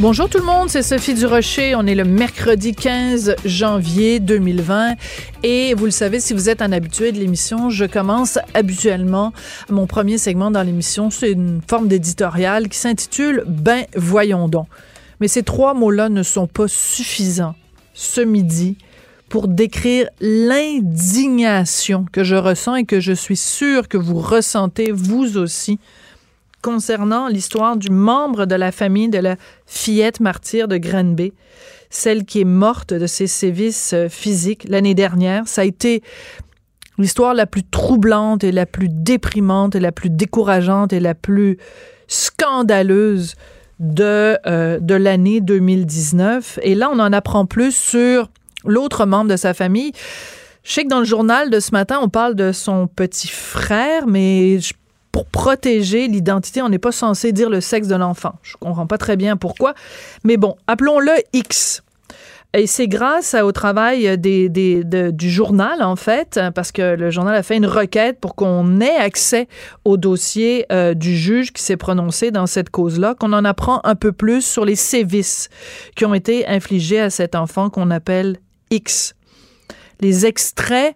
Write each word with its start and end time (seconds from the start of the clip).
Bonjour 0.00 0.28
tout 0.28 0.38
le 0.38 0.44
monde, 0.44 0.70
c'est 0.70 0.82
Sophie 0.82 1.14
Durocher. 1.14 1.74
On 1.74 1.86
est 1.86 1.94
le 1.94 2.04
mercredi 2.04 2.72
15 2.72 3.36
janvier 3.44 4.20
2020 4.20 4.94
et 5.42 5.74
vous 5.74 5.84
le 5.84 5.90
savez, 5.90 6.20
si 6.20 6.32
vous 6.32 6.48
êtes 6.48 6.62
un 6.62 6.72
habitué 6.72 7.12
de 7.12 7.18
l'émission, 7.18 7.68
je 7.68 7.84
commence 7.84 8.38
habituellement 8.54 9.32
mon 9.68 9.86
premier 9.86 10.18
segment 10.18 10.50
dans 10.50 10.62
l'émission. 10.62 11.10
C'est 11.10 11.32
une 11.32 11.60
forme 11.68 11.88
d'éditorial 11.88 12.68
qui 12.68 12.78
s'intitule 12.78 13.44
Ben 13.46 13.84
voyons 13.96 14.48
donc. 14.48 14.66
Mais 15.20 15.28
ces 15.28 15.42
trois 15.42 15.74
mots-là 15.74 16.08
ne 16.08 16.22
sont 16.22 16.46
pas 16.46 16.68
suffisants 16.68 17.54
ce 17.92 18.20
midi 18.20 18.76
pour 19.28 19.48
décrire 19.48 20.08
l'indignation 20.20 22.06
que 22.10 22.22
je 22.22 22.36
ressens 22.36 22.76
et 22.76 22.84
que 22.84 23.00
je 23.00 23.12
suis 23.12 23.36
sûre 23.36 23.88
que 23.88 23.96
vous 23.96 24.18
ressentez 24.18 24.92
vous 24.92 25.36
aussi 25.36 25.78
concernant 26.62 27.28
l'histoire 27.28 27.76
du 27.76 27.90
membre 27.90 28.46
de 28.46 28.54
la 28.54 28.72
famille 28.72 29.08
de 29.08 29.18
la 29.18 29.36
fillette 29.66 30.20
martyre 30.20 30.68
de 30.68 30.78
Granby, 30.78 31.32
celle 31.90 32.24
qui 32.24 32.40
est 32.40 32.44
morte 32.44 32.94
de 32.94 33.06
ses 33.06 33.26
sévices 33.26 33.92
euh, 33.92 34.08
physiques 34.08 34.64
l'année 34.68 34.94
dernière. 34.94 35.46
Ça 35.46 35.60
a 35.62 35.64
été 35.64 36.02
l'histoire 36.98 37.34
la 37.34 37.46
plus 37.46 37.64
troublante 37.64 38.44
et 38.44 38.52
la 38.52 38.64
plus 38.64 38.88
déprimante 38.88 39.74
et 39.74 39.80
la 39.80 39.92
plus 39.92 40.08
décourageante 40.08 40.92
et 40.92 41.00
la 41.00 41.14
plus 41.14 41.58
scandaleuse 42.06 43.34
de, 43.80 44.38
euh, 44.46 44.78
de 44.78 44.94
l'année 44.94 45.40
2019. 45.40 46.60
Et 46.62 46.74
là, 46.74 46.90
on 46.92 46.98
en 46.98 47.12
apprend 47.12 47.44
plus 47.44 47.74
sur 47.74 48.30
l'autre 48.64 49.04
membre 49.04 49.30
de 49.30 49.36
sa 49.36 49.52
famille. 49.52 49.92
Je 50.62 50.72
sais 50.72 50.84
que 50.84 50.88
dans 50.88 51.00
le 51.00 51.04
journal 51.04 51.50
de 51.50 51.58
ce 51.58 51.72
matin, 51.72 51.98
on 52.00 52.08
parle 52.08 52.36
de 52.36 52.52
son 52.52 52.86
petit 52.86 53.28
frère, 53.28 54.06
mais 54.06 54.60
je 54.60 54.72
pour 55.12 55.26
protéger 55.26 56.08
l'identité, 56.08 56.62
on 56.62 56.70
n'est 56.70 56.78
pas 56.78 56.90
censé 56.90 57.32
dire 57.32 57.50
le 57.50 57.60
sexe 57.60 57.86
de 57.86 57.94
l'enfant. 57.94 58.34
Je 58.42 58.56
comprends 58.56 58.86
pas 58.86 58.98
très 58.98 59.16
bien 59.16 59.36
pourquoi. 59.36 59.74
Mais 60.24 60.38
bon, 60.38 60.56
appelons-le 60.66 61.12
X. 61.34 61.82
Et 62.54 62.66
c'est 62.66 62.88
grâce 62.88 63.34
au 63.34 63.50
travail 63.52 64.18
du 64.18 65.30
journal, 65.30 65.82
en 65.82 65.96
fait, 65.96 66.38
parce 66.54 66.70
que 66.70 66.96
le 66.96 67.10
journal 67.10 67.34
a 67.34 67.42
fait 67.42 67.56
une 67.56 67.66
requête 67.66 68.20
pour 68.20 68.34
qu'on 68.34 68.78
ait 68.80 68.96
accès 68.96 69.48
au 69.86 69.96
dossier 69.96 70.66
euh, 70.70 70.92
du 70.92 71.16
juge 71.16 71.52
qui 71.54 71.62
s'est 71.62 71.78
prononcé 71.78 72.30
dans 72.30 72.46
cette 72.46 72.68
cause-là, 72.68 73.14
qu'on 73.18 73.32
en 73.32 73.46
apprend 73.46 73.80
un 73.84 73.94
peu 73.94 74.12
plus 74.12 74.44
sur 74.44 74.66
les 74.66 74.76
sévices 74.76 75.48
qui 75.96 76.04
ont 76.04 76.12
été 76.12 76.46
infligés 76.46 77.00
à 77.00 77.08
cet 77.08 77.34
enfant 77.34 77.70
qu'on 77.70 77.90
appelle 77.90 78.36
X. 78.70 79.14
Les 80.00 80.26
extraits 80.26 80.94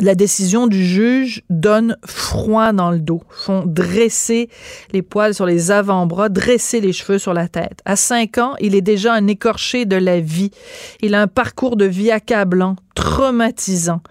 la 0.00 0.14
décision 0.14 0.66
du 0.66 0.84
juge 0.84 1.42
donne 1.48 1.96
froid 2.04 2.72
dans 2.72 2.90
le 2.90 2.98
dos, 2.98 3.22
font 3.30 3.64
dresser 3.64 4.48
les 4.92 5.02
poils 5.02 5.34
sur 5.34 5.46
les 5.46 5.70
avant-bras, 5.70 6.28
dresser 6.28 6.80
les 6.80 6.92
cheveux 6.92 7.18
sur 7.18 7.32
la 7.32 7.48
tête. 7.48 7.80
À 7.84 7.96
cinq 7.96 8.38
ans, 8.38 8.54
il 8.60 8.74
est 8.74 8.82
déjà 8.82 9.14
un 9.14 9.26
écorché 9.26 9.86
de 9.86 9.96
la 9.96 10.20
vie. 10.20 10.50
Il 11.00 11.14
a 11.14 11.22
un 11.22 11.26
parcours 11.26 11.76
de 11.76 11.86
vie 11.86 12.10
accablant, 12.10 12.76
traumatisant. 12.94 14.02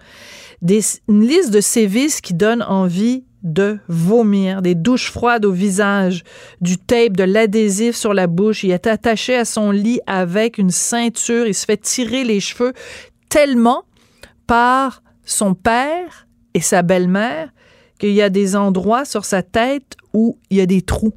Des, 0.62 0.80
une 1.08 1.26
liste 1.26 1.50
de 1.50 1.60
sévices 1.60 2.20
qui 2.20 2.34
donne 2.34 2.62
envie 2.62 3.24
de 3.42 3.78
vomir, 3.86 4.62
des 4.62 4.74
douches 4.74 5.10
froides 5.10 5.44
au 5.44 5.52
visage, 5.52 6.24
du 6.60 6.78
tape, 6.78 7.16
de 7.16 7.22
l'adhésif 7.22 7.94
sur 7.94 8.12
la 8.12 8.26
bouche. 8.26 8.64
Il 8.64 8.72
est 8.72 8.88
attaché 8.88 9.36
à 9.36 9.44
son 9.44 9.70
lit 9.70 10.00
avec 10.08 10.58
une 10.58 10.70
ceinture. 10.70 11.46
Il 11.46 11.54
se 11.54 11.64
fait 11.64 11.76
tirer 11.76 12.24
les 12.24 12.40
cheveux 12.40 12.72
tellement 13.28 13.84
par 14.48 15.02
son 15.26 15.54
père 15.54 16.26
et 16.54 16.60
sa 16.60 16.80
belle-mère 16.80 17.50
qu'il 17.98 18.12
y 18.12 18.22
a 18.22 18.30
des 18.30 18.56
endroits 18.56 19.04
sur 19.04 19.26
sa 19.26 19.42
tête 19.42 19.96
où 20.14 20.38
il 20.48 20.56
y 20.56 20.60
a 20.62 20.66
des 20.66 20.80
trous. 20.80 21.14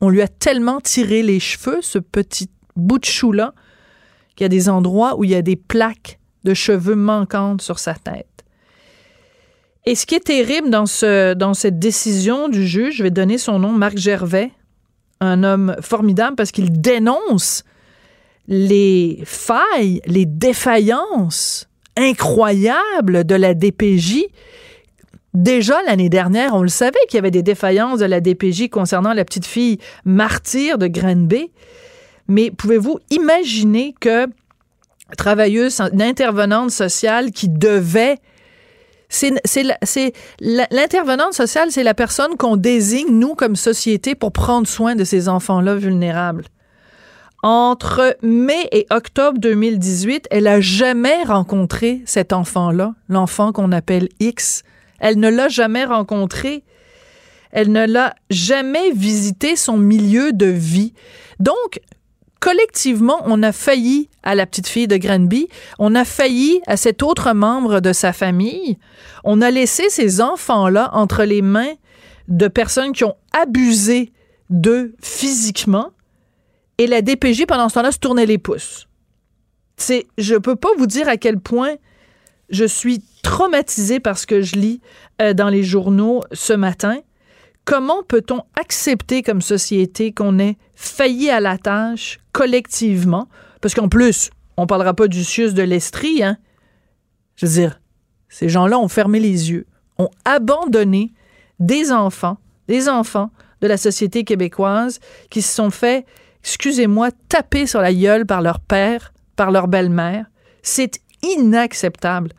On 0.00 0.08
lui 0.08 0.22
a 0.22 0.28
tellement 0.28 0.80
tiré 0.80 1.22
les 1.22 1.40
cheveux, 1.40 1.80
ce 1.82 1.98
petit 1.98 2.48
bout 2.76 2.98
de 2.98 3.04
chou-là, 3.04 3.52
qu'il 4.36 4.44
y 4.44 4.46
a 4.46 4.48
des 4.48 4.68
endroits 4.68 5.18
où 5.18 5.24
il 5.24 5.30
y 5.30 5.34
a 5.34 5.42
des 5.42 5.56
plaques 5.56 6.18
de 6.44 6.54
cheveux 6.54 6.96
manquantes 6.96 7.62
sur 7.62 7.78
sa 7.78 7.94
tête. 7.94 8.28
Et 9.86 9.94
ce 9.94 10.06
qui 10.06 10.14
est 10.14 10.24
terrible 10.24 10.70
dans, 10.70 10.86
ce, 10.86 11.34
dans 11.34 11.54
cette 11.54 11.78
décision 11.78 12.48
du 12.48 12.66
juge, 12.66 12.96
je 12.96 13.02
vais 13.02 13.10
donner 13.10 13.38
son 13.38 13.58
nom, 13.58 13.72
Marc 13.72 13.98
Gervais, 13.98 14.50
un 15.20 15.42
homme 15.42 15.76
formidable 15.80 16.36
parce 16.36 16.52
qu'il 16.52 16.80
dénonce 16.80 17.64
les 18.48 19.22
failles, 19.24 20.00
les 20.06 20.26
défaillances 20.26 21.68
incroyable 21.96 23.24
de 23.24 23.34
la 23.34 23.54
DPJ. 23.54 24.26
Déjà 25.32 25.82
l'année 25.82 26.08
dernière, 26.08 26.54
on 26.54 26.62
le 26.62 26.68
savait 26.68 26.98
qu'il 27.08 27.16
y 27.16 27.18
avait 27.18 27.30
des 27.30 27.42
défaillances 27.42 27.98
de 27.98 28.04
la 28.04 28.20
DPJ 28.20 28.68
concernant 28.68 29.12
la 29.12 29.24
petite 29.24 29.46
fille 29.46 29.78
martyre 30.04 30.78
de 30.78 30.86
Granby. 30.86 31.50
Mais 32.28 32.50
pouvez-vous 32.50 32.98
imaginer 33.10 33.94
que 34.00 34.26
travailleuse, 35.18 35.80
une 35.80 36.02
intervenante 36.02 36.70
sociale 36.70 37.30
qui 37.30 37.48
devait 37.48 38.18
c'est 39.08 40.12
l'intervenante 40.40 41.34
sociale, 41.34 41.70
c'est 41.70 41.84
la 41.84 41.94
personne 41.94 42.36
qu'on 42.36 42.56
désigne 42.56 43.10
nous 43.10 43.34
comme 43.34 43.54
société 43.54 44.14
pour 44.14 44.32
prendre 44.32 44.66
soin 44.66 44.96
de 44.96 45.04
ces 45.04 45.28
enfants-là 45.28 45.76
vulnérables? 45.76 46.44
Entre 47.46 48.16
mai 48.22 48.70
et 48.72 48.86
octobre 48.88 49.38
2018, 49.38 50.28
elle 50.30 50.46
a 50.46 50.62
jamais 50.62 51.24
rencontré 51.24 52.00
cet 52.06 52.32
enfant-là, 52.32 52.94
l'enfant 53.10 53.52
qu'on 53.52 53.70
appelle 53.70 54.08
X. 54.18 54.62
Elle 54.98 55.18
ne 55.18 55.28
l'a 55.28 55.48
jamais 55.48 55.84
rencontré. 55.84 56.64
Elle 57.52 57.70
ne 57.70 57.86
l'a 57.86 58.14
jamais 58.30 58.92
visité 58.92 59.56
son 59.56 59.76
milieu 59.76 60.32
de 60.32 60.46
vie. 60.46 60.94
Donc, 61.38 61.82
collectivement, 62.40 63.20
on 63.26 63.42
a 63.42 63.52
failli 63.52 64.08
à 64.22 64.34
la 64.34 64.46
petite 64.46 64.66
fille 64.66 64.88
de 64.88 64.96
Granby, 64.96 65.48
on 65.78 65.94
a 65.94 66.06
failli 66.06 66.62
à 66.66 66.78
cet 66.78 67.02
autre 67.02 67.34
membre 67.34 67.80
de 67.80 67.92
sa 67.92 68.14
famille, 68.14 68.78
on 69.22 69.42
a 69.42 69.50
laissé 69.50 69.90
ces 69.90 70.22
enfants-là 70.22 70.88
entre 70.94 71.24
les 71.24 71.42
mains 71.42 71.74
de 72.26 72.48
personnes 72.48 72.92
qui 72.92 73.04
ont 73.04 73.16
abusé 73.38 74.14
d'eux 74.48 74.94
physiquement, 75.02 75.90
et 76.78 76.86
la 76.86 77.02
DPJ, 77.02 77.46
pendant 77.46 77.68
ce 77.68 77.74
temps-là, 77.74 77.92
se 77.92 77.98
tournait 77.98 78.26
les 78.26 78.38
pouces. 78.38 78.88
C'est, 79.76 80.06
je 80.18 80.36
peux 80.36 80.56
pas 80.56 80.68
vous 80.78 80.86
dire 80.86 81.08
à 81.08 81.16
quel 81.16 81.38
point 81.38 81.74
je 82.50 82.64
suis 82.64 83.02
traumatisée 83.22 84.00
par 84.00 84.18
ce 84.18 84.26
que 84.26 84.42
je 84.42 84.56
lis 84.56 84.80
euh, 85.20 85.34
dans 85.34 85.48
les 85.48 85.62
journaux 85.62 86.22
ce 86.32 86.52
matin. 86.52 86.98
Comment 87.64 88.02
peut-on 88.02 88.42
accepter 88.60 89.22
comme 89.22 89.40
société 89.40 90.12
qu'on 90.12 90.38
ait 90.38 90.56
failli 90.74 91.30
à 91.30 91.40
la 91.40 91.58
tâche 91.58 92.18
collectivement? 92.32 93.28
Parce 93.60 93.74
qu'en 93.74 93.88
plus, 93.88 94.30
on 94.56 94.66
parlera 94.66 94.94
pas 94.94 95.08
du 95.08 95.24
Sius 95.24 95.54
de 95.54 95.62
l'Estrie, 95.62 96.22
hein? 96.22 96.36
Je 97.36 97.46
veux 97.46 97.52
dire, 97.52 97.80
ces 98.28 98.48
gens-là 98.48 98.78
ont 98.78 98.88
fermé 98.88 99.18
les 99.18 99.50
yeux, 99.50 99.66
ont 99.98 100.10
abandonné 100.24 101.12
des 101.58 101.90
enfants, 101.90 102.36
des 102.68 102.88
enfants 102.88 103.30
de 103.62 103.66
la 103.66 103.76
société 103.76 104.24
québécoise 104.24 105.00
qui 105.30 105.40
se 105.40 105.54
sont 105.54 105.70
fait 105.70 106.04
excusez-moi, 106.44 107.10
tapés 107.28 107.66
sur 107.66 107.80
la 107.80 107.92
gueule 107.92 108.26
par 108.26 108.42
leur 108.42 108.60
père, 108.60 109.12
par 109.34 109.50
leur 109.50 109.66
belle-mère. 109.66 110.26
C'est 110.62 111.00
inacceptable. 111.22 112.32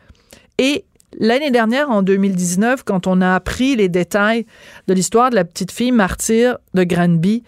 Et 0.58 0.86
l'année 1.20 1.52
dernière, 1.52 1.90
en 1.90 2.04
2019, 2.04 2.84
quand 2.84 3.08
on 3.08 3.20
a 3.22 3.34
appris 3.34 3.76
les 3.76 3.90
détails 3.90 4.46
de 4.88 4.94
l'histoire 4.94 5.32
de 5.32 5.36
la 5.36 5.44
petite 5.44 5.72
fille 5.72 5.92
martyre 5.92 6.58
de 6.76 6.84
Granby, 6.84 7.44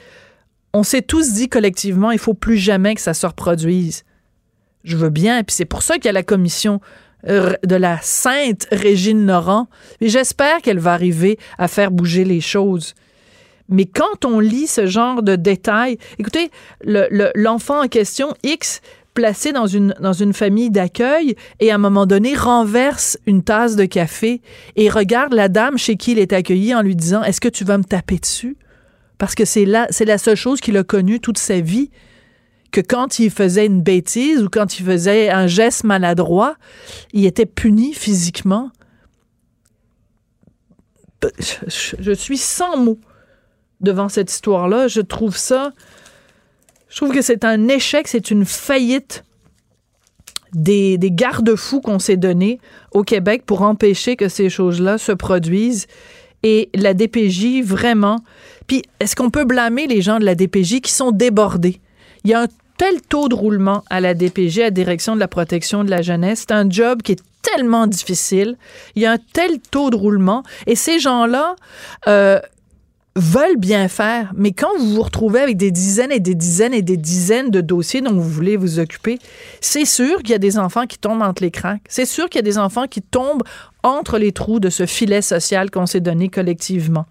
on 0.74 0.84
s'est 0.84 1.04
tous 1.04 1.34
dit 1.34 1.48
collectivement, 1.48 2.12
il 2.12 2.20
faut 2.20 2.34
plus 2.34 2.58
jamais 2.58 2.96
que 2.96 3.02
ça 3.02 3.14
se 3.14 3.26
reproduise. 3.26 4.04
je 4.84 4.98
veux 4.98 5.10
bien. 5.10 5.44
Puis 5.44 5.56
c'est 5.56 5.66
pour 5.66 5.84
ça 5.84 5.96
qu'il 5.96 6.06
y 6.06 6.10
a 6.10 6.14
la 6.14 6.24
commission 6.24 6.82
euh, 7.28 7.54
de 7.66 7.76
la 7.76 8.00
sainte 8.02 8.68
Régine 8.72 9.26
Laurent. 9.26 9.68
Et 10.02 10.10
j'espère 10.10 10.62
qu'elle 10.62 10.80
va 10.80 10.94
arriver 10.94 11.38
à 11.58 11.68
faire 11.68 11.92
bouger 11.92 12.24
les 12.24 12.42
choses. 12.42 12.94
Mais 13.70 13.86
quand 13.86 14.26
on 14.26 14.40
lit 14.40 14.68
ce 14.68 14.86
genre 14.86 15.24
de 15.24 15.36
détails, 15.36 15.98
écoutez, 16.20 16.52
l'enfant 16.84 17.84
en 17.84 17.88
question, 17.88 18.34
X, 18.44 18.82
placé 19.14 19.52
dans 19.52 19.68
une, 19.68 19.96
dans 20.00 20.14
une 20.14 20.32
famille 20.32 20.70
d'accueil 20.70 21.36
et 21.60 21.72
à 21.72 21.76
un 21.76 21.80
moment 21.80 22.06
donné 22.06 22.36
renverse 22.36 23.18
une 23.26 23.44
tasse 23.44 23.76
de 23.76 23.86
café 23.86 24.42
et 24.76 24.90
regarde 24.90 25.34
la 25.34 25.50
dame 25.50 25.78
chez 25.78 25.98
qui 25.98 26.12
il 26.12 26.20
est 26.20 26.34
accueilli 26.34 26.76
en 26.76 26.84
lui 26.84 26.96
disant 26.96 27.24
Est-ce 27.24 27.42
que 27.42 27.48
tu 27.48 27.64
vas 27.64 27.80
me 27.80 27.84
taper 27.84 28.20
dessus? 28.20 28.58
Parce 29.18 29.34
que 29.34 29.44
c'est 29.44 29.66
la, 29.66 29.88
c'est 29.90 30.06
la 30.06 30.20
seule 30.20 30.36
chose 30.36 30.62
qu'il 30.62 30.78
a 30.78 30.84
connue 30.84 31.20
toute 31.20 31.40
sa 31.40 31.60
vie. 31.60 31.90
Que 32.70 32.82
quand 32.82 33.18
il 33.18 33.32
faisait 33.32 33.66
une 33.66 33.82
bêtise 33.82 34.44
ou 34.44 34.50
quand 34.50 34.78
il 34.78 34.86
faisait 34.86 35.30
un 35.32 35.48
geste 35.48 35.84
maladroit, 35.84 36.56
il 37.12 37.26
était 37.26 37.46
puni 37.48 37.94
physiquement. 37.94 38.70
Je 41.68 42.12
suis 42.12 42.38
sans 42.38 42.78
mots 42.78 43.00
devant 43.82 44.10
cette 44.10 44.32
histoire-là. 44.32 44.88
Je 44.88 45.02
trouve 45.02 45.38
ça. 45.38 45.72
Je 46.90 46.98
trouve 46.98 47.14
que 47.14 47.22
c'est 47.22 47.44
un 47.44 47.68
échec, 47.68 48.08
c'est 48.08 48.32
une 48.32 48.46
faillite 48.46 49.24
des, 50.54 50.98
des 50.98 51.12
garde-fous 51.12 51.82
qu'on 51.82 52.00
s'est 52.00 52.18
donnés 52.18 52.60
au 52.92 53.04
Québec 53.04 53.44
pour 53.46 53.62
empêcher 53.62 54.16
que 54.16 54.30
ces 54.30 54.50
choses-là 54.50 54.98
se 54.98 55.12
produisent. 55.12 55.88
Et 56.44 56.70
la 56.74 56.94
DPJ, 56.94 57.62
vraiment. 57.64 58.20
Puis, 58.68 58.84
est-ce 59.00 59.16
qu'on 59.16 59.30
peut 59.30 59.44
blâmer 59.44 59.88
les 59.88 60.02
gens 60.02 60.20
de 60.20 60.26
la 60.26 60.36
DPJ 60.36 60.82
qui 60.82 60.92
sont 60.92 61.12
débordés? 61.12 61.82
Il 62.24 62.30
y 62.30 62.34
a 62.34 62.42
un 62.42 62.48
tel 62.78 63.02
taux 63.02 63.28
de 63.28 63.36
roulement 63.36 63.84
à 63.90 64.00
la 64.00 64.14
DPJ, 64.14 64.60
à 64.60 64.64
la 64.64 64.72
Direction 64.72 65.16
de 65.16 65.20
la 65.20 65.28
protection 65.28 65.84
de 65.84 65.90
la 65.90 66.02
jeunesse. 66.02 66.46
C'est 66.48 66.54
un 66.54 66.70
job 66.70 67.02
qui 67.02 67.14
est 67.14 67.24
tellement 67.42 67.88
difficile. 67.88 68.56
Il 68.96 69.02
y 69.02 69.06
a 69.06 69.14
un 69.14 69.18
tel 69.34 69.60
taux 69.60 69.90
de 69.90 69.96
roulement. 69.96 70.44
Et 70.68 70.76
ces 70.76 71.00
gens-là, 71.00 71.56
euh, 72.08 72.40
veulent 73.18 73.58
bien 73.58 73.88
faire, 73.88 74.32
mais 74.36 74.52
quand 74.52 74.70
vous 74.78 74.94
vous 74.94 75.02
retrouvez 75.02 75.40
avec 75.40 75.58
des 75.58 75.72
dizaines 75.72 76.12
et 76.12 76.20
des 76.20 76.36
dizaines 76.36 76.74
et 76.74 76.84
des 76.84 76.98
dizaines 76.98 77.50
de 77.50 77.62
dossiers 77.62 78.02
dont 78.02 78.14
vous 78.14 78.30
voulez 78.30 78.58
vous 78.58 78.80
occuper, 78.80 79.18
c'est 79.60 79.86
sûr 79.86 80.20
qu'il 80.20 80.30
y 80.30 80.36
a 80.36 80.40
des 80.40 80.60
enfants 80.60 80.86
qui 80.86 81.00
tombent 81.00 81.24
entre 81.24 81.42
les 81.42 81.50
cracks. 81.50 81.82
C'est 81.90 82.06
sûr 82.06 82.30
qu'il 82.30 82.38
y 82.38 82.44
a 82.44 82.50
des 82.50 82.60
enfants 82.60 82.86
qui 82.86 83.02
tombent 83.02 83.44
entre 83.82 84.20
les 84.20 84.32
trous 84.32 84.60
de 84.60 84.70
ce 84.70 84.86
filet 84.86 85.24
social 85.24 85.72
qu'on 85.72 85.88
s'est 85.88 86.00
donné 86.00 86.30
collectivement. 86.30 87.08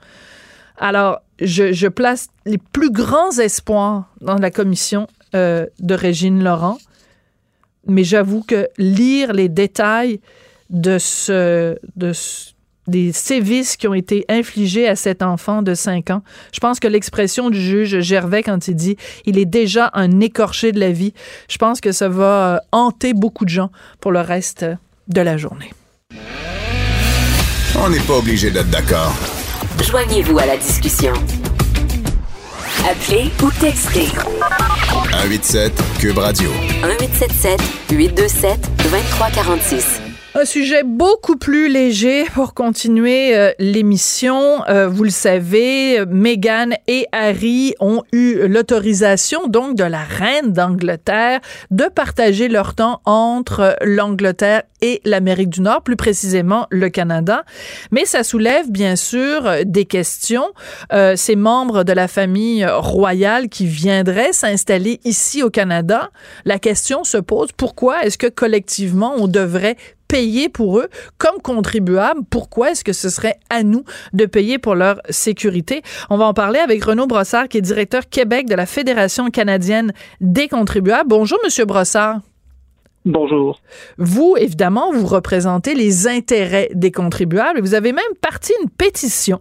Alors, 0.78 1.18
je, 1.40 1.88
place 1.88 2.28
les 2.44 2.58
plus 2.58 2.90
grands 2.90 3.36
espoirs 3.38 4.04
dans 4.20 4.36
la 4.36 4.50
commission 4.52 5.08
euh, 5.34 5.66
de 5.80 5.94
Régine 5.94 6.42
Laurent, 6.44 6.78
mais 7.86 8.04
j'avoue 8.04 8.42
que 8.42 8.68
lire 8.78 9.32
les 9.32 9.48
détails 9.48 10.20
de 10.70 10.98
ce, 10.98 11.76
de 11.96 12.12
ce 12.12 12.52
des 12.86 13.12
sévices 13.12 13.76
qui 13.76 13.88
ont 13.88 13.94
été 13.94 14.24
infligés 14.28 14.88
à 14.88 14.96
cet 14.96 15.22
enfant 15.22 15.62
de 15.62 15.74
5 15.74 16.10
ans. 16.10 16.22
Je 16.52 16.60
pense 16.60 16.80
que 16.80 16.88
l'expression 16.88 17.50
du 17.50 17.60
juge 17.60 18.00
Gervais 18.00 18.42
quand 18.42 18.68
il 18.68 18.74
dit 18.74 18.96
il 19.24 19.38
est 19.38 19.44
déjà 19.44 19.90
un 19.94 20.20
écorché 20.20 20.72
de 20.72 20.80
la 20.80 20.92
vie, 20.92 21.12
je 21.48 21.58
pense 21.58 21.80
que 21.80 21.92
ça 21.92 22.08
va 22.08 22.54
euh, 22.54 22.58
hanter 22.72 23.14
beaucoup 23.14 23.44
de 23.44 23.50
gens 23.50 23.70
pour 24.00 24.12
le 24.12 24.20
reste 24.20 24.66
de 25.08 25.20
la 25.20 25.36
journée. 25.36 25.72
On 27.78 27.90
n'est 27.90 28.00
pas 28.00 28.14
obligé 28.14 28.50
d'être 28.50 28.70
d'accord. 28.70 29.14
Joignez-vous 29.82 30.38
à 30.38 30.46
la 30.46 30.56
discussion. 30.56 31.12
Appelez 32.88 33.30
ou 33.42 33.50
textez. 33.60 34.08
187 35.12 35.72
Cube 35.98 36.18
Radio. 36.18 36.50
1877 36.82 37.60
827 37.90 38.60
2346. 38.84 40.05
Un 40.38 40.44
sujet 40.44 40.82
beaucoup 40.84 41.36
plus 41.36 41.70
léger 41.70 42.24
pour 42.34 42.52
continuer 42.52 43.34
euh, 43.34 43.52
l'émission. 43.58 44.62
Euh, 44.68 44.86
vous 44.86 45.04
le 45.04 45.08
savez, 45.08 46.04
Meghan 46.04 46.72
et 46.86 47.06
Harry 47.10 47.72
ont 47.80 48.02
eu 48.12 48.46
l'autorisation 48.46 49.46
donc 49.46 49.76
de 49.76 49.84
la 49.84 50.02
reine 50.02 50.52
d'Angleterre 50.52 51.40
de 51.70 51.84
partager 51.84 52.48
leur 52.48 52.74
temps 52.74 53.00
entre 53.06 53.76
l'Angleterre 53.80 54.64
et 54.82 55.00
l'Amérique 55.06 55.48
du 55.48 55.62
Nord, 55.62 55.80
plus 55.80 55.96
précisément 55.96 56.66
le 56.68 56.90
Canada. 56.90 57.44
Mais 57.90 58.04
ça 58.04 58.22
soulève 58.22 58.70
bien 58.70 58.94
sûr 58.94 59.64
des 59.64 59.86
questions. 59.86 60.48
Euh, 60.92 61.16
ces 61.16 61.34
membres 61.34 61.82
de 61.82 61.94
la 61.94 62.08
famille 62.08 62.66
royale 62.66 63.48
qui 63.48 63.64
viendraient 63.64 64.34
s'installer 64.34 65.00
ici 65.04 65.42
au 65.42 65.48
Canada, 65.48 66.10
la 66.44 66.58
question 66.58 67.04
se 67.04 67.16
pose 67.16 67.48
pourquoi 67.56 68.04
est-ce 68.04 68.18
que 68.18 68.26
collectivement 68.26 69.14
on 69.16 69.28
devrait 69.28 69.76
payer 70.08 70.48
pour 70.48 70.78
eux 70.78 70.88
comme 71.18 71.40
contribuables. 71.42 72.20
Pourquoi 72.30 72.70
est-ce 72.70 72.84
que 72.84 72.92
ce 72.92 73.08
serait 73.08 73.38
à 73.50 73.62
nous 73.62 73.84
de 74.12 74.26
payer 74.26 74.58
pour 74.58 74.74
leur 74.74 75.00
sécurité? 75.10 75.82
On 76.10 76.16
va 76.16 76.26
en 76.26 76.34
parler 76.34 76.58
avec 76.58 76.84
Renaud 76.84 77.06
Brossard, 77.06 77.48
qui 77.48 77.58
est 77.58 77.62
directeur 77.62 78.08
Québec 78.08 78.48
de 78.48 78.54
la 78.54 78.66
Fédération 78.66 79.30
canadienne 79.30 79.92
des 80.20 80.48
contribuables. 80.48 81.08
Bonjour, 81.08 81.38
Monsieur 81.44 81.64
Brossard. 81.64 82.20
Bonjour. 83.06 83.60
Vous, 83.98 84.34
évidemment, 84.36 84.92
vous 84.92 85.06
représentez 85.06 85.76
les 85.76 86.08
intérêts 86.08 86.68
des 86.74 86.90
contribuables 86.90 87.60
vous 87.60 87.74
avez 87.74 87.92
même 87.92 88.04
parti 88.20 88.52
une 88.62 88.68
pétition 88.68 89.38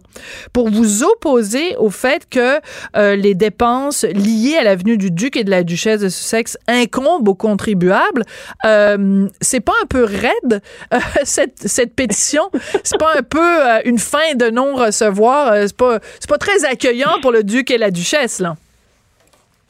pour 0.52 0.70
vous 0.70 1.02
opposer 1.02 1.76
au 1.76 1.90
fait 1.90 2.28
que 2.28 2.60
euh, 2.96 3.16
les 3.16 3.34
dépenses 3.34 4.04
liées 4.04 4.56
à 4.56 4.62
l'avenue 4.62 4.96
du 4.96 5.10
duc 5.10 5.36
et 5.36 5.42
de 5.42 5.50
la 5.50 5.64
duchesse 5.64 6.00
de 6.00 6.08
Sussex 6.08 6.56
incombent 6.68 7.28
aux 7.28 7.34
contribuables. 7.34 8.22
Euh, 8.64 9.28
c'est 9.40 9.60
pas 9.60 9.74
un 9.82 9.86
peu 9.86 10.04
raide 10.04 10.62
euh, 10.94 10.98
cette, 11.24 11.66
cette 11.66 11.94
pétition? 11.94 12.50
C'est 12.84 12.98
pas 12.98 13.14
un 13.18 13.22
peu 13.22 13.48
une 13.84 13.98
fin 13.98 14.34
de 14.36 14.48
non 14.48 14.76
recevoir 14.76 15.54
C'est 15.66 15.76
pas 15.76 15.98
c'est 16.20 16.30
pas 16.30 16.38
très 16.38 16.64
accueillant 16.64 17.20
pour 17.20 17.32
le 17.32 17.42
duc 17.42 17.70
et 17.72 17.78
la 17.78 17.90
duchesse 17.90 18.38
là. 18.38 18.56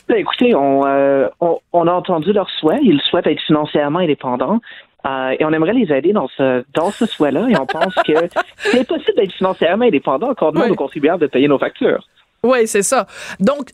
Ben, 0.09 0.19
écoutez, 0.19 0.55
euh, 0.55 1.29
on, 1.41 1.59
on, 1.73 1.87
a 1.87 1.93
entendu 1.93 2.33
leurs 2.33 2.51
souhaits. 2.51 2.79
Ils 2.83 3.01
souhaitent 3.03 3.27
être 3.27 3.43
financièrement 3.43 3.99
indépendants. 3.99 4.61
Euh, 5.07 5.35
et 5.39 5.45
on 5.45 5.53
aimerait 5.53 5.73
les 5.73 5.93
aider 5.93 6.13
dans 6.13 6.29
ce, 6.29 6.65
dans 6.75 6.91
ce 6.91 7.07
souhait-là. 7.07 7.49
Et 7.49 7.59
on 7.59 7.67
pense 7.67 7.95
que 7.95 8.13
c'est 8.57 8.87
possible 8.87 9.17
d'être 9.17 9.33
financièrement 9.33 9.85
indépendant, 9.85 10.31
encore 10.31 10.53
demande 10.53 10.71
aux 10.71 10.77
contribuables 10.77 11.21
de 11.21 11.27
payer 11.27 11.49
nos 11.49 11.59
factures. 11.59 12.07
Oui, 12.45 12.67
c'est 12.67 12.83
ça. 12.83 13.07
Donc, 13.41 13.71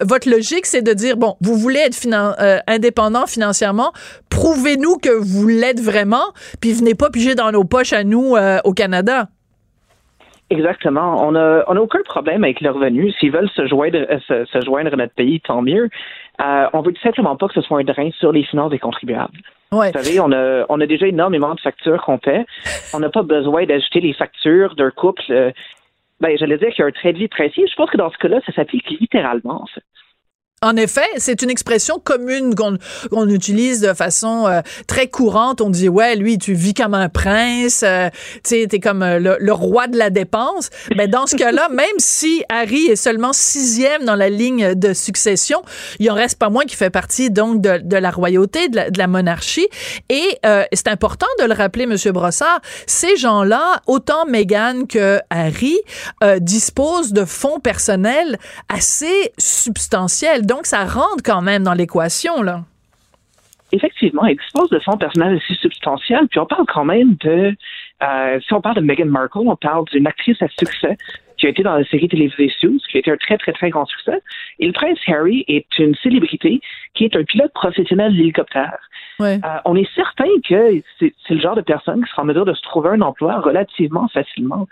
votre 0.00 0.28
logique, 0.28 0.66
c'est 0.66 0.82
de 0.82 0.92
dire, 0.92 1.16
bon, 1.16 1.36
vous 1.40 1.54
voulez 1.56 1.80
être 1.80 1.96
euh, 2.12 2.58
indépendant 2.66 3.26
financièrement, 3.26 3.92
prouvez-nous 4.30 4.96
que 4.96 5.10
vous 5.10 5.46
l'êtes 5.46 5.80
vraiment, 5.80 6.24
puis 6.60 6.72
venez 6.72 6.94
pas 6.94 7.10
piger 7.10 7.36
dans 7.36 7.52
nos 7.52 7.64
poches 7.64 7.92
à 7.92 8.02
nous 8.02 8.34
au 8.64 8.72
Canada. 8.72 9.28
Exactement. 10.50 11.24
On 11.24 11.36
a 11.36 11.64
on 11.68 11.76
a 11.76 11.80
aucun 11.80 12.02
problème 12.02 12.42
avec 12.42 12.60
leurs 12.60 12.74
revenus. 12.74 13.14
S'ils 13.18 13.30
veulent 13.30 13.48
se 13.50 13.66
joindre 13.66 13.98
euh, 14.10 14.44
se, 14.52 14.60
joindre 14.64 14.92
à 14.92 14.96
notre 14.96 15.14
pays, 15.14 15.40
tant 15.40 15.62
mieux. 15.62 15.88
Euh, 16.42 16.66
on 16.72 16.80
veut 16.80 16.92
tout 16.92 17.02
simplement 17.02 17.36
pas 17.36 17.46
que 17.46 17.54
ce 17.54 17.60
soit 17.60 17.78
un 17.78 17.84
drain 17.84 18.10
sur 18.18 18.32
les 18.32 18.42
finances 18.42 18.70
des 18.70 18.80
contribuables. 18.80 19.38
Ouais. 19.70 19.92
Vous 19.92 20.02
savez, 20.02 20.18
on 20.18 20.32
a 20.32 20.66
on 20.68 20.80
a 20.80 20.86
déjà 20.86 21.06
énormément 21.06 21.54
de 21.54 21.60
factures 21.60 22.02
qu'on 22.02 22.18
fait. 22.18 22.44
On 22.92 22.98
n'a 22.98 23.10
pas 23.10 23.22
besoin 23.22 23.64
d'ajouter 23.64 24.00
les 24.00 24.12
factures 24.12 24.74
d'un 24.74 24.90
couple. 24.90 25.22
Euh, 25.30 25.52
ben, 26.20 26.36
j'allais 26.36 26.58
dire 26.58 26.70
qu'il 26.70 26.80
y 26.80 26.82
a 26.82 26.86
un 26.86 26.90
trait 26.90 27.12
de 27.12 27.18
vie 27.18 27.28
précis. 27.28 27.64
Je 27.70 27.74
pense 27.76 27.88
que 27.88 27.96
dans 27.96 28.10
ce 28.10 28.18
cas-là, 28.18 28.40
ça 28.44 28.52
s'applique 28.52 28.90
littéralement, 28.90 29.62
en 29.62 29.66
fait. 29.66 29.84
En 30.62 30.76
effet, 30.76 31.06
c'est 31.16 31.40
une 31.40 31.48
expression 31.48 31.98
commune 31.98 32.54
qu'on 32.54 33.28
utilise 33.30 33.80
de 33.80 33.94
façon 33.94 34.46
euh, 34.46 34.60
très 34.86 35.06
courante. 35.06 35.62
On 35.62 35.70
dit 35.70 35.88
ouais, 35.88 36.16
lui, 36.16 36.36
tu 36.36 36.52
vis 36.52 36.74
comme 36.74 36.92
un 36.92 37.08
prince, 37.08 37.82
euh, 37.82 38.10
tu 38.44 38.68
t'es 38.68 38.78
comme 38.78 39.02
euh, 39.02 39.38
le, 39.38 39.52
roi 39.54 39.86
de 39.86 39.96
la 39.96 40.10
dépense. 40.10 40.68
Mais 40.94 41.08
dans 41.08 41.26
ce 41.26 41.36
cas-là, 41.36 41.68
même 41.72 41.86
si 41.96 42.44
Harry 42.50 42.88
est 42.88 42.96
seulement 42.96 43.32
sixième 43.32 44.04
dans 44.04 44.16
la 44.16 44.28
ligne 44.28 44.74
de 44.74 44.92
succession, 44.92 45.62
il 45.98 46.10
en 46.10 46.14
reste 46.14 46.38
pas 46.38 46.50
moins 46.50 46.66
qui 46.66 46.76
fait 46.76 46.90
partie 46.90 47.30
donc 47.30 47.62
de, 47.62 47.78
de 47.78 47.96
la 47.96 48.10
royauté, 48.10 48.68
de 48.68 48.76
la, 48.76 48.90
de 48.90 48.98
la 48.98 49.06
monarchie. 49.06 49.68
Et 50.10 50.40
c'est 50.74 50.88
important 50.88 51.26
de 51.38 51.46
le 51.46 51.54
rappeler, 51.54 51.86
Monsieur 51.86 52.12
Brossard. 52.12 52.60
Ces 52.86 53.16
gens-là, 53.16 53.80
autant 53.86 54.26
Meghan 54.26 54.84
que 54.86 55.20
Harry, 55.30 55.78
disposent 56.40 57.14
de 57.14 57.24
fonds 57.24 57.60
personnels 57.60 58.38
assez 58.68 59.32
substantiels 59.38 60.44
donc, 60.50 60.66
ça 60.66 60.84
rentre 60.84 61.22
quand 61.24 61.42
même 61.42 61.62
dans 61.62 61.74
l'équation, 61.74 62.42
là. 62.42 62.62
Effectivement, 63.72 64.26
il 64.26 64.36
dispose 64.36 64.68
de 64.70 64.80
fonds 64.80 64.96
personnels 64.96 65.36
assez 65.36 65.54
substantiels, 65.54 66.26
puis 66.28 66.40
on 66.40 66.46
parle 66.46 66.66
quand 66.66 66.84
même 66.84 67.14
de, 67.20 67.54
euh, 68.02 68.40
si 68.40 68.52
on 68.52 68.60
parle 68.60 68.74
de 68.74 68.80
Meghan 68.80 69.06
Markle, 69.06 69.46
on 69.46 69.54
parle 69.54 69.84
d'une 69.92 70.08
actrice 70.08 70.42
à 70.42 70.48
succès 70.48 70.98
qui 71.38 71.46
a 71.46 71.50
été 71.50 71.62
dans 71.62 71.76
la 71.76 71.84
série 71.84 72.08
télévisée 72.08 72.52
Suits, 72.58 72.82
qui 72.90 72.96
a 72.96 73.00
été 73.00 73.12
un 73.12 73.16
très, 73.16 73.38
très, 73.38 73.52
très 73.52 73.70
grand 73.70 73.86
succès. 73.86 74.20
Et 74.58 74.66
le 74.66 74.72
prince 74.72 74.98
Harry 75.06 75.44
est 75.46 75.78
une 75.78 75.94
célébrité 76.02 76.60
qui 76.94 77.04
est 77.04 77.16
un 77.16 77.22
pilote 77.22 77.52
professionnel 77.52 78.14
d'hélicoptère. 78.14 78.78
Euh, 79.20 79.38
on 79.64 79.76
est 79.76 79.88
certain 79.94 80.28
que 80.48 80.82
c'est 80.98 81.14
le 81.30 81.40
genre 81.40 81.54
de 81.54 81.62
personne 81.62 82.04
qui 82.04 82.10
sera 82.10 82.22
en 82.22 82.24
mesure 82.26 82.44
de 82.44 82.54
se 82.54 82.62
trouver 82.62 82.90
un 82.90 83.00
emploi 83.02 83.40
relativement 83.40 84.08
facilement. 84.08 84.66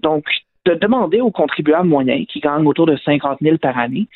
Donc, 0.00 0.24
de 0.64 0.74
demander 0.74 1.20
aux 1.20 1.30
contribuables 1.30 1.88
moyens 1.88 2.26
qui 2.26 2.40
gagnent 2.40 2.66
autour 2.66 2.86
de 2.86 2.96
50 2.96 3.38
000 3.40 3.58
par 3.58 3.78
année 3.78 4.08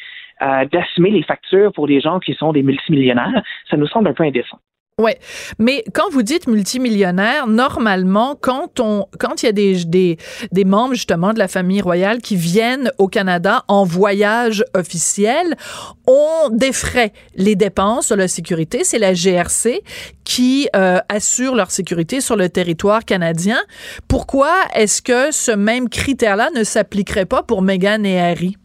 euh, 0.43 0.65
d'assumer 0.67 1.11
les 1.11 1.23
factures 1.23 1.73
pour 1.73 1.87
des 1.87 2.01
gens 2.01 2.21
qui 2.21 2.35
sont 2.35 2.53
des 2.53 2.63
multimillionnaires, 2.63 3.43
ça 3.71 3.77
nous 3.77 3.87
semble 3.87 4.09
un 4.09 4.15
peu 4.15 4.25
indécent. 4.25 4.59
Ouais, 4.99 5.19
mais 5.59 5.85
quand 5.93 6.09
vous 6.11 6.23
dites 6.23 6.47
multimillionnaire, 6.47 7.47
normalement, 7.47 8.35
quand 8.35 8.81
on, 8.81 9.05
quand 9.19 9.43
il 9.43 9.47
y 9.47 9.49
a 9.51 9.53
des, 9.53 9.85
des, 9.85 10.17
des 10.53 10.65
membres 10.65 10.95
justement 10.95 11.35
de 11.35 11.39
la 11.39 11.49
famille 11.49 11.83
royale 11.83 12.23
qui 12.23 12.35
viennent 12.35 12.91
au 12.97 13.07
Canada 13.07 13.63
en 13.69 13.85
voyage 13.85 14.65
officiel, 14.75 15.55
on 16.07 16.49
défraie 16.51 17.13
les 17.35 17.57
dépenses 17.57 18.09
de 18.09 18.15
la 18.15 18.27
sécurité. 18.27 18.85
C'est 18.85 18.99
la 18.99 19.13
GRC 19.13 19.83
qui 20.25 20.71
euh, 20.75 20.99
assure 21.11 21.55
leur 21.55 21.71
sécurité 21.71 22.23
sur 22.23 22.37
le 22.37 22.49
territoire 22.49 23.05
canadien. 23.05 23.59
Pourquoi 24.09 24.55
est-ce 24.75 25.03
que 25.03 25.31
ce 25.31 25.53
même 25.53 25.91
critère-là 25.91 26.49
ne 26.57 26.65
s'appliquerait 26.65 27.27
pas 27.27 27.43
pour 27.43 27.61
Meghan 27.61 28.03
et 28.05 28.19
Harry? 28.19 28.57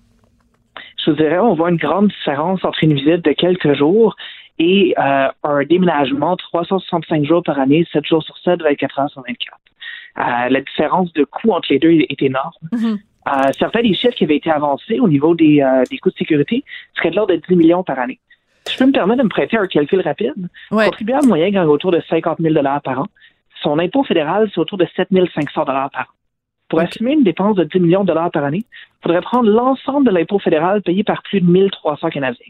Je 1.03 1.11
vous 1.11 1.17
dirais, 1.17 1.39
on 1.39 1.55
voit 1.55 1.69
une 1.69 1.77
grande 1.77 2.09
différence 2.09 2.63
entre 2.63 2.83
une 2.83 2.93
visite 2.93 3.25
de 3.25 3.31
quelques 3.31 3.73
jours 3.73 4.15
et 4.59 4.93
euh, 4.99 5.27
un 5.43 5.63
déménagement 5.63 6.35
365 6.35 7.25
jours 7.25 7.41
par 7.43 7.59
année, 7.59 7.87
7 7.91 8.05
jours 8.05 8.23
sur 8.23 8.37
7, 8.39 8.61
24 8.61 8.99
heures 8.99 9.09
sur 9.09 9.23
24. 9.27 9.57
Euh, 10.17 10.49
la 10.49 10.61
différence 10.61 11.11
de 11.13 11.23
coût 11.23 11.51
entre 11.51 11.67
les 11.71 11.79
deux 11.79 11.91
est 11.91 12.21
énorme. 12.21 12.51
Mhm. 12.71 12.99
Euh, 13.27 13.31
certains 13.57 13.81
des 13.81 13.93
chiffres 13.93 14.15
qui 14.15 14.23
avaient 14.23 14.37
été 14.37 14.51
avancés 14.51 14.99
au 14.99 15.07
niveau 15.07 15.35
des, 15.35 15.61
euh, 15.61 15.83
des 15.89 15.97
coûts 15.97 16.09
de 16.09 16.15
sécurité 16.15 16.63
seraient 16.95 17.11
de 17.11 17.15
l'ordre 17.15 17.33
de 17.33 17.41
10 17.47 17.55
millions 17.55 17.83
par 17.83 17.99
année. 17.99 18.19
Je 18.69 18.77
peux 18.77 18.85
me 18.85 18.91
permettre 18.91 19.19
de 19.19 19.23
me 19.23 19.29
prêter 19.29 19.57
un 19.57 19.67
calcul 19.67 20.01
rapide. 20.01 20.33
Ouais. 20.71 20.85
Le 20.85 20.89
contribuable 20.89 21.27
moyen 21.27 21.49
gagne 21.49 21.67
autour 21.67 21.91
de 21.91 22.01
50 22.09 22.39
000 22.39 22.53
par 22.83 22.99
an. 22.99 23.05
Son 23.61 23.79
impôt 23.79 24.03
fédéral, 24.03 24.49
c'est 24.53 24.59
autour 24.59 24.77
de 24.77 24.87
7 24.95 25.09
500 25.33 25.65
par 25.65 25.85
an. 25.85 25.89
Pour 26.71 26.79
assumer 26.79 27.11
une 27.11 27.23
dépense 27.23 27.57
de 27.57 27.65
10 27.65 27.81
millions 27.81 28.03
de 28.03 28.07
dollars 28.07 28.31
par 28.31 28.45
année, 28.45 28.63
il 28.63 29.03
faudrait 29.03 29.21
prendre 29.21 29.49
l'ensemble 29.49 30.05
de 30.07 30.11
l'impôt 30.11 30.39
fédéral 30.39 30.81
payé 30.81 31.03
par 31.03 31.21
plus 31.21 31.41
de 31.41 31.45
1300 31.45 32.09
Canadiens. 32.09 32.45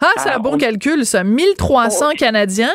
Ah, 0.00 0.06
c'est 0.16 0.28
un 0.28 0.32
Alors, 0.32 0.42
bon 0.42 0.54
on- 0.54 0.58
calcul, 0.58 1.04
ça. 1.04 1.24
1300 1.24 2.10
Canadiens 2.16 2.70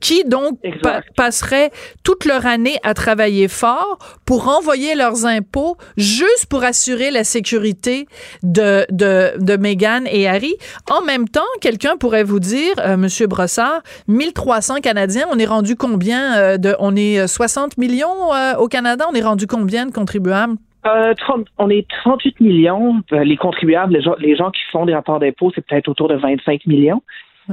qui, 0.00 0.22
donc, 0.24 0.58
pa- 0.80 1.00
passeraient 1.16 1.72
toute 2.04 2.24
leur 2.24 2.46
année 2.46 2.78
à 2.84 2.94
travailler 2.94 3.48
fort 3.48 3.98
pour 4.24 4.46
envoyer 4.48 4.94
leurs 4.94 5.26
impôts 5.26 5.76
juste 5.96 6.46
pour 6.48 6.62
assurer 6.62 7.10
la 7.10 7.24
sécurité 7.24 8.06
de, 8.44 8.86
de, 8.90 9.32
de 9.38 9.56
Meghan 9.56 10.02
et 10.06 10.28
Harry. 10.28 10.54
En 10.88 11.02
même 11.02 11.28
temps, 11.28 11.40
quelqu'un 11.60 11.96
pourrait 11.96 12.22
vous 12.24 12.38
dire, 12.40 12.74
euh, 12.78 12.96
Monsieur 12.96 13.26
Brossard, 13.26 13.82
1300 14.06 14.76
Canadiens, 14.80 15.26
on 15.32 15.38
est 15.40 15.46
rendu 15.46 15.74
combien 15.74 16.36
euh, 16.38 16.56
de, 16.58 16.76
on 16.78 16.94
est 16.94 17.18
euh, 17.18 17.26
60 17.26 17.76
millions 17.78 18.32
euh, 18.34 18.54
au 18.56 18.68
Canada, 18.68 19.04
on 19.10 19.14
est 19.14 19.22
rendu 19.22 19.46
combien 19.48 19.84
de 19.86 19.90
contribuables? 19.92 20.54
Euh, 20.88 21.14
30 21.14 21.46
on 21.58 21.70
est 21.70 21.86
38 22.02 22.40
millions. 22.40 22.94
Euh, 23.12 23.24
les 23.24 23.36
contribuables, 23.36 23.92
les 23.94 24.02
gens, 24.02 24.14
les 24.18 24.36
gens 24.36 24.50
qui 24.50 24.60
font 24.72 24.86
des 24.86 24.94
rapports 24.94 25.20
d'impôts, 25.20 25.52
c'est 25.54 25.64
peut-être 25.66 25.88
autour 25.88 26.08
de 26.08 26.16
25 26.16 26.66
millions. 26.66 27.02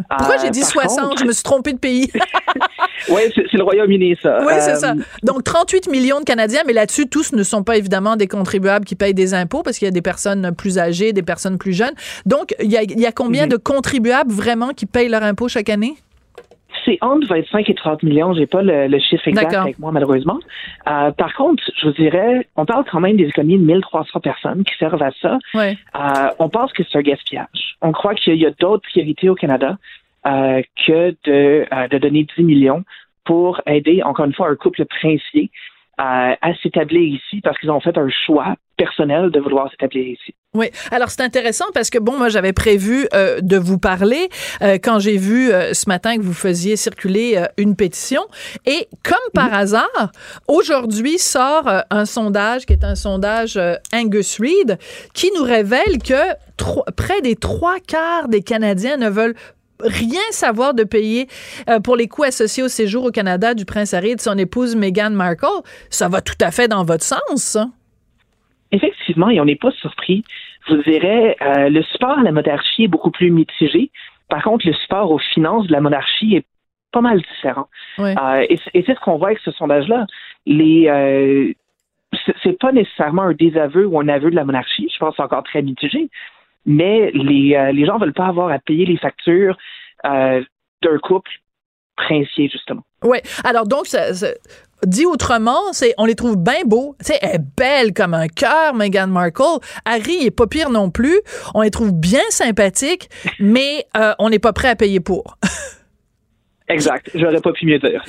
Pourquoi 0.09 0.35
Euh, 0.35 0.39
j'ai 0.43 0.49
dit 0.49 0.59
par 0.59 0.69
60? 0.89 0.99
contre- 1.09 1.21
Je 1.21 1.25
me 1.25 1.31
suis 1.31 1.43
trompée 1.43 1.73
de 1.73 1.77
pays. 1.79 2.11
Oui, 3.09 3.21
c'est 3.35 3.53
le 3.53 3.63
Royaume-Uni, 3.63 4.15
ça. 4.21 4.39
Oui, 4.41 4.53
c'est 4.59 4.71
Euh, 4.71 4.75
ça. 4.75 4.93
Donc, 5.21 5.43
38 5.43 5.89
millions 5.91 6.19
de 6.19 6.23
Canadiens, 6.25 6.61
mais 6.65 6.73
là-dessus, 6.73 7.07
tous 7.07 7.33
ne 7.33 7.43
sont 7.43 7.61
pas 7.63 7.77
évidemment 7.77 8.15
des 8.15 8.27
contribuables 8.27 8.83
qui 8.85 8.95
payent 8.95 9.13
des 9.13 9.33
impôts 9.35 9.61
parce 9.61 9.77
qu'il 9.77 9.85
y 9.85 9.89
a 9.89 9.91
des 9.91 10.01
personnes 10.01 10.55
plus 10.57 10.79
âgées, 10.79 11.13
des 11.13 11.21
personnes 11.21 11.57
plus 11.59 11.73
jeunes. 11.73 11.93
Donc, 12.25 12.55
il 12.59 12.71
y 12.71 12.77
a, 12.77 12.83
il 12.83 12.99
y 12.99 13.05
a 13.05 13.11
combien 13.11 13.43
Mhm. 13.43 13.49
de 13.49 13.57
contribuables 13.57 14.31
vraiment 14.31 14.69
qui 14.69 14.85
payent 14.87 15.09
leur 15.09 15.21
impôt 15.23 15.47
chaque 15.47 15.69
année? 15.69 15.93
C'est 16.85 16.97
entre 17.01 17.27
25 17.27 17.69
et 17.69 17.73
30 17.73 18.03
millions. 18.03 18.33
J'ai 18.33 18.45
pas 18.45 18.61
le, 18.61 18.87
le 18.87 18.99
chiffre 18.99 19.27
exact 19.27 19.53
avec 19.53 19.79
moi, 19.79 19.91
malheureusement. 19.91 20.39
Euh, 20.87 21.11
par 21.11 21.33
contre, 21.33 21.63
je 21.77 21.87
vous 21.87 21.93
dirais, 21.93 22.47
on 22.55 22.65
parle 22.65 22.85
quand 22.89 22.99
même 22.99 23.17
des 23.17 23.25
économies 23.25 23.57
de 23.57 23.65
1300 23.65 24.19
personnes 24.19 24.63
qui 24.63 24.75
servent 24.77 25.01
à 25.01 25.11
ça. 25.21 25.39
Euh, 25.55 26.29
on 26.39 26.49
pense 26.49 26.71
que 26.73 26.83
c'est 26.83 26.97
un 26.97 27.01
gaspillage. 27.01 27.77
On 27.81 27.91
croit 27.91 28.13
qu'il 28.13 28.35
y 28.35 28.45
a 28.45 28.51
d'autres 28.51 28.83
priorités 28.83 29.29
au 29.29 29.35
Canada 29.35 29.77
euh, 30.27 30.61
que 30.85 31.15
de, 31.25 31.65
euh, 31.71 31.87
de 31.87 31.97
donner 31.97 32.25
10 32.37 32.43
millions 32.43 32.83
pour 33.25 33.61
aider, 33.65 34.03
encore 34.03 34.25
une 34.25 34.33
fois, 34.33 34.49
un 34.49 34.55
couple 34.55 34.85
princier 34.85 35.49
euh, 35.99 36.35
à 36.41 36.53
s'établir 36.61 37.01
ici 37.01 37.41
parce 37.41 37.57
qu'ils 37.59 37.71
ont 37.71 37.79
fait 37.79 37.97
un 37.97 38.09
choix 38.09 38.55
personnel 38.77 39.31
de 39.31 39.39
vouloir 39.39 39.69
s'établir 39.71 40.05
ici. 40.07 40.35
Oui. 40.55 40.67
Alors, 40.89 41.09
c'est 41.09 41.21
intéressant 41.21 41.65
parce 41.73 41.89
que, 41.89 41.99
bon, 41.99 42.17
moi, 42.17 42.29
j'avais 42.29 42.53
prévu 42.53 43.07
euh, 43.13 43.41
de 43.41 43.57
vous 43.57 43.77
parler 43.77 44.29
euh, 44.61 44.77
quand 44.81 44.99
j'ai 44.99 45.17
vu 45.17 45.51
euh, 45.51 45.73
ce 45.73 45.89
matin 45.89 46.15
que 46.15 46.21
vous 46.21 46.33
faisiez 46.33 46.77
circuler 46.77 47.43
une 47.57 47.75
pétition. 47.75 48.21
Et 48.65 48.87
comme 49.03 49.17
par 49.33 49.53
hasard, 49.53 50.11
aujourd'hui 50.47 51.17
sort 51.17 51.69
un 51.89 52.05
sondage 52.05 52.65
qui 52.65 52.73
est 52.73 52.85
un 52.85 52.95
sondage 52.95 53.59
Angus 53.93 54.39
Reid 54.39 54.77
qui 55.13 55.29
nous 55.35 55.43
révèle 55.43 56.01
que 56.03 56.33
près 56.95 57.21
des 57.21 57.35
trois 57.35 57.79
quarts 57.79 58.29
des 58.29 58.41
Canadiens 58.41 58.97
ne 58.97 59.09
veulent 59.09 59.35
rien 59.81 60.21
savoir 60.31 60.73
de 60.73 60.83
payer 60.83 61.27
pour 61.83 61.95
les 61.97 62.07
coûts 62.07 62.23
associés 62.23 62.63
au 62.63 62.69
séjour 62.69 63.05
au 63.05 63.11
Canada 63.11 63.53
du 63.53 63.65
prince 63.65 63.93
Harry 63.93 64.11
et 64.11 64.15
de 64.15 64.21
son 64.21 64.37
épouse 64.37 64.75
Meghan 64.75 65.11
Markle. 65.11 65.61
Ça 65.89 66.07
va 66.07 66.21
tout 66.21 66.37
à 66.39 66.51
fait 66.51 66.67
dans 66.67 66.85
votre 66.85 67.03
sens, 67.03 67.19
ça. 67.35 67.67
Effectivement, 68.71 69.29
et 69.29 69.39
on 69.39 69.45
n'est 69.45 69.55
pas 69.55 69.71
surpris. 69.71 70.23
Je 70.67 70.75
vous 70.75 70.83
dirais, 70.83 71.37
euh, 71.41 71.69
le 71.69 71.83
support 71.83 72.17
à 72.19 72.23
la 72.23 72.31
monarchie 72.31 72.83
est 72.85 72.87
beaucoup 72.87 73.11
plus 73.11 73.29
mitigé. 73.31 73.91
Par 74.29 74.43
contre, 74.43 74.65
le 74.67 74.73
support 74.73 75.11
aux 75.11 75.19
finances 75.19 75.67
de 75.67 75.71
la 75.71 75.81
monarchie 75.81 76.35
est 76.35 76.45
pas 76.91 77.01
mal 77.01 77.21
différent. 77.21 77.67
Ouais. 77.97 78.15
Euh, 78.19 78.45
et 78.49 78.57
c'est 78.73 78.93
ce 78.95 78.99
qu'on 79.01 79.17
voit 79.17 79.27
avec 79.27 79.39
ce 79.39 79.51
sondage-là. 79.51 80.07
Les, 80.45 80.87
euh, 80.87 81.51
c'est- 82.43 82.57
pas 82.59 82.71
nécessairement 82.71 83.23
un 83.23 83.33
désaveu 83.33 83.85
ou 83.85 83.99
un 83.99 84.07
aveu 84.07 84.31
de 84.31 84.35
la 84.35 84.45
monarchie. 84.45 84.89
Je 84.91 84.97
pense 84.97 85.11
que 85.11 85.15
c'est 85.17 85.23
encore 85.23 85.43
très 85.43 85.61
mitigé. 85.61 86.09
Mais 86.65 87.11
les, 87.13 87.71
les 87.73 87.85
gens 87.85 87.97
veulent 87.99 88.13
pas 88.13 88.25
avoir 88.27 88.49
à 88.49 88.57
payer 88.59 88.85
les 88.87 88.97
factures 88.97 89.55
d'un 90.03 90.97
couple 91.03 91.29
princier, 91.95 92.49
justement. 92.49 92.81
Oui. 93.03 93.19
Alors, 93.43 93.67
donc, 93.67 93.85
ça, 93.87 94.13
ça- 94.13 94.33
dit 94.85 95.05
autrement, 95.05 95.59
c'est 95.71 95.93
on 95.97 96.05
les 96.05 96.15
trouve 96.15 96.37
bien 96.37 96.63
beaux. 96.65 96.95
Tu 96.99 97.07
sais, 97.07 97.19
elle 97.21 97.35
est 97.35 97.43
belle 97.57 97.93
comme 97.93 98.13
un 98.13 98.27
cœur, 98.27 98.73
Meghan 98.73 99.07
Markle. 99.07 99.59
Harry 99.85 100.25
est 100.25 100.31
pas 100.31 100.47
pire 100.47 100.69
non 100.69 100.89
plus. 100.89 101.19
On 101.53 101.61
les 101.61 101.71
trouve 101.71 101.91
bien 101.91 102.23
sympathiques, 102.29 103.09
mais 103.39 103.85
euh, 103.97 104.13
on 104.19 104.29
n'est 104.29 104.39
pas 104.39 104.53
prêt 104.53 104.69
à 104.69 104.75
payer 104.75 104.99
pour. 104.99 105.37
Exact. 106.67 107.11
J'aurais 107.13 107.41
pas 107.41 107.51
pu 107.51 107.65
mieux 107.67 107.77
dire. 107.77 108.03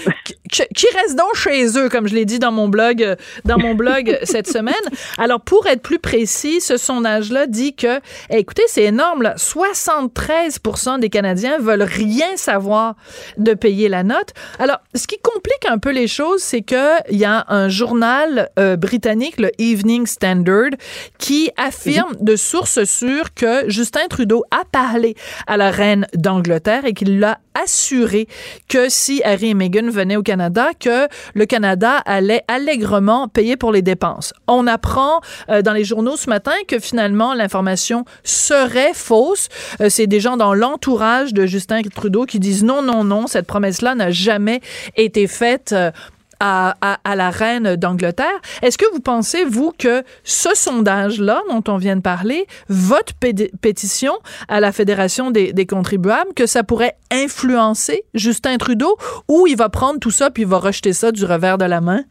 qui 0.51 0.63
qui 0.75 0.87
restent 0.95 1.17
donc 1.17 1.35
chez 1.35 1.79
eux, 1.79 1.89
comme 1.89 2.09
je 2.09 2.15
l'ai 2.15 2.25
dit 2.25 2.39
dans 2.39 2.53
mon 2.53 2.69
blog, 2.69 3.03
euh, 3.03 3.17
dans 3.45 3.59
mon 3.59 3.75
blog 3.75 4.19
cette 4.23 4.47
semaine? 4.47 4.75
Alors, 5.19 5.41
pour 5.41 5.67
être 5.67 5.83
plus 5.83 5.99
précis, 5.99 6.61
ce 6.61 6.77
sondage-là 6.77 7.47
dit 7.47 7.75
que, 7.75 8.01
eh, 8.31 8.39
écoutez, 8.39 8.63
c'est 8.67 8.85
énorme, 8.85 9.23
là, 9.23 9.35
73 9.37 10.61
des 11.01 11.11
Canadiens 11.11 11.59
veulent 11.59 11.83
rien 11.83 12.37
savoir 12.37 12.95
de 13.37 13.53
payer 13.55 13.89
la 13.89 14.03
note. 14.03 14.33
Alors, 14.59 14.79
ce 14.95 15.07
qui 15.07 15.19
complique 15.19 15.67
un 15.69 15.79
peu 15.79 15.91
les 15.91 16.07
choses, 16.07 16.43
c'est 16.43 16.63
que 16.63 16.97
il 17.11 17.19
y 17.19 17.25
a 17.25 17.45
un 17.49 17.69
journal 17.69 18.49
euh, 18.59 18.77
britannique, 18.77 19.39
le 19.39 19.51
Evening 19.59 20.07
Standard, 20.07 20.71
qui 21.19 21.51
affirme 21.57 22.15
de 22.21 22.37
source 22.37 22.85
sûre 22.85 23.35
que 23.35 23.69
Justin 23.69 24.07
Trudeau 24.09 24.45
a 24.51 24.65
parlé 24.71 25.15
à 25.47 25.57
la 25.57 25.71
reine 25.71 26.07
d'Angleterre 26.15 26.85
et 26.85 26.95
qu'il 26.95 27.19
l'a 27.19 27.39
assuré 27.63 28.29
que 28.69 28.89
si 28.89 29.23
Harry 29.25 29.51
et 29.51 29.55
Meghan 29.55 29.91
venaient 29.91 30.17
au 30.17 30.23
Canada, 30.23 30.69
que 30.79 31.09
le 31.35 31.47
Canada 31.47 31.97
allait 32.05 32.43
allègrement 32.49 33.29
payer 33.29 33.57
pour 33.57 33.73
les 33.73 33.83
dépenses. 33.83 34.33
On 34.47 34.67
apprend 34.67 35.21
euh, 35.49 35.63
dans 35.63 35.73
les 35.73 35.85
journaux 35.85 36.17
ce 36.17 36.29
matin 36.29 36.55
que 36.69 36.79
finalement 36.79 37.35
l'information 37.35 38.05
serait 38.25 38.95
fausse. 38.95 39.49
Euh, 39.81 39.89
c'est 39.89 40.07
des 40.07 40.21
gens 40.21 40.37
dans 40.37 40.55
l'entourage 40.55 41.33
de 41.33 41.47
Justin 41.47 41.83
Trudeau 41.83 42.25
qui 42.25 42.39
disent 42.41 42.65
non, 42.65 42.83
non, 42.83 43.05
non, 43.05 43.27
cette 43.27 43.47
promesse-là 43.47 43.95
n'a 43.95 44.11
jamais 44.11 44.61
été 44.97 45.27
faite. 45.27 45.73
euh, 45.73 45.91
à, 46.41 46.75
la 47.15 47.31
reine 47.31 47.77
d'Angleterre. 47.77 48.41
Est-ce 48.63 48.79
que 48.79 48.91
vous 48.93 49.01
pensez, 49.01 49.45
vous, 49.45 49.73
que 49.79 50.03
ce 50.25 50.55
sondage-là 50.55 51.41
dont 51.51 51.63
on 51.69 51.77
vient 51.77 51.97
de 51.97 52.03
parler, 52.03 52.47
votre 52.69 53.15
pétition 53.61 54.13
à 54.49 54.61
la 54.61 54.73
Fédération 54.73 55.31
des, 55.31 55.67
contribuables, 55.67 56.33
que 56.35 56.47
ça 56.47 56.63
pourrait 56.63 56.95
influencer 57.11 58.03
Justin 58.15 58.57
Trudeau 58.57 58.97
ou 59.29 59.47
il 59.47 59.57
va 59.57 59.69
prendre 59.69 59.99
tout 59.99 60.11
ça 60.11 60.31
puis 60.31 60.45
il 60.45 60.49
va 60.49 60.59
rejeter 60.59 60.93
ça 60.93 61.13
du 61.13 61.25
revers 61.25 61.59
de 61.59 61.65
la 61.65 61.81
main? 61.81 62.03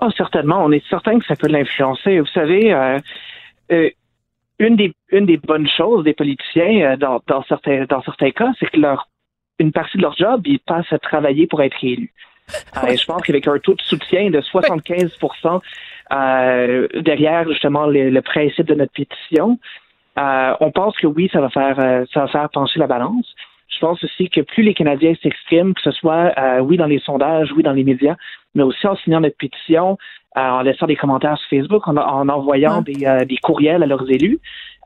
Oh, 0.00 0.10
certainement. 0.16 0.64
On 0.64 0.72
est 0.72 0.86
certain 0.88 1.18
que 1.18 1.26
ça 1.26 1.36
peut 1.36 1.48
l'influencer. 1.48 2.20
Vous 2.20 2.26
savez, 2.26 2.72
euh, 2.72 2.98
euh, 3.72 3.90
une 4.58 4.76
des 4.76 5.36
bonnes 5.38 5.68
choses 5.68 6.04
des 6.04 6.14
politiciens 6.14 6.92
euh, 6.92 6.96
dans, 6.96 7.20
dans 7.26 7.42
certains 7.44 7.84
dans 7.88 8.02
certains 8.02 8.30
cas, 8.30 8.52
c'est 8.58 8.70
que 8.70 8.78
leur 8.78 9.08
une 9.58 9.72
partie 9.72 9.96
de 9.96 10.02
leur 10.02 10.16
job, 10.16 10.42
ils 10.44 10.60
passent 10.60 10.92
à 10.92 10.98
travailler 10.98 11.46
pour 11.46 11.62
être 11.62 11.76
élus. 11.82 12.12
Et 12.88 12.96
je 12.96 13.06
pense 13.06 13.22
qu'avec 13.22 13.46
un 13.48 13.58
taux 13.58 13.74
de 13.74 13.82
soutien 13.82 14.30
de 14.30 14.40
75% 14.40 15.60
euh, 16.12 16.88
derrière 16.94 17.48
justement 17.48 17.86
le, 17.86 18.10
le 18.10 18.22
principe 18.22 18.66
de 18.66 18.74
notre 18.74 18.92
pétition, 18.92 19.58
euh, 20.18 20.54
on 20.60 20.70
pense 20.70 20.96
que 20.96 21.06
oui, 21.06 21.28
ça 21.32 21.40
va 21.40 21.50
faire 21.50 21.78
euh, 21.80 22.04
ça 22.12 22.20
va 22.20 22.28
faire 22.28 22.48
pencher 22.50 22.78
la 22.78 22.86
balance. 22.86 23.34
Je 23.68 23.80
pense 23.80 24.02
aussi 24.04 24.30
que 24.30 24.40
plus 24.42 24.62
les 24.62 24.74
Canadiens 24.74 25.14
s'expriment, 25.22 25.74
que 25.74 25.80
ce 25.82 25.90
soit 25.90 26.32
euh, 26.38 26.60
oui 26.60 26.76
dans 26.76 26.86
les 26.86 27.00
sondages, 27.00 27.50
oui 27.56 27.62
dans 27.64 27.72
les 27.72 27.82
médias, 27.84 28.14
mais 28.54 28.62
aussi 28.62 28.86
en 28.86 28.94
signant 28.96 29.20
notre 29.20 29.36
pétition, 29.36 29.98
euh, 30.36 30.40
en 30.40 30.62
laissant 30.62 30.86
des 30.86 30.94
commentaires 30.96 31.36
sur 31.38 31.48
Facebook, 31.58 31.86
en, 31.88 31.96
en 31.96 32.28
envoyant 32.28 32.78
Ouais. 32.78 32.92
des, 32.94 33.04
euh, 33.06 33.24
des 33.24 33.36
courriels 33.38 33.82
à 33.82 33.86
leurs 33.86 34.08
élus, 34.10 34.38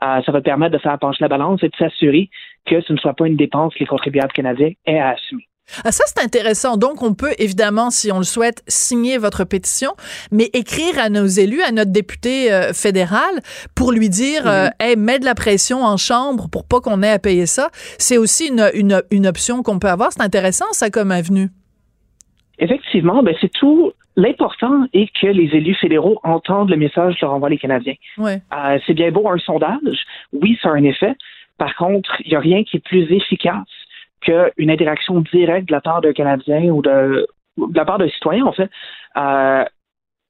euh, 0.03 0.23
ça 0.23 0.33
va 0.33 0.41
permettre 0.41 0.73
de 0.73 0.79
faire 0.79 0.99
pencher 0.99 1.19
la 1.21 1.29
balance 1.29 1.63
et 1.63 1.69
de 1.69 1.77
s'assurer 1.77 2.31
que 2.65 2.81
ce 2.81 2.93
ne 2.95 2.99
soit 2.99 3.13
pas 3.15 3.27
une 3.27 3.37
dépense 3.37 3.75
que 3.75 3.81
les 3.81 3.87
contribuables 3.87 4.33
canadiens 4.33 4.71
aient 4.87 4.99
à 4.99 5.11
assumer. 5.11 5.47
Ah, 5.85 5.93
ça, 5.93 6.05
c'est 6.07 6.23
intéressant. 6.23 6.77
Donc, 6.77 7.03
on 7.03 7.15
peut 7.15 7.33
évidemment, 7.39 7.91
si 7.91 8.11
on 8.13 8.19
le 8.19 8.25
souhaite, 8.25 8.63
signer 8.69 9.19
votre 9.19 9.45
pétition, 9.45 9.93
mais 10.31 10.51
écrire 10.53 10.99
à 10.99 11.09
nos 11.11 11.27
élus, 11.27 11.63
à 11.63 11.73
notre 11.73 11.93
député 11.93 12.53
euh, 12.53 12.73
fédéral, 12.73 13.41
pour 13.75 13.93
lui 13.93 14.09
dire, 14.09 14.47
euh, 14.47 14.67
Mhm. 14.67 14.71
hey, 14.81 14.97
mets 14.97 15.19
de 15.19 15.25
la 15.25 15.35
pression 15.35 15.83
en 15.85 15.97
chambre 15.97 16.49
pour 16.51 16.65
pas 16.67 16.81
qu'on 16.81 17.03
ait 17.03 17.11
à 17.11 17.19
payer 17.19 17.47
ça. 17.47 17.71
C'est 17.99 18.19
aussi 18.19 18.49
une, 18.49 18.71
une, 18.75 19.03
une 19.11 19.27
option 19.27 19.63
qu'on 19.63 19.79
peut 19.79 19.89
avoir. 19.89 20.13
C'est 20.13 20.23
intéressant, 20.23 20.67
ça, 20.73 20.91
comme 20.91 21.11
avenue. 21.11 21.49
Effectivement, 22.59 23.23
ben 23.23 23.35
c'est 23.41 23.51
tout. 23.53 23.93
L'important 24.17 24.85
est 24.93 25.09
que 25.19 25.29
les 25.29 25.49
élus 25.57 25.77
fédéraux 25.77 26.19
entendent 26.25 26.69
le 26.69 26.77
message 26.77 27.15
que 27.15 27.25
leur 27.25 27.33
envoient 27.35 27.49
les 27.49 27.59
Canadiens. 27.59 27.95
Ouais. 28.19 28.43
Euh, 28.55 28.79
c'est 28.87 28.93
bien 28.93 29.11
beau 29.11 29.29
un 29.31 29.39
sondage, 29.39 30.05
oui, 30.33 30.59
ça 30.63 30.69
a 30.71 30.73
un 30.73 30.85
effet. 30.85 31.15
Par 31.57 31.75
contre, 31.77 32.11
il 32.25 32.31
n'y 32.31 32.37
a 32.37 32.41
rien 32.41 32.65
qui 32.65 32.79
est 32.79 32.85
plus 32.85 33.11
efficace 33.13 33.67
qu'une 34.21 34.71
interaction 34.71 35.21
directe 35.21 35.69
de 35.69 35.73
la 35.73 35.81
part 35.81 36.01
d'un 36.01 36.13
Canadien 36.13 36.71
ou 36.71 36.83
de, 36.83 37.27
de 37.57 37.77
la 37.77 37.85
part 37.85 37.99
d'un 37.99 38.09
citoyen, 38.09 38.45
en 38.45 38.53
fait, 38.53 38.71
euh, 39.17 39.65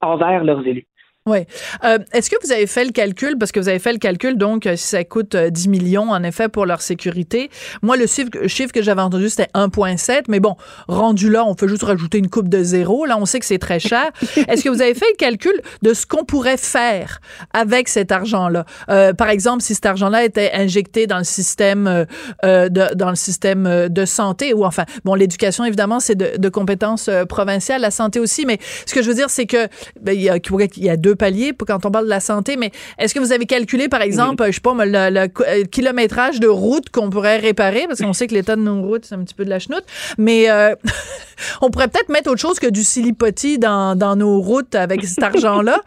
envers 0.00 0.44
leurs 0.44 0.66
élus. 0.66 0.87
Oui. 1.31 1.47
Euh, 1.85 1.99
Est-ce 2.13 2.29
que 2.29 2.37
vous 2.45 2.53
avez 2.53 2.67
fait 2.67 2.85
le 2.85 2.91
calcul, 2.91 3.39
parce 3.39 3.53
que 3.53 3.61
vous 3.61 3.69
avez 3.69 3.79
fait 3.79 3.93
le 3.93 3.99
calcul, 3.99 4.37
donc, 4.37 4.67
euh, 4.67 4.77
si 4.77 4.89
ça 4.89 5.05
coûte 5.05 5.35
euh, 5.37 5.51
10 5.51 5.69
millions, 5.69 6.11
en 6.11 6.23
effet, 6.25 6.49
pour 6.49 6.67
leur 6.67 6.83
sécurité. 6.83 7.51
Moi, 7.83 7.97
le 7.97 8.07
chiffre, 8.07 8.73
que 8.73 8.83
j'avais 8.83 9.03
entendu, 9.03 9.29
c'était 9.29 9.51
1,7, 9.55 10.25
mais 10.29 10.41
bon, 10.41 10.57
rendu 10.89 11.31
là, 11.31 11.45
on 11.47 11.55
fait 11.55 11.69
juste 11.69 11.85
rajouter 11.85 12.19
une 12.19 12.29
coupe 12.29 12.49
de 12.49 12.63
zéro. 12.63 13.07
Là, 13.07 13.17
on 13.19 13.27
sait 13.27 13.39
que 13.39 13.47
c'est 13.47 13.59
très 13.59 13.79
cher. 13.79 14.11
Est-ce 14.49 14.65
que 14.65 14.69
vous 14.69 14.83
avez 14.83 14.95
fait 14.95 15.07
le 15.11 15.17
calcul 15.17 15.61
de 15.83 15.95
ce 15.95 16.07
qu'on 16.07 16.25
pourrait 16.25 16.57
faire 16.57 17.21
avec 17.53 17.89
cet 17.89 18.11
argent-là? 18.11 18.65
Euh, 18.89 19.13
par 19.13 19.29
exemple, 19.29 19.63
si 19.63 19.75
cet 19.75 19.87
argent-là 19.87 20.25
était 20.25 20.51
injecté 20.53 21.07
dans 21.07 21.19
le 21.19 21.25
système, 21.25 21.87
euh, 21.87 22.05
euh, 22.45 22.69
de, 22.69 22.95
dans 22.95 23.11
le 23.11 23.17
système 23.17 23.67
euh, 23.67 23.89
de 23.89 24.05
santé, 24.05 24.53
ou 24.55 24.65
enfin, 24.65 24.85
bon, 25.05 25.15
l'éducation, 25.15 25.65
évidemment, 25.65 26.01
c'est 26.01 26.15
de, 26.17 26.37
de 26.37 26.49
compétences 26.49 27.09
euh, 27.09 27.25
provinciales, 27.25 27.81
la 27.81 27.91
santé 27.91 28.19
aussi, 28.19 28.47
mais 28.47 28.59
ce 28.87 28.95
que 28.95 29.03
je 29.03 29.09
veux 29.09 29.15
dire, 29.15 29.31
c'est 29.31 29.47
que, 29.47 29.69
ben, 30.01 30.17
a, 30.29 30.39
y 30.77 30.89
a 30.89 30.97
deux 30.97 31.15
paliers 31.21 31.53
pour 31.53 31.67
quand 31.67 31.85
on 31.85 31.91
parle 31.91 32.07
de 32.07 32.11
la 32.11 32.19
santé, 32.19 32.57
mais 32.57 32.73
est-ce 32.99 33.15
que 33.15 33.21
vous 33.21 33.31
avez 33.33 33.47
calculé, 33.47 33.89
par 33.89 34.00
exemple, 34.00 34.45
je 34.47 34.53
sais 34.53 34.61
pas, 34.61 34.75
le, 34.75 35.29
euh, 35.47 35.65
kilométrage 35.65 36.41
de 36.41 36.49
route 36.49 36.89
qu'on 36.91 37.11
pourrait 37.11 37.37
réparer, 37.37 37.87
parce 37.87 38.00
qu'on 38.00 38.15
sait 38.15 38.27
que 38.27 38.35
l'état 38.35 38.57
de 38.57 38.62
nos 38.62 38.83
routes, 38.83 39.05
c'est 39.05 39.15
un 39.15 39.23
petit 39.23 39.35
peu 39.35 39.45
de 39.45 39.50
la 39.50 39.59
chenoute, 39.59 39.85
mais 40.19 40.50
euh, 40.50 40.75
on 41.61 41.71
pourrait 41.71 41.89
peut-être 41.89 42.09
mettre 42.09 42.31
autre 42.31 42.41
chose 42.41 42.59
que 42.59 42.67
du 42.67 42.83
silipoti 42.83 43.59
dans, 43.59 43.95
dans 43.95 44.17
nos 44.17 44.41
routes 44.41 44.75
avec 44.75 45.05
cet 45.05 45.23
argent-là, 45.31 45.81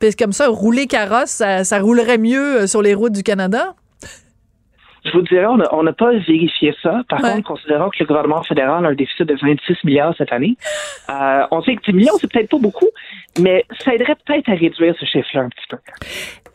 parce 0.00 0.16
que 0.16 0.24
comme 0.24 0.32
ça, 0.32 0.48
rouler 0.48 0.86
carrosse, 0.86 1.30
ça, 1.30 1.64
ça 1.64 1.78
roulerait 1.78 2.18
mieux 2.18 2.62
euh, 2.62 2.66
sur 2.66 2.82
les 2.82 2.94
routes 2.94 3.12
du 3.12 3.22
Canada. 3.22 3.74
Je 5.04 5.10
vous 5.12 5.22
dirais, 5.22 5.46
on 5.46 5.82
n'a 5.82 5.92
pas 5.92 6.12
vérifié 6.12 6.74
ça. 6.82 7.02
Par 7.08 7.20
Ouais. 7.22 7.32
contre, 7.32 7.48
considérant 7.48 7.90
que 7.90 7.96
le 8.00 8.06
gouvernement 8.06 8.42
fédéral 8.44 8.86
a 8.86 8.88
un 8.88 8.94
déficit 8.94 9.26
de 9.26 9.34
26 9.34 9.74
milliards 9.84 10.14
cette 10.16 10.32
année, 10.32 10.56
euh, 11.10 11.42
on 11.50 11.60
sait 11.62 11.74
que 11.76 11.82
10 11.90 11.92
millions, 11.92 12.12
c'est 12.20 12.30
peut-être 12.30 12.50
pas 12.50 12.58
beaucoup, 12.58 12.88
mais 13.40 13.64
ça 13.84 13.94
aiderait 13.94 14.16
peut-être 14.24 14.48
à 14.48 14.52
réduire 14.54 14.94
ce 15.00 15.04
chiffre-là 15.06 15.42
un 15.42 15.48
petit 15.48 15.66
peu. 15.68 15.76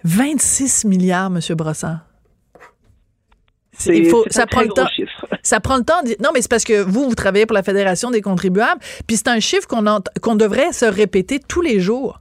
26 0.05 0.85
milliards, 0.85 1.29
Monsieur 1.29 1.55
Brossard. 1.55 1.99
C'est 3.73 3.95
Il 3.97 4.09
faut, 4.09 4.23
ça 4.29 4.43
un 4.43 4.45
prend 4.47 4.61
le 4.61 4.69
temps. 4.69 4.87
Ça 5.43 5.59
prend 5.59 5.77
le 5.77 5.83
temps. 5.83 6.01
Non, 6.19 6.31
mais 6.33 6.41
c'est 6.41 6.49
parce 6.49 6.63
que 6.63 6.81
vous, 6.81 7.07
vous 7.09 7.15
travaillez 7.15 7.45
pour 7.45 7.53
la 7.53 7.63
Fédération 7.63 8.09
des 8.11 8.21
contribuables, 8.21 8.81
puis 9.07 9.15
c'est 9.17 9.27
un 9.29 9.39
chiffre 9.39 9.67
qu'on 9.67 10.35
devrait 10.35 10.71
se 10.73 10.85
répéter 10.85 11.39
tous 11.39 11.61
les 11.61 11.79
jours. 11.79 12.19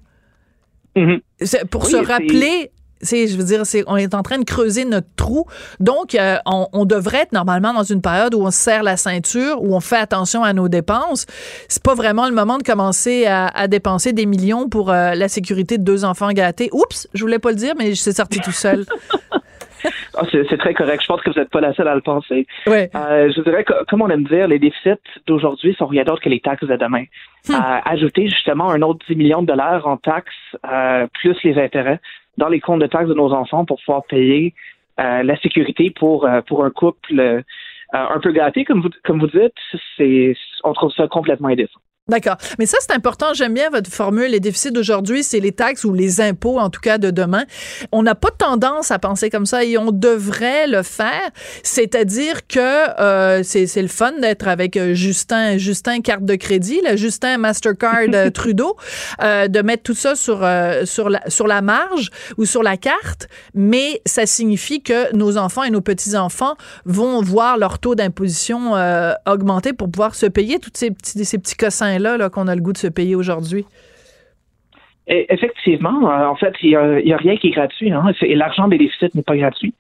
Mhm. 0.97 1.21
C'est 1.41 1.69
pour 1.69 1.85
Oui, 1.85 1.91
se 1.91 1.97
rappeler. 1.97 2.71
C'est, 3.01 3.29
je 3.29 3.37
veux 3.37 3.45
dire, 3.45 3.67
c'est, 3.67 3.85
on 3.87 3.97
est 3.97 4.15
en 4.15 4.23
train 4.23 4.39
de 4.39 4.45
creuser 4.45 4.85
notre 4.85 5.09
trou. 5.17 5.47
Donc, 5.81 6.15
euh, 6.15 6.37
on, 6.47 6.69
on 6.73 6.85
devrait 6.85 7.23
être 7.23 7.33
normalement 7.33 7.73
dans 7.73 7.83
une 7.83 8.01
période 8.01 8.35
où 8.35 8.43
on 8.43 8.51
se 8.51 8.59
serre 8.59 8.83
la 8.83 8.97
ceinture, 8.97 9.63
où 9.63 9.75
on 9.75 9.81
fait 9.81 9.97
attention 9.97 10.43
à 10.43 10.53
nos 10.53 10.69
dépenses. 10.69 11.27
C'est 11.69 11.83
pas 11.83 11.95
vraiment 11.95 12.27
le 12.27 12.35
moment 12.35 12.59
de 12.59 12.63
commencer 12.63 13.27
à, 13.27 13.47
à 13.49 13.69
dépenser 13.69 14.13
des 14.13 14.27
millions 14.27 14.69
pour 14.69 14.91
euh, 14.91 15.15
la 15.15 15.29
sécurité 15.29 15.79
de 15.79 15.85
deux 15.85 16.05
enfants 16.05 16.31
gâtés. 16.31 16.69
Oups, 16.73 17.09
je 17.15 17.21
voulais 17.21 17.39
pas 17.39 17.51
le 17.51 17.57
dire, 17.57 17.75
mais 17.79 17.95
c'est 17.95 18.17
sorti 18.17 18.41
tout 18.41 18.53
seul. 18.53 18.85
Ah, 20.17 20.23
c'est 20.31 20.45
c'est 20.49 20.59
très 20.59 20.75
correct. 20.75 21.03
Je 21.03 21.07
pense 21.07 21.21
que 21.21 21.31
vous 21.31 21.39
n'êtes 21.39 21.51
pas 21.51 21.61
la 21.61 21.75
seule 21.75 21.89
à 21.89 21.95
le 21.95 22.01
penser. 22.01 22.47
Ouais. 22.67 22.91
Euh, 22.95 23.31
je 23.35 23.41
dirais, 23.43 23.65
que, 23.65 23.73
comme 23.89 24.03
on 24.03 24.09
aime 24.09 24.25
dire, 24.25 24.49
les 24.49 24.59
déficits 24.59 25.01
d'aujourd'hui 25.27 25.75
sont 25.79 25.87
rien 25.87 26.05
d'autre 26.05 26.23
que 26.23 26.29
les 26.29 26.41
taxes 26.41 26.65
de 26.65 26.77
demain. 26.77 27.05
Hmm. 27.49 27.55
Euh, 27.55 27.79
ajouter 27.85 28.29
justement 28.29 28.71
un 28.71 28.83
autre 28.83 29.05
10 29.09 29.17
millions 29.17 29.43
de 29.43 29.47
dollars 29.47 29.87
en 29.87 29.97
taxes, 29.97 30.33
euh, 30.71 31.07
plus 31.21 31.37
les 31.45 31.61
intérêts, 31.61 32.01
dans 32.37 32.49
les 32.49 32.61
comptes 32.61 32.81
de 32.81 32.87
taxes 32.87 33.09
de 33.09 33.15
nos 33.15 33.33
enfants 33.33 33.65
pour 33.65 33.79
pouvoir 33.85 34.05
payer 34.05 34.55
euh, 35.01 35.23
la 35.23 35.37
sécurité 35.41 35.91
pour, 35.91 36.27
euh, 36.27 36.41
pour 36.43 36.65
un 36.65 36.71
couple 36.71 37.19
euh, 37.19 37.43
un 37.93 38.19
peu 38.21 38.33
gâté, 38.33 38.65
comme 38.65 38.83
vous, 38.83 38.91
comme 39.05 39.21
vous 39.21 39.29
dites, 39.29 39.55
c'est, 39.97 40.35
on 40.65 40.73
trouve 40.73 40.93
ça 40.93 41.07
complètement 41.07 41.49
indécent. 41.49 41.81
D'accord. 42.09 42.37
Mais 42.61 42.67
ça, 42.67 42.79
c'est 42.81 42.93
important. 42.93 43.35
J'aime 43.35 43.55
bien 43.55 43.69
votre 43.69 43.91
formule. 43.91 44.31
Les 44.31 44.39
déficits 44.39 44.71
d'aujourd'hui, 44.71 45.25
c'est 45.25 45.41
les 45.41 45.51
taxes 45.51 45.83
ou 45.83 45.93
les 45.93 46.21
impôts, 46.21 46.61
en 46.61 46.71
tout 46.71 46.81
cas, 46.81 46.99
de 46.99 47.11
demain. 47.11 47.47
On 47.91 48.05
n'a 48.05 48.15
pas 48.15 48.31
tendance 48.31 48.93
à 48.93 49.01
penser 49.01 49.29
comme 49.29 49.45
ça 49.45 49.65
et 49.65 49.77
on 49.77 49.91
devrait 49.91 50.69
le 50.69 50.85
faire. 50.85 51.31
C'est-à-dire 51.65 52.47
que 52.47 52.61
euh, 53.01 53.43
c'est 53.43 53.67
c'est 53.67 53.83
le 53.83 53.89
fun 53.89 54.13
d'être 54.21 54.47
avec 54.47 54.77
euh, 54.77 54.95
Justin, 54.95 55.59
Justin 55.59 56.01
carte 56.01 56.25
de 56.25 56.37
crédit, 56.37 56.81
là, 56.81 56.95
Justin 56.95 57.39
Mastercard 57.39 58.07
euh, 58.15 58.31
Trudeau, 58.37 58.77
euh, 59.25 59.49
de 59.49 59.61
mettre 59.63 59.83
tout 59.83 59.95
ça 59.95 60.15
sur, 60.15 60.45
euh, 60.45 60.85
sur, 60.85 61.11
la, 61.11 61.29
sur 61.29 61.49
la 61.49 61.61
marge 61.61 62.11
ou 62.39 62.45
sur 62.45 62.63
la 62.63 62.77
carte. 62.77 63.27
Mais 63.53 64.01
ça 64.07 64.27
signifie 64.27 64.81
que 64.81 65.13
nos 65.13 65.39
enfants 65.39 65.65
et 65.65 65.71
nos 65.71 65.81
petits-enfants 65.81 66.55
vont 66.85 67.21
voir 67.21 67.59
leur 67.59 67.81
taux 67.81 67.97
d'imposition 67.97 68.77
euh, 68.77 69.13
augmenter 69.27 69.73
pour 69.73 69.91
pouvoir 69.91 70.15
se 70.15 70.27
payer 70.27 70.61
tous 70.61 70.71
ces 70.73 70.93
petits, 70.93 71.25
ces 71.25 71.39
petits 71.39 71.57
cossins-là 71.99 72.17
là, 72.17 72.31
qu'on 72.31 72.49
a 72.49 72.55
le 72.55 72.61
goût 72.61 72.73
de 72.73 72.79
se 72.79 72.87
payer 72.89 73.15
aujourd'hui? 73.15 73.65
Et 75.09 75.33
effectivement, 75.33 76.11
euh, 76.11 76.27
en 76.27 76.35
fait, 76.37 76.55
il 76.63 76.71
n'y 77.05 77.13
a, 77.13 77.17
rien 77.17 77.37
qui 77.37 77.49
est 77.49 77.51
gratuit. 77.53 77.93
Hein, 77.93 78.13
l'argent 78.23 78.69
des 78.69 78.79
déficits 78.79 79.11
n'est 79.15 79.23
pas 79.23 79.37
gratuit. 79.37 79.73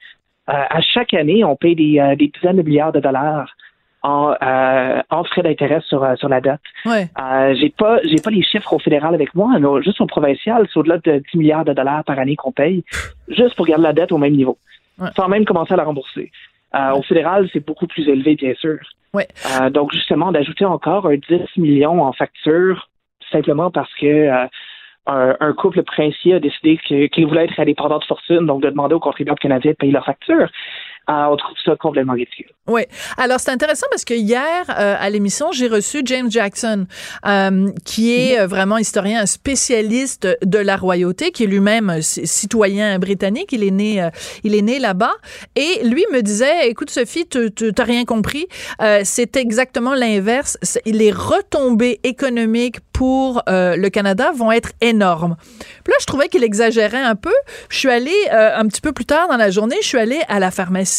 Euh, 0.48 0.52
à 0.52 0.80
chaque 0.80 1.14
année, 1.14 1.42
on 1.44 1.56
paye 1.56 1.74
des, 1.74 1.98
euh, 1.98 2.14
des 2.14 2.28
dizaines 2.28 2.58
de 2.58 2.62
milliards 2.62 2.92
de 2.92 3.00
dollars 3.00 3.56
en, 4.02 4.34
euh, 4.40 5.02
en 5.10 5.24
frais 5.24 5.42
d'intérêt 5.42 5.80
sur, 5.88 6.06
sur 6.16 6.28
la 6.28 6.40
dette. 6.40 6.60
Ouais. 6.84 7.08
Euh, 7.20 7.56
j'ai 7.60 7.70
pas 7.70 7.98
j'ai 8.04 8.22
pas 8.22 8.30
les 8.30 8.42
chiffres 8.44 8.72
au 8.72 8.78
fédéral 8.78 9.14
avec 9.14 9.34
moi, 9.34 9.58
mais 9.58 9.82
juste 9.82 10.00
au 10.00 10.06
provincial, 10.06 10.68
c'est 10.72 10.78
au-delà 10.78 10.98
de 10.98 11.20
10 11.32 11.38
milliards 11.38 11.64
de 11.64 11.72
dollars 11.72 12.04
par 12.04 12.16
année 12.20 12.36
qu'on 12.36 12.52
paye, 12.52 12.84
juste 13.28 13.56
pour 13.56 13.66
garder 13.66 13.82
la 13.82 13.92
dette 13.92 14.12
au 14.12 14.18
même 14.18 14.34
niveau, 14.34 14.56
Ouais. 15.00 15.08
sans 15.16 15.26
même 15.26 15.44
commencer 15.44 15.74
à 15.74 15.76
la 15.76 15.84
rembourser. 15.84 16.30
Euh, 16.76 16.92
Au 16.92 17.02
fédéral, 17.02 17.48
c'est 17.52 17.64
beaucoup 17.64 17.86
plus 17.86 18.08
élevé, 18.08 18.34
bien 18.34 18.54
sûr. 18.54 18.78
Ouais. 19.14 19.26
Euh, 19.60 19.70
donc, 19.70 19.92
justement, 19.92 20.32
d'ajouter 20.32 20.64
encore 20.64 21.06
un 21.06 21.16
10 21.16 21.56
millions 21.56 22.02
en 22.02 22.12
facture, 22.12 22.88
simplement 23.30 23.70
parce 23.70 23.92
que 23.94 24.06
euh, 24.06 24.46
un, 25.06 25.36
un 25.40 25.52
couple 25.52 25.82
princier 25.82 26.34
a 26.34 26.40
décidé 26.40 26.78
qu'il 26.78 27.26
voulait 27.26 27.44
être 27.44 27.58
indépendant 27.58 27.98
de 27.98 28.04
fortune, 28.04 28.46
donc 28.46 28.62
de 28.62 28.70
demander 28.70 28.94
aux 28.94 29.00
contribuables 29.00 29.38
canadiens 29.38 29.70
de 29.72 29.76
payer 29.76 29.92
leur 29.92 30.04
facture, 30.04 30.48
euh, 31.08 31.26
on 31.30 31.36
trouve 31.36 31.56
ça 31.64 31.76
complètement 31.76 32.14
ridicule. 32.14 32.46
Oui. 32.66 32.82
Alors, 33.16 33.38
c'est 33.38 33.50
intéressant 33.50 33.86
parce 33.90 34.04
que 34.04 34.14
hier, 34.14 34.64
euh, 34.68 34.96
à 34.98 35.08
l'émission, 35.08 35.52
j'ai 35.52 35.68
reçu 35.68 36.02
James 36.04 36.30
Jackson, 36.30 36.86
euh, 37.24 37.68
qui 37.84 38.12
est 38.12 38.40
euh, 38.40 38.46
vraiment 38.48 38.76
historien, 38.76 39.20
un 39.20 39.26
spécialiste 39.26 40.26
de 40.42 40.58
la 40.58 40.76
royauté, 40.76 41.30
qui 41.30 41.44
est 41.44 41.46
lui-même 41.46 41.90
euh, 41.90 42.00
citoyen 42.00 42.98
britannique. 42.98 43.52
Il 43.52 43.62
est 43.62 43.70
né, 43.70 44.02
euh, 44.02 44.10
il 44.42 44.54
est 44.56 44.62
né 44.62 44.80
là-bas. 44.80 45.14
Et 45.54 45.84
lui 45.84 46.04
me 46.12 46.22
disait, 46.22 46.68
écoute, 46.68 46.90
Sophie, 46.90 47.26
tu 47.28 47.52
t'as 47.52 47.84
rien 47.84 48.04
compris. 48.04 48.46
C'est 49.04 49.36
exactement 49.36 49.94
l'inverse. 49.94 50.58
Les 50.84 51.12
retombées 51.12 52.00
économiques 52.02 52.80
pour 52.96 53.42
euh, 53.48 53.76
le 53.76 53.90
Canada 53.90 54.32
vont 54.34 54.50
être 54.50 54.70
énormes. 54.80 55.36
Puis 55.84 55.92
là, 55.92 55.96
je 56.00 56.06
trouvais 56.06 56.28
qu'il 56.28 56.42
exagérait 56.42 57.02
un 57.02 57.14
peu. 57.14 57.34
Je 57.68 57.76
suis 57.78 57.90
allée, 57.90 58.16
euh, 58.32 58.56
un 58.56 58.66
petit 58.68 58.80
peu 58.80 58.92
plus 58.92 59.04
tard 59.04 59.28
dans 59.28 59.36
la 59.36 59.50
journée, 59.50 59.76
je 59.82 59.86
suis 59.86 59.98
allée 59.98 60.22
à 60.28 60.40
la 60.40 60.50
pharmacie 60.50 60.95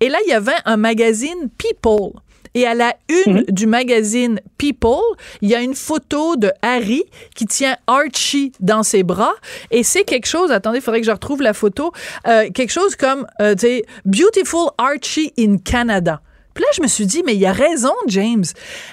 et 0.00 0.08
là, 0.08 0.18
il 0.26 0.30
y 0.30 0.34
avait 0.34 0.52
un 0.64 0.76
magazine 0.76 1.48
People. 1.58 2.12
Et 2.54 2.66
à 2.66 2.74
la 2.74 2.94
une 3.08 3.44
du 3.48 3.66
magazine 3.66 4.40
People, 4.58 5.16
il 5.40 5.48
y 5.50 5.54
a 5.54 5.60
une 5.60 5.76
photo 5.76 6.34
de 6.34 6.50
Harry 6.62 7.04
qui 7.36 7.46
tient 7.46 7.76
Archie 7.86 8.52
dans 8.58 8.82
ses 8.82 9.04
bras. 9.04 9.34
Et 9.70 9.84
c'est 9.84 10.02
quelque 10.02 10.26
chose, 10.26 10.50
attendez, 10.50 10.78
il 10.78 10.82
faudrait 10.82 11.00
que 11.00 11.06
je 11.06 11.12
retrouve 11.12 11.42
la 11.42 11.54
photo, 11.54 11.92
euh, 12.26 12.50
quelque 12.50 12.72
chose 12.72 12.96
comme, 12.96 13.26
euh, 13.40 13.54
tu 13.54 13.60
sais, 13.60 13.84
Beautiful 14.04 14.70
Archie 14.78 15.32
in 15.38 15.58
Canada. 15.58 16.20
Puis 16.54 16.64
là, 16.64 16.70
je 16.76 16.82
me 16.82 16.88
suis 16.88 17.06
dit, 17.06 17.22
mais 17.24 17.36
il 17.36 17.46
a 17.46 17.52
raison, 17.52 17.94
James. 18.08 18.44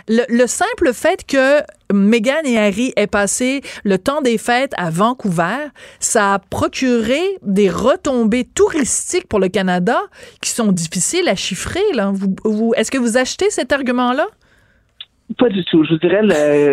Le, 0.07 0.23
le 0.29 0.45
simple 0.45 0.93
fait 0.93 1.25
que 1.25 1.61
Meghan 1.93 2.43
et 2.45 2.57
Harry 2.57 2.93
aient 2.95 3.07
passé 3.07 3.61
le 3.83 3.97
temps 3.97 4.21
des 4.21 4.37
fêtes 4.37 4.73
à 4.77 4.89
Vancouver, 4.89 5.67
ça 5.99 6.35
a 6.35 6.39
procuré 6.39 7.21
des 7.41 7.69
retombées 7.69 8.45
touristiques 8.45 9.27
pour 9.27 9.39
le 9.39 9.49
Canada 9.49 9.99
qui 10.41 10.49
sont 10.49 10.71
difficiles 10.71 11.27
à 11.29 11.35
chiffrer. 11.35 11.79
Est-ce 12.75 12.91
que 12.91 12.97
vous 12.97 13.17
achetez 13.17 13.49
cet 13.49 13.71
argument-là? 13.71 14.27
Pas 15.37 15.49
du 15.49 15.63
tout. 15.65 15.83
Je 15.83 15.93
vous 15.93 15.99
dirais 15.99 16.21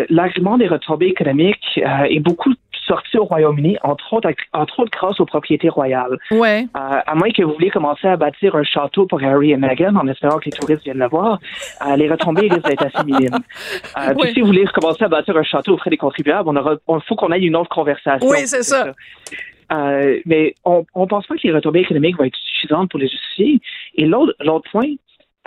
l'argument 0.09 0.57
des 0.57 0.69
retombées 0.69 1.09
économiques 1.09 1.79
euh, 1.79 2.05
est 2.05 2.21
beaucoup 2.21 2.53
sortie 2.87 3.19
au 3.19 3.25
Royaume-Uni, 3.25 3.77
entre 3.83 4.13
autres, 4.13 4.31
entre 4.53 4.81
autres 4.81 4.91
grâce 4.91 5.21
aux 5.21 5.27
propriétés 5.27 5.69
royales. 5.69 6.19
Ouais. 6.31 6.67
Euh, 6.77 7.01
à 7.07 7.15
moins 7.15 7.31
que 7.31 7.43
vous 7.43 7.53
vouliez 7.53 7.71
commencer 7.71 8.07
à 8.07 8.17
bâtir 8.17 8.55
un 8.57 8.63
château 8.63 9.07
pour 9.07 9.23
Harry 9.23 9.53
et 9.53 9.57
Meghan 9.57 9.95
en 9.97 10.07
espérant 10.09 10.39
que 10.39 10.47
les 10.47 10.53
touristes 10.53 10.85
viennent 10.85 10.99
le 10.99 11.09
voir, 11.09 11.39
euh, 11.87 11.97
les 11.97 12.11
retombées 12.11 12.49
risquent 12.49 12.69
d'être 12.69 12.87
assez 12.87 13.05
minimes. 13.05 13.39
Euh, 13.97 14.15
puis 14.19 14.33
si 14.33 14.41
vous 14.41 14.49
voulez 14.49 14.65
recommencer 14.65 15.05
à 15.05 15.09
bâtir 15.09 15.37
un 15.37 15.43
château 15.43 15.75
auprès 15.75 15.91
des 15.91 15.97
contribuables, 15.97 16.49
on 16.49 16.57
aura, 16.57 16.77
on, 16.87 17.01
faut 17.01 17.17
qu'on 17.17 17.31
aille 17.31 17.47
une 17.47 17.57
autre 17.57 17.71
conversation. 17.71 18.29
Oui, 18.29 18.47
c'est 18.47 18.63
ça. 18.63 18.93
Euh, 19.73 20.21
mais 20.27 20.55
on 20.65 20.85
ne 20.97 21.07
pense 21.07 21.27
pas 21.27 21.35
que 21.37 21.41
les 21.43 21.53
retombées 21.53 21.81
économiques 21.81 22.19
vont 22.19 22.25
être 22.25 22.37
suffisantes 22.37 22.91
pour 22.91 23.01
les 23.01 23.09
justifier. 23.09 23.61
Et 23.95 24.07
l'autre 24.07 24.71
point, 24.71 24.95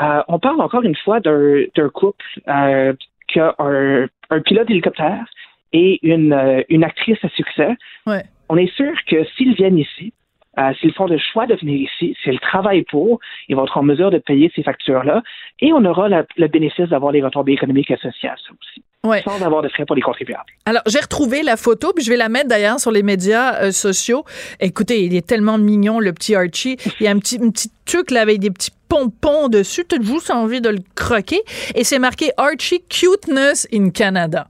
euh, 0.01 0.21
on 0.27 0.39
parle 0.39 0.61
encore 0.61 0.83
une 0.83 0.95
fois 0.95 1.19
d'un 1.19 1.63
d'un 1.75 1.89
couple 1.89 2.25
euh, 2.47 2.93
qui 3.27 3.39
a 3.39 3.55
un, 3.59 4.07
un 4.29 4.41
pilote 4.41 4.67
d'hélicoptère 4.67 5.25
et 5.73 5.99
une, 6.01 6.33
euh, 6.33 6.61
une 6.69 6.83
actrice 6.83 7.17
à 7.23 7.29
succès. 7.29 7.75
Ouais. 8.05 8.23
On 8.49 8.57
est 8.57 8.73
sûr 8.75 8.93
que 9.09 9.25
s'ils 9.35 9.53
viennent 9.55 9.77
ici, 9.77 10.13
euh, 10.59 10.71
s'ils 10.79 10.93
font 10.93 11.05
le 11.05 11.17
choix 11.19 11.45
de 11.45 11.53
venir 11.55 11.81
ici, 11.89 12.15
s'ils 12.23 12.39
travaillent 12.39 12.85
pour, 12.89 13.19
ils 13.47 13.55
vont 13.55 13.65
être 13.65 13.77
en 13.77 13.83
mesure 13.83 14.09
de 14.09 14.17
payer 14.17 14.51
ces 14.55 14.63
factures-là 14.63 15.21
et 15.59 15.71
on 15.73 15.83
aura 15.85 16.09
la- 16.09 16.25
le 16.37 16.47
bénéfice 16.47 16.87
d'avoir 16.89 17.11
les 17.11 17.21
retombées 17.21 17.53
économiques 17.53 17.91
associées 17.91 18.29
à 18.29 18.35
ça 18.37 18.53
aussi, 18.59 18.81
Ouais. 19.03 19.21
sans 19.23 19.41
avoir 19.45 19.61
de 19.61 19.67
frais 19.69 19.85
pour 19.85 19.95
les 19.95 20.01
contribuables. 20.01 20.45
Alors, 20.65 20.81
j'ai 20.87 20.99
retrouvé 20.99 21.43
la 21.43 21.57
photo, 21.57 21.93
puis 21.93 22.03
je 22.03 22.09
vais 22.09 22.17
la 22.17 22.29
mettre 22.29 22.47
d'ailleurs 22.47 22.79
sur 22.79 22.91
les 22.91 23.03
médias 23.03 23.61
euh, 23.61 23.71
sociaux. 23.71 24.23
Écoutez, 24.59 25.03
il 25.03 25.15
est 25.15 25.27
tellement 25.27 25.57
mignon, 25.59 25.99
le 25.99 26.11
petit 26.13 26.33
Archie. 26.33 26.77
Il 26.99 27.03
y 27.03 27.07
a 27.07 27.11
un 27.11 27.19
petit, 27.19 27.37
un 27.41 27.51
petit 27.51 27.69
truc 27.85 28.09
là 28.09 28.21
avec 28.21 28.39
des 28.39 28.49
petits 28.49 28.71
pompons 28.89 29.49
dessus. 29.49 29.83
T'as 29.87 30.01
juste 30.01 30.31
envie 30.31 30.61
de 30.61 30.69
le 30.69 30.79
croquer. 30.95 31.41
Et 31.75 31.83
c'est 31.83 31.99
marqué 31.99 32.31
Archie 32.37 32.81
Cuteness 32.89 33.67
in 33.73 33.89
Canada. 33.91 34.47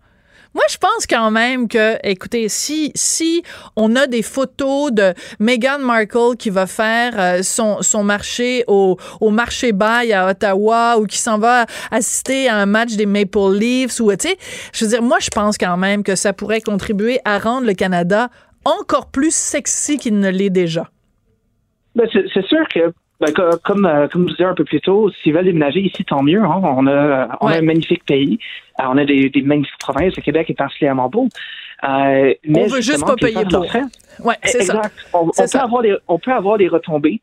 Moi, 0.58 0.66
je 0.72 0.78
pense 0.78 1.06
quand 1.06 1.30
même 1.30 1.68
que, 1.68 2.04
écoutez, 2.04 2.50
si 2.50 2.92
si 2.96 3.44
on 3.76 3.96
a 3.96 4.08
des 4.08 4.24
photos 4.24 4.92
de 4.92 5.14
Meghan 5.40 5.78
Markle 5.78 6.36
qui 6.36 6.50
va 6.50 6.66
faire 6.66 7.14
euh, 7.20 7.44
son, 7.44 7.84
son 7.84 8.04
marché 8.04 8.64
au, 8.66 8.98
au 9.22 9.30
marché 9.30 9.72
bail 9.72 10.14
à 10.14 10.26
Ottawa 10.26 10.98
ou 10.98 11.06
qui 11.06 11.20
s'en 11.20 11.38
va 11.38 11.68
assister 11.92 12.50
à 12.50 12.56
un 12.56 12.66
match 12.66 12.96
des 12.96 13.06
Maple 13.06 13.54
Leafs 13.54 14.00
ou 14.00 14.12
tu 14.16 14.30
sais, 14.30 14.38
je 14.74 14.84
veux 14.84 14.90
dire, 14.90 15.04
moi, 15.04 15.20
je 15.22 15.30
pense 15.30 15.60
quand 15.60 15.78
même 15.78 16.02
que 16.02 16.16
ça 16.16 16.34
pourrait 16.34 16.62
contribuer 16.62 17.20
à 17.24 17.38
rendre 17.38 17.68
le 17.68 17.76
Canada 17.76 18.30
encore 18.66 19.12
plus 19.12 19.36
sexy 19.36 20.00
qu'il 20.00 20.18
ne 20.18 20.30
l'est 20.32 20.50
déjà. 20.50 20.90
Ben, 21.94 22.10
c'est 22.12 22.26
c'est 22.34 22.46
sûr 22.48 22.68
que, 22.74 22.92
ben, 23.20 23.34
co- 23.34 23.58
comme, 23.64 23.86
euh, 23.86 24.08
comme 24.08 24.28
je 24.28 24.34
disais 24.34 24.44
un 24.46 24.54
peu 24.54 24.64
plus 24.64 24.80
tôt, 24.82 25.10
s'ils 25.12 25.34
veulent 25.34 25.46
déménager 25.46 25.80
ici, 25.82 26.04
tant 26.06 26.22
mieux. 26.24 26.42
hein. 26.44 26.62
On, 26.64 26.86
a, 26.88 27.38
on 27.42 27.48
Ouais. 27.48 27.56
a 27.56 27.58
un 27.58 27.62
magnifique 27.62 28.06
pays. 28.06 28.38
Euh, 28.80 28.84
on 28.90 28.98
a 28.98 29.06
des, 29.06 29.30
des 29.30 29.42
magnifiques 29.42 29.80
provinces. 29.80 30.16
Le 30.16 30.22
Québec 30.22 30.50
est 30.50 30.54
particulièrement 30.54 31.10
beau. 31.10 31.28
Euh, 31.84 32.34
mais 32.48 32.64
On 32.64 32.68
veut 32.68 32.82
juste 32.82 33.06
pas 33.06 33.16
payer 33.16 33.44
pour. 33.50 33.66
Ouais, 34.26 34.36
c'est 34.44 34.64
ça. 34.64 34.82
On, 35.14 35.26
peut 35.28 35.48
ça. 35.48 35.64
avoir 35.64 35.82
des, 35.82 35.96
on 36.08 36.18
peut 36.20 36.32
avoir 36.34 36.58
des 36.58 36.68
retombées 36.68 37.22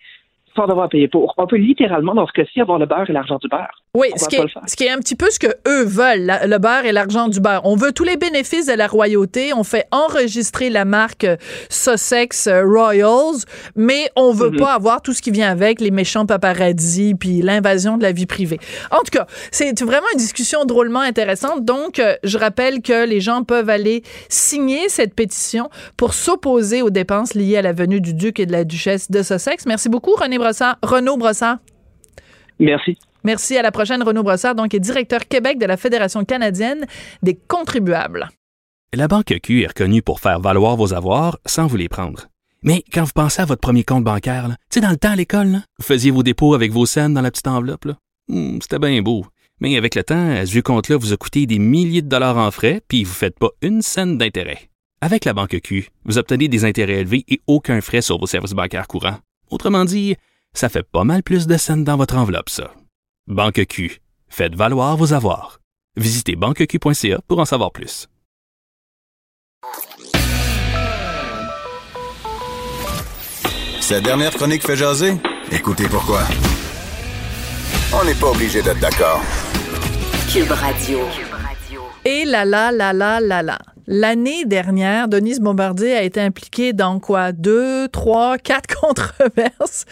sans 0.56 0.66
devoir 0.66 0.88
payer 0.88 1.08
pour. 1.08 1.34
On 1.36 1.46
peut 1.46 1.56
littéralement, 1.56 2.14
dans 2.14 2.26
ce 2.26 2.32
cas-ci, 2.32 2.60
avoir 2.60 2.78
le 2.78 2.86
beurre 2.86 3.08
et 3.10 3.12
l'argent 3.12 3.38
du 3.38 3.48
beurre. 3.48 3.82
Oui, 3.96 4.08
ce 4.16 4.26
qui, 4.26 4.34
est, 4.36 4.42
le 4.42 4.48
faire? 4.48 4.62
ce 4.66 4.74
qui 4.74 4.84
est 4.84 4.90
un 4.90 4.98
petit 4.98 5.14
peu 5.14 5.30
ce 5.30 5.38
que 5.38 5.46
eux 5.68 5.84
veulent, 5.84 6.22
la- 6.26 6.46
le 6.48 6.58
beurre 6.58 6.84
et 6.84 6.90
l'argent 6.90 7.28
du 7.28 7.38
beurre. 7.38 7.60
On 7.64 7.76
veut 7.76 7.92
tous 7.92 8.02
les 8.02 8.16
bénéfices 8.16 8.66
de 8.66 8.72
la 8.72 8.88
royauté. 8.88 9.52
On 9.54 9.62
fait 9.62 9.86
enregistrer 9.92 10.68
la 10.68 10.84
marque 10.84 11.22
euh, 11.22 11.36
Sussex 11.70 12.48
euh, 12.48 12.64
Royals, 12.64 13.44
mais 13.76 14.10
on 14.16 14.32
veut 14.32 14.50
Mhm. 14.50 14.56
pas 14.58 14.72
avoir 14.72 15.00
tout 15.00 15.12
ce 15.12 15.22
qui 15.22 15.30
vient 15.30 15.48
avec, 15.48 15.80
les 15.80 15.92
méchants 15.92 16.26
paparazzi 16.26 17.14
puis 17.14 17.40
l'invasion 17.40 17.96
de 17.96 18.02
la 18.02 18.10
vie 18.10 18.26
privée. 18.26 18.58
En 18.90 18.98
tout 18.98 19.12
cas, 19.12 19.26
c'est 19.52 19.80
vraiment 19.82 20.06
une 20.12 20.18
discussion 20.18 20.64
drôlement 20.64 21.00
intéressante. 21.00 21.64
Donc, 21.64 22.00
euh, 22.00 22.16
je 22.24 22.36
rappelle 22.36 22.82
que 22.82 23.06
les 23.06 23.20
gens 23.20 23.44
peuvent 23.44 23.70
aller 23.70 24.02
signer 24.28 24.88
cette 24.88 25.14
pétition 25.14 25.68
pour 25.96 26.14
s'opposer 26.14 26.82
aux 26.82 26.90
dépenses 26.90 27.34
liées 27.34 27.58
à 27.58 27.62
la 27.62 27.72
venue 27.72 28.00
du 28.00 28.12
duc 28.14 28.40
et 28.40 28.46
de 28.46 28.52
la 28.52 28.64
duchesse 28.64 29.08
de 29.10 29.22
Sussex. 29.22 29.66
Merci 29.66 29.88
beaucoup, 29.88 30.14
René 30.16 30.36
Brossard. 30.38 30.78
Renaud 30.82 31.16
Brossard. 31.16 31.58
Merci. 32.58 32.98
Merci 33.24 33.56
à 33.56 33.62
la 33.62 33.72
prochaine. 33.72 34.02
Renaud 34.02 34.22
Brossard, 34.22 34.54
donc, 34.54 34.74
est 34.74 34.80
directeur 34.80 35.26
Québec 35.26 35.58
de 35.58 35.66
la 35.66 35.76
Fédération 35.76 36.24
canadienne 36.24 36.86
des 37.22 37.34
contribuables. 37.34 38.28
La 38.92 39.08
Banque 39.08 39.34
Q 39.42 39.62
est 39.62 39.66
reconnue 39.68 40.02
pour 40.02 40.20
faire 40.20 40.40
valoir 40.40 40.76
vos 40.76 40.94
avoirs 40.94 41.38
sans 41.46 41.66
vous 41.66 41.76
les 41.76 41.88
prendre. 41.88 42.28
Mais 42.62 42.84
quand 42.92 43.04
vous 43.04 43.12
pensez 43.14 43.42
à 43.42 43.44
votre 43.44 43.60
premier 43.60 43.82
compte 43.82 44.04
bancaire, 44.04 44.46
tu 44.48 44.54
sais, 44.74 44.80
dans 44.80 44.90
le 44.90 44.96
temps 44.96 45.10
à 45.10 45.16
l'école, 45.16 45.60
vous 45.78 45.84
faisiez 45.84 46.10
vos 46.10 46.22
dépôts 46.22 46.54
avec 46.54 46.70
vos 46.70 46.86
scènes 46.86 47.12
dans 47.12 47.20
la 47.20 47.30
petite 47.30 47.48
enveloppe. 47.48 47.88
Hmm, 48.28 48.58
C'était 48.62 48.78
bien 48.78 49.02
beau. 49.02 49.26
Mais 49.60 49.76
avec 49.76 49.94
le 49.94 50.02
temps, 50.04 50.34
ce 50.44 50.50
vieux 50.50 50.62
compte-là 50.62 50.96
vous 50.96 51.12
a 51.12 51.16
coûté 51.16 51.46
des 51.46 51.58
milliers 51.58 52.02
de 52.02 52.08
dollars 52.08 52.38
en 52.38 52.50
frais, 52.50 52.80
puis 52.88 53.04
vous 53.04 53.10
ne 53.10 53.16
faites 53.16 53.38
pas 53.38 53.50
une 53.62 53.82
scène 53.82 54.18
d'intérêt. 54.18 54.70
Avec 55.00 55.24
la 55.24 55.34
Banque 55.34 55.60
Q, 55.62 55.88
vous 56.04 56.18
obtenez 56.18 56.48
des 56.48 56.64
intérêts 56.64 57.00
élevés 57.00 57.24
et 57.28 57.40
aucun 57.46 57.80
frais 57.80 58.00
sur 58.00 58.18
vos 58.18 58.26
services 58.26 58.52
bancaires 58.52 58.86
courants. 58.88 59.18
Autrement 59.50 59.84
dit, 59.84 60.16
ça 60.54 60.68
fait 60.68 60.82
pas 60.82 61.04
mal 61.04 61.22
plus 61.22 61.46
de 61.46 61.56
scènes 61.56 61.84
dans 61.84 61.96
votre 61.96 62.16
enveloppe, 62.16 62.48
ça. 62.48 62.72
Banque 63.26 63.64
Q. 63.66 64.02
Faites 64.28 64.54
valoir 64.54 64.98
vos 64.98 65.14
avoirs. 65.14 65.60
Visitez 65.96 66.36
banqueq.ca 66.36 67.20
pour 67.26 67.38
en 67.38 67.46
savoir 67.46 67.72
plus. 67.72 68.06
Cette 73.80 74.04
dernière 74.04 74.32
chronique 74.32 74.62
fait 74.62 74.76
jaser? 74.76 75.14
Écoutez 75.50 75.88
pourquoi. 75.88 76.20
On 77.94 78.04
n'est 78.04 78.14
pas 78.14 78.30
obligé 78.30 78.60
d'être 78.60 78.80
d'accord. 78.80 79.22
Cube 80.30 80.50
Radio. 80.50 81.00
Et 82.04 82.26
là, 82.26 82.44
là, 82.44 82.72
là, 82.72 82.92
là, 82.92 83.20
là, 83.20 83.42
là. 83.42 83.58
L'année 83.86 84.44
dernière, 84.46 85.08
Denise 85.08 85.40
Bombardier 85.40 85.94
a 85.94 86.02
été 86.02 86.20
impliquée 86.20 86.72
dans 86.72 86.98
quoi? 87.00 87.32
Deux, 87.32 87.88
trois, 87.88 88.38
quatre 88.38 88.74
controverses. 88.80 89.84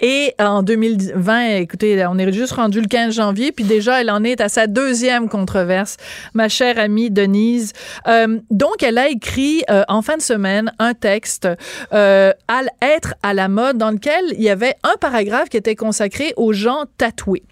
Et 0.00 0.34
en 0.38 0.62
2020, 0.62 1.56
écoutez, 1.56 2.04
on 2.06 2.18
est 2.18 2.32
juste 2.32 2.52
rendu 2.52 2.80
le 2.80 2.86
15 2.86 3.14
janvier, 3.14 3.52
puis 3.52 3.64
déjà, 3.64 4.00
elle 4.00 4.10
en 4.10 4.24
est 4.24 4.40
à 4.40 4.48
sa 4.48 4.66
deuxième 4.66 5.28
controverse, 5.28 5.96
ma 6.34 6.48
chère 6.48 6.78
amie 6.78 7.10
Denise. 7.10 7.72
Euh, 8.06 8.38
donc, 8.50 8.82
elle 8.82 8.98
a 8.98 9.08
écrit 9.08 9.62
euh, 9.70 9.84
en 9.88 10.02
fin 10.02 10.16
de 10.16 10.22
semaine 10.22 10.72
un 10.78 10.94
texte, 10.94 11.48
euh, 11.92 12.32
à 12.48 12.62
être 12.82 13.14
à 13.22 13.34
la 13.34 13.48
mode, 13.48 13.76
dans 13.76 13.90
lequel 13.90 14.24
il 14.32 14.42
y 14.42 14.50
avait 14.50 14.74
un 14.82 14.96
paragraphe 14.98 15.48
qui 15.48 15.56
était 15.56 15.76
consacré 15.76 16.32
aux 16.36 16.52
gens 16.52 16.84
tatoués. 16.96 17.42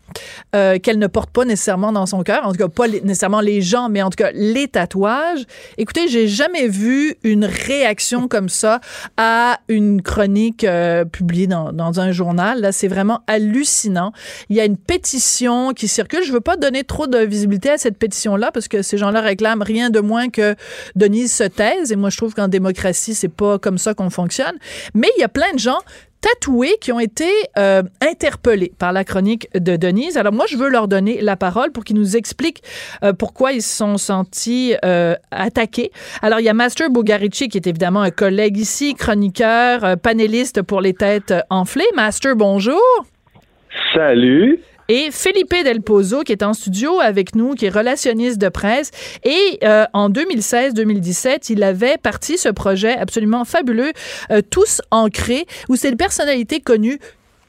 Euh, 0.55 0.79
qu'elle 0.79 0.98
ne 0.98 1.07
porte 1.07 1.31
pas 1.31 1.44
nécessairement 1.44 1.92
dans 1.92 2.07
son 2.07 2.22
cœur, 2.22 2.46
en 2.46 2.53
tout 2.53 2.59
cas 2.59 2.68
pas 2.68 2.87
les- 2.87 3.00
nécessairement 3.00 3.40
les 3.40 3.61
gens, 3.62 3.88
mais 3.88 4.03
en 4.03 4.11
tout 4.11 4.16
cas 4.16 4.31
les 4.35 4.68
tatouages. 4.68 5.44
Écoutez, 5.79 6.09
j'ai 6.09 6.29
jamais 6.29 6.68
vu 6.68 7.16
une 7.22 7.44
réaction 7.44 8.29
comme 8.29 8.48
ça 8.48 8.81
à 9.16 9.59
une 9.68 10.03
chronique 10.03 10.64
euh, 10.64 11.05
publiée 11.05 11.46
dans, 11.46 11.72
dans 11.72 12.00
un 12.00 12.12
journal. 12.12 12.61
Là, 12.61 12.72
c'est 12.72 12.88
vraiment 12.88 13.20
hallucinant. 13.27 14.12
Il 14.48 14.57
y 14.57 14.61
a 14.61 14.64
une 14.64 14.77
pétition 14.77 15.72
qui 15.72 15.88
circule. 15.88 16.22
Je 16.24 16.33
veux 16.33 16.40
pas 16.40 16.57
donner 16.57 16.85
trop 16.85 17.07
de 17.07 17.18
visibilité 17.18 17.70
à 17.70 17.79
cette 17.79 17.98
pétition-là 17.98 18.50
parce 18.53 18.68
que 18.68 18.83
ces 18.83 18.98
gens-là 18.98 19.20
réclament 19.20 19.62
rien 19.62 19.90
de 19.90 20.00
moins 20.00 20.29
que 20.29 20.55
Denise 20.96 21.33
se 21.33 21.44
taise. 21.44 21.92
Et 21.92 21.96
moi, 21.96 22.11
je 22.11 22.16
trouve 22.16 22.35
qu'en 22.35 22.48
démocratie, 22.48 23.14
c'est 23.14 23.29
pas 23.29 23.59
comme 23.59 23.79
ça 23.79 23.94
qu'on 23.94 24.11
fonctionne. 24.11 24.55
Mais 24.94 25.09
il 25.16 25.20
y 25.20 25.24
a 25.24 25.29
plein 25.29 25.53
de 25.53 25.59
gens 25.59 25.79
tatoués 26.25 26.77
qui 26.81 26.91
ont 26.91 27.01
été 27.01 27.29
euh, 27.59 27.83
interpellés 28.01 28.73
par 28.79 28.93
la 28.93 29.05
chronique 29.05 29.49
de 29.55 29.77
Denise. 29.77 30.17
Alors 30.17 30.33
moi, 30.33 30.47
je 30.49 30.57
veux 30.57 30.71
leur 30.71 30.89
donner 30.89 31.21
la 31.21 31.37
parole 31.37 31.71
pour 31.71 31.85
qu'ils 31.85 31.97
nous 31.97 32.17
expliquent 32.17 32.63
euh, 33.03 33.13
pourquoi 33.13 33.53
ils 33.53 33.61
se 33.61 33.77
sont 33.77 33.99
sentis 33.99 34.75
euh, 34.85 35.15
attaqués. 35.31 35.91
Alors 36.23 36.41
il 36.41 36.45
y 36.45 36.49
a 36.49 36.55
Master 36.55 36.89
Bugarici 36.91 37.49
qui 37.49 37.59
est 37.59 37.67
évidemment 37.67 38.01
un 38.01 38.11
collègue 38.11 38.57
ici, 38.57 38.95
chroniqueur, 38.95 39.85
euh, 39.85 39.97
panéliste 39.97 40.63
pour 40.63 40.81
les 40.81 40.95
têtes 40.95 41.35
enflées. 41.51 41.85
Master, 41.95 42.37
bonjour. 42.37 42.81
Salut. 43.93 44.61
Et 44.88 45.11
Felipe 45.11 45.55
Del 45.64 45.81
Pozo, 45.81 46.23
qui 46.23 46.33
est 46.33 46.42
en 46.42 46.53
studio 46.53 47.01
avec 47.01 47.35
nous, 47.35 47.55
qui 47.55 47.66
est 47.66 47.70
relationniste 47.70 48.38
de 48.38 48.49
presse. 48.49 48.90
Et 49.25 49.59
euh, 49.64 49.85
en 49.92 50.11
2016-2017, 50.11 51.53
il 51.53 51.62
avait 51.62 51.97
parti 51.97 52.37
ce 52.37 52.49
projet 52.49 52.97
absolument 52.97 53.44
fabuleux, 53.44 53.92
euh, 54.31 54.42
Tous 54.49 54.83
ancrés, 54.90 55.47
où 55.68 55.77
c'est 55.77 55.88
une 55.88 55.97
personnalité 55.97 56.61
connue 56.61 56.99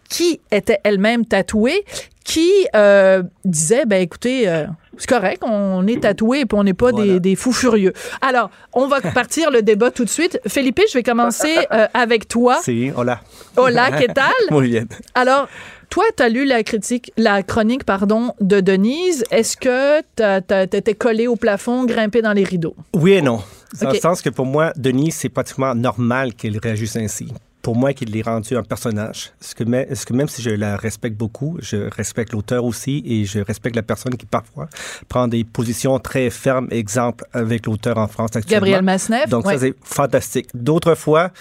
qui 0.10 0.40
était 0.52 0.80
elle-même 0.84 1.26
tatouée, 1.26 1.84
qui 2.24 2.52
euh, 2.76 3.24
disait, 3.44 3.86
ben 3.86 4.02
écoutez, 4.02 4.48
euh, 4.50 4.66
c'est 4.98 5.10
correct, 5.10 5.44
on 5.46 5.86
est 5.88 6.02
tatoué 6.02 6.42
et 6.42 6.46
puis 6.46 6.58
on 6.58 6.64
n'est 6.64 6.74
pas 6.74 6.92
des, 6.92 7.20
des 7.20 7.36
fous 7.36 7.54
furieux. 7.54 7.94
Alors, 8.22 8.50
on 8.74 8.88
va 8.88 9.00
partir 9.14 9.52
le 9.52 9.62
débat 9.62 9.92
tout 9.92 10.06
de 10.06 10.10
suite. 10.10 10.40
Felipe, 10.48 10.82
je 10.90 10.98
vais 10.98 11.04
commencer 11.04 11.56
euh, 11.72 11.88
avec 11.94 12.28
toi. 12.28 12.60
Sí, 12.66 12.92
hola. 12.96 13.22
Hola, 13.58 13.92
¿qué 13.92 14.08
tal? 14.08 14.34
Muy 14.52 14.70
bien. 14.70 14.86
Alors, 15.14 15.48
toi, 15.90 16.04
tu 16.16 16.24
as 16.24 16.30
lu 16.30 16.46
la 16.46 16.64
critique, 16.64 17.12
la 17.18 17.44
chronique, 17.44 17.84
pardon, 17.84 18.34
de 18.42 18.60
Denise. 18.62 19.24
Est-ce 19.32 19.58
que 19.58 20.02
tu 20.02 20.78
étais 20.78 20.94
collé 20.96 21.28
au 21.28 21.36
plafond, 21.36 21.86
grimpé 21.86 22.22
dans 22.22 22.34
les 22.34 22.44
rideaux? 22.44 22.76
Oui 22.94 23.14
et 23.14 23.22
non. 23.22 23.42
Dans 23.82 23.88
Ok. 23.88 23.94
le 23.96 24.00
sens 24.00 24.22
que 24.22 24.30
pour 24.30 24.46
moi, 24.46 24.72
Denise, 24.76 25.16
c'est 25.16 25.30
pratiquement 25.30 25.76
normal 25.76 26.34
qu'elle 26.34 26.58
réagisse 26.58 26.96
ainsi. 26.96 27.28
pour 27.62 27.76
moi 27.76 27.94
qu'il 27.94 28.16
est 28.16 28.22
rendu 28.22 28.56
un 28.56 28.62
personnage. 28.62 29.32
Ce 29.42 29.56
que, 29.56 29.64
même, 29.64 29.88
ce 29.96 30.06
que 30.06 30.14
même 30.14 30.28
si 30.28 30.44
je 30.44 30.52
la 30.52 30.78
respecte 30.78 31.18
beaucoup, 31.18 31.58
je 31.64 31.90
respecte 31.96 32.32
l'auteur 32.32 32.64
aussi 32.64 33.02
et 33.08 33.26
je 33.26 33.40
respecte 33.40 33.76
la 33.76 33.82
personne 33.82 34.16
qui 34.18 34.28
parfois 34.28 34.68
prend 35.10 35.28
des 35.28 35.44
positions 35.44 35.98
très 35.98 36.30
fermes, 36.30 36.68
exemple 36.70 37.26
avec 37.34 37.66
l'auteur 37.66 37.98
en 37.98 38.08
France 38.08 38.36
actuellement. 38.36 38.52
Gabriel 38.68 38.84
Masneff. 38.84 39.30
Donc 39.30 39.48
ouais. 39.48 39.56
ça, 39.56 39.62
c'est 39.62 39.74
fantastique. 39.84 40.50
D'autres 40.54 40.94
fois, 40.94 41.32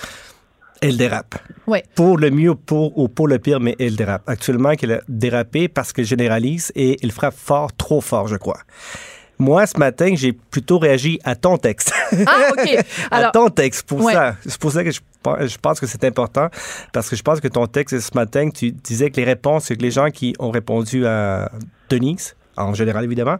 elle 0.88 0.96
dérape. 0.96 1.34
Ouais. 1.66 1.82
Pour 1.94 2.18
le 2.18 2.30
mieux 2.30 2.54
pour, 2.54 2.96
ou 2.98 3.08
pour 3.08 3.26
le 3.28 3.38
pire, 3.38 3.60
mais 3.60 3.74
elle 3.78 3.96
dérape. 3.96 4.22
Actuellement, 4.28 4.74
qu'elle 4.74 4.92
a 4.92 5.00
dérapé 5.08 5.68
parce 5.68 5.92
qu'elle 5.92 6.04
généralise 6.04 6.70
et 6.74 6.98
il 7.02 7.10
frappe 7.12 7.34
fort, 7.36 7.72
trop 7.74 8.00
fort, 8.00 8.28
je 8.28 8.36
crois. 8.36 8.58
Moi, 9.38 9.66
ce 9.66 9.76
matin, 9.78 10.14
j'ai 10.14 10.32
plutôt 10.32 10.78
réagi 10.78 11.18
à 11.24 11.34
ton 11.34 11.56
texte. 11.58 11.92
Ah, 12.26 12.50
OK. 12.52 12.78
à 13.10 13.30
ton 13.32 13.48
texte, 13.48 13.82
pour 13.86 14.00
Ouais. 14.04 14.12
ça. 14.12 14.36
C'est 14.46 14.58
pour 14.60 14.70
ça 14.70 14.84
que 14.84 14.92
je, 14.92 15.00
je 15.46 15.56
pense 15.60 15.80
que 15.80 15.86
c'est 15.86 16.04
important, 16.04 16.48
parce 16.92 17.08
que 17.10 17.16
je 17.16 17.22
pense 17.22 17.40
que 17.40 17.48
ton 17.48 17.66
texte 17.66 17.98
ce 17.98 18.10
matin, 18.14 18.48
tu 18.50 18.70
disais 18.70 19.10
que 19.10 19.16
les 19.16 19.24
réponses, 19.24 19.64
c'est 19.64 19.76
que 19.76 19.82
les 19.82 19.90
gens 19.90 20.10
qui 20.10 20.34
ont 20.38 20.50
répondu 20.52 21.04
à 21.06 21.50
Denise, 21.90 22.36
en 22.56 22.74
général 22.74 23.04
évidemment, 23.04 23.36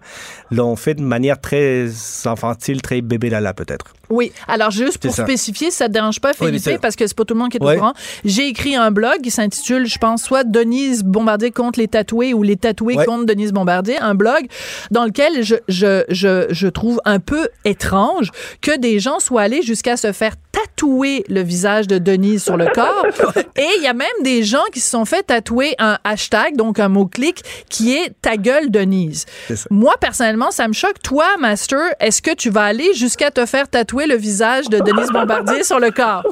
l'ont 0.50 0.76
fait 0.76 0.94
de 0.94 1.02
manière 1.02 1.40
très 1.40 1.88
infantile, 2.24 2.82
très 2.82 3.00
bébé 3.00 3.30
lala 3.30 3.54
peut-être. 3.54 3.86
Oui. 4.10 4.32
Alors, 4.48 4.70
juste 4.70 4.98
pour 4.98 5.14
ça. 5.14 5.24
spécifier, 5.24 5.70
ça 5.70 5.88
te 5.88 5.92
dérange 5.92 6.20
pas, 6.20 6.32
Oui, 6.40 6.60
sûr. 6.60 6.78
parce 6.80 6.94
que 6.94 7.06
c'est 7.06 7.16
pas 7.16 7.24
tout 7.24 7.34
le 7.34 7.40
monde 7.40 7.50
qui 7.50 7.56
est 7.56 7.62
au 7.64 7.72
courant. 7.74 7.94
J'ai 8.24 8.48
écrit 8.48 8.76
un 8.76 8.90
blog 8.90 9.22
qui 9.22 9.30
s'intitule, 9.30 9.86
je 9.86 9.98
pense, 9.98 10.22
soit 10.22 10.44
Denise 10.44 11.02
Bombardier 11.02 11.50
contre 11.50 11.78
les 11.78 11.88
tatoués 11.88 12.34
ou 12.34 12.42
les 12.42 12.56
tatoués 12.56 12.96
contre 12.96 13.24
Denise 13.24 13.52
Bombardier. 13.52 13.98
Un 13.98 14.14
blog 14.14 14.46
dans 14.90 15.04
lequel 15.06 15.42
je, 15.42 15.56
je, 15.68 16.04
je, 16.10 16.46
je 16.50 16.68
trouve 16.68 17.00
un 17.04 17.18
peu 17.18 17.48
étrange 17.64 18.30
que 18.60 18.76
des 18.78 19.00
gens 19.00 19.20
soient 19.20 19.42
allés 19.42 19.62
jusqu'à 19.62 19.96
se 19.96 20.12
faire 20.12 20.34
tatouer 20.74 21.24
le 21.28 21.42
visage 21.42 21.86
de 21.86 21.98
Denise 21.98 22.44
sur 22.44 22.56
le 22.56 22.66
corps. 22.66 23.06
Et 23.56 23.66
il 23.78 23.82
y 23.82 23.86
a 23.86 23.92
même 23.92 24.08
des 24.22 24.42
gens 24.42 24.64
qui 24.72 24.80
se 24.80 24.90
sont 24.90 25.04
fait 25.04 25.22
tatouer 25.22 25.74
un 25.78 25.98
hashtag, 26.04 26.56
donc 26.56 26.78
un 26.78 26.88
mot-clic, 26.88 27.42
qui 27.68 27.94
est 27.94 28.12
ta 28.20 28.36
gueule 28.36 28.70
Denise. 28.70 29.26
Moi, 29.70 29.94
personnellement, 30.00 30.50
ça 30.50 30.68
me 30.68 30.72
choque. 30.72 31.00
Toi, 31.02 31.26
Master, 31.38 31.80
est-ce 32.00 32.22
que 32.22 32.34
tu 32.34 32.50
vas 32.50 32.64
aller 32.64 32.94
jusqu'à 32.94 33.30
te 33.30 33.44
faire 33.46 33.68
tatouer 33.68 34.06
le 34.06 34.16
visage 34.16 34.68
de 34.68 34.78
Denise 34.78 35.10
Bombardier 35.10 35.62
sur 35.62 35.80
le 35.80 35.90
corps? 35.90 36.24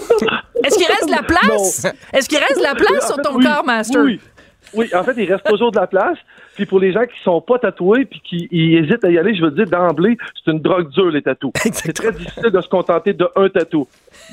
Est-ce 0.65 0.77
qu'il 0.77 0.87
reste 0.87 1.07
de 1.07 1.13
la 1.13 1.23
place? 1.23 1.87
Est-ce 2.13 2.29
qu'il 2.29 2.39
reste 2.39 2.59
de 2.59 2.63
la 2.63 2.75
place 2.75 3.07
sur 3.07 3.17
ton 3.17 3.37
oui, 3.37 3.45
corps, 3.45 3.65
Master? 3.65 4.03
Oui. 4.03 4.21
Oui, 4.75 4.89
en 4.95 5.05
fait, 5.05 5.13
il 5.19 5.31
reste 5.31 5.45
toujours 5.45 5.71
de 5.71 5.77
la 5.79 5.87
place. 5.87 6.17
Puis 6.55 6.67
pour 6.67 6.81
les 6.81 6.93
gens 6.93 7.05
qui 7.05 7.23
sont 7.23 7.41
pas 7.41 7.59
tatoués 7.59 8.05
puis 8.05 8.21
qui 8.21 8.49
hésitent 8.53 9.05
à 9.05 9.11
y 9.11 9.19
aller, 9.19 9.35
je 9.35 9.43
veux 9.43 9.51
dire 9.51 9.67
d'emblée, 9.67 10.17
c'est 10.35 10.51
une 10.51 10.61
drogue 10.61 10.91
dure 10.91 11.11
les 11.11 11.23
tatous. 11.23 11.53
C'est 11.57 11.93
très 11.93 12.13
difficile 12.13 12.51
de 12.51 12.61
se 12.61 12.69
contenter 12.69 13.15
de 13.15 13.29
un 13.37 13.49
tatou. 13.49 13.87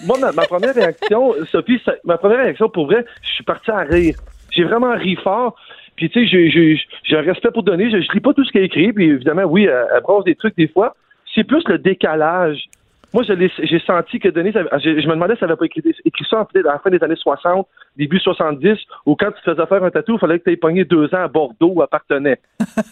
Moi, 0.05 0.17
ma, 0.19 0.31
ma 0.31 0.45
première 0.45 0.73
réaction, 0.75 1.33
Sophie, 1.51 1.81
ça- 1.85 1.95
ma 2.05 2.17
première 2.17 2.39
réaction 2.39 2.69
pour 2.69 2.85
vrai, 2.85 3.05
je 3.21 3.29
suis 3.29 3.43
parti 3.43 3.69
à 3.71 3.79
rire. 3.79 4.15
J'ai 4.51 4.63
vraiment 4.63 4.93
ri 4.95 5.15
fort. 5.17 5.55
Puis 5.95 6.09
tu 6.09 6.27
sais, 6.27 6.49
j'ai- 6.49 7.17
un 7.17 7.21
respect 7.21 7.51
pour 7.51 7.63
donner. 7.63 7.89
Je, 7.91 8.01
je 8.01 8.11
lis 8.13 8.21
pas 8.21 8.33
tout 8.33 8.43
ce 8.45 8.51
qu'elle 8.51 8.63
écrit. 8.63 8.93
Puis 8.93 9.05
évidemment, 9.09 9.43
oui, 9.43 9.65
elle, 9.65 9.85
elle 9.93 10.01
brosse 10.01 10.23
des 10.25 10.35
trucs 10.35 10.55
des 10.55 10.67
fois. 10.67 10.95
C'est 11.35 11.43
plus 11.43 11.63
le 11.67 11.77
décalage. 11.77 12.63
Moi, 13.11 13.23
j'ai 13.23 13.79
senti 13.79 14.19
que 14.19 14.29
Denis, 14.29 14.51
je, 14.53 15.01
je 15.01 15.07
me 15.07 15.13
demandais 15.15 15.35
si 15.35 15.43
elle 15.43 15.49
avait 15.49 15.57
pas 15.57 15.65
écrit, 15.65 15.81
écrit 16.05 16.25
ça 16.29 16.41
en 16.41 16.45
fait, 16.45 16.59
à 16.59 16.73
la 16.73 16.79
fin 16.79 16.91
des 16.91 17.03
années 17.03 17.15
60, 17.15 17.67
début 17.97 18.19
70, 18.19 18.77
ou 19.07 19.15
quand 19.15 19.31
tu 19.31 19.41
te 19.43 19.51
faisais 19.51 19.65
faire 19.65 19.83
un 19.83 19.89
tatou, 19.89 20.13
il 20.13 20.19
fallait 20.19 20.37
que 20.37 20.43
tu 20.43 20.51
aies 20.51 20.57
pogné 20.57 20.85
deux 20.85 21.05
ans 21.15 21.23
à 21.23 21.27
Bordeaux 21.27 21.71
ou 21.75 21.81
à 21.81 21.87
Partenay. 21.87 22.37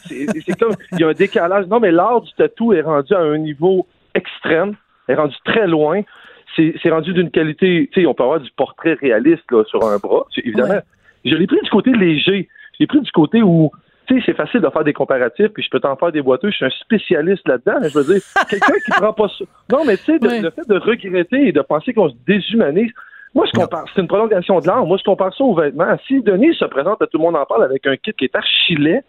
C'est 0.08 0.58
comme, 0.60 0.74
il 0.94 1.00
y 1.00 1.04
a 1.04 1.10
un 1.10 1.14
décalage. 1.14 1.68
Non, 1.68 1.80
mais 1.80 1.92
l'art 1.92 2.22
du 2.22 2.32
tatou 2.34 2.74
est 2.74 2.82
rendu 2.82 3.14
à 3.14 3.20
un 3.20 3.38
niveau 3.38 3.86
extrême, 4.16 4.76
est 5.08 5.14
rendu 5.16 5.36
très 5.46 5.68
loin. 5.68 6.02
C'est 6.56 6.90
rendu 6.90 7.14
d'une 7.14 7.30
qualité, 7.30 7.90
tu 7.94 8.02
sais, 8.02 8.08
on 8.08 8.14
peut 8.14 8.24
avoir 8.24 8.40
du 8.40 8.50
portrait 8.52 8.94
réaliste 8.94 9.44
là, 9.52 9.64
sur 9.66 9.86
un 9.86 9.98
bras, 9.98 10.26
évidemment. 10.38 10.74
Ouais. 10.74 10.82
Je 11.26 11.36
l'ai 11.36 11.46
pris 11.46 11.60
du 11.62 11.70
côté 11.70 11.92
léger. 11.92 12.48
Je 12.74 12.78
l'ai 12.80 12.88
pris 12.88 13.02
du 13.02 13.12
côté 13.12 13.44
où 13.44 13.72
tu 14.08 14.16
sais, 14.16 14.24
c'est 14.26 14.36
facile 14.36 14.62
de 14.62 14.70
faire 14.70 14.86
des 14.86 14.94
comparatifs, 14.94 15.50
puis 15.50 15.62
je 15.62 15.70
peux 15.70 15.82
t'en 15.82 15.96
faire 15.98 16.12
des 16.12 16.22
boiteux. 16.22 16.50
Je 16.50 16.56
suis 16.56 16.66
un 16.66 16.70
spécialiste 16.70 17.46
là-dedans. 17.48 17.80
mais 17.82 17.90
Je 17.90 18.00
veux 18.00 18.14
dire, 18.14 18.22
quelqu'un 18.50 18.74
qui 18.86 18.92
prend 18.92 19.14
pas 19.14 19.28
ça. 19.28 19.46
Non, 19.70 19.84
mais 19.86 19.98
tu 19.98 20.06
sais, 20.06 20.18
le 20.22 20.50
fait 20.50 20.68
de 20.68 20.78
regretter 20.78 21.50
et 21.50 21.52
de 21.52 21.62
penser 21.62 21.94
qu'on 21.94 22.10
se 22.10 22.16
déshumanise, 22.26 22.92
moi, 23.36 23.46
je 23.46 23.60
compare. 23.60 23.86
C'est 23.94 24.02
une 24.02 24.08
prolongation 24.08 24.60
de 24.60 24.68
l'art. 24.68 24.86
Moi, 24.86 24.98
je 24.98 25.04
compare 25.04 25.36
ça 25.36 25.44
aux 25.44 25.54
vêtements. 25.54 25.96
Si 26.08 26.22
Denis 26.22 26.56
se 26.56 26.66
présente 26.66 27.02
à 27.02 27.08
tout 27.08 27.18
le 27.18 27.24
monde 27.24 27.36
en 27.36 27.46
parle 27.46 27.66
avec 27.66 27.86
un 27.86 27.98
kit 27.98 28.14
qui 28.14 28.26
est 28.26 28.36
archi-laid, 28.36 29.04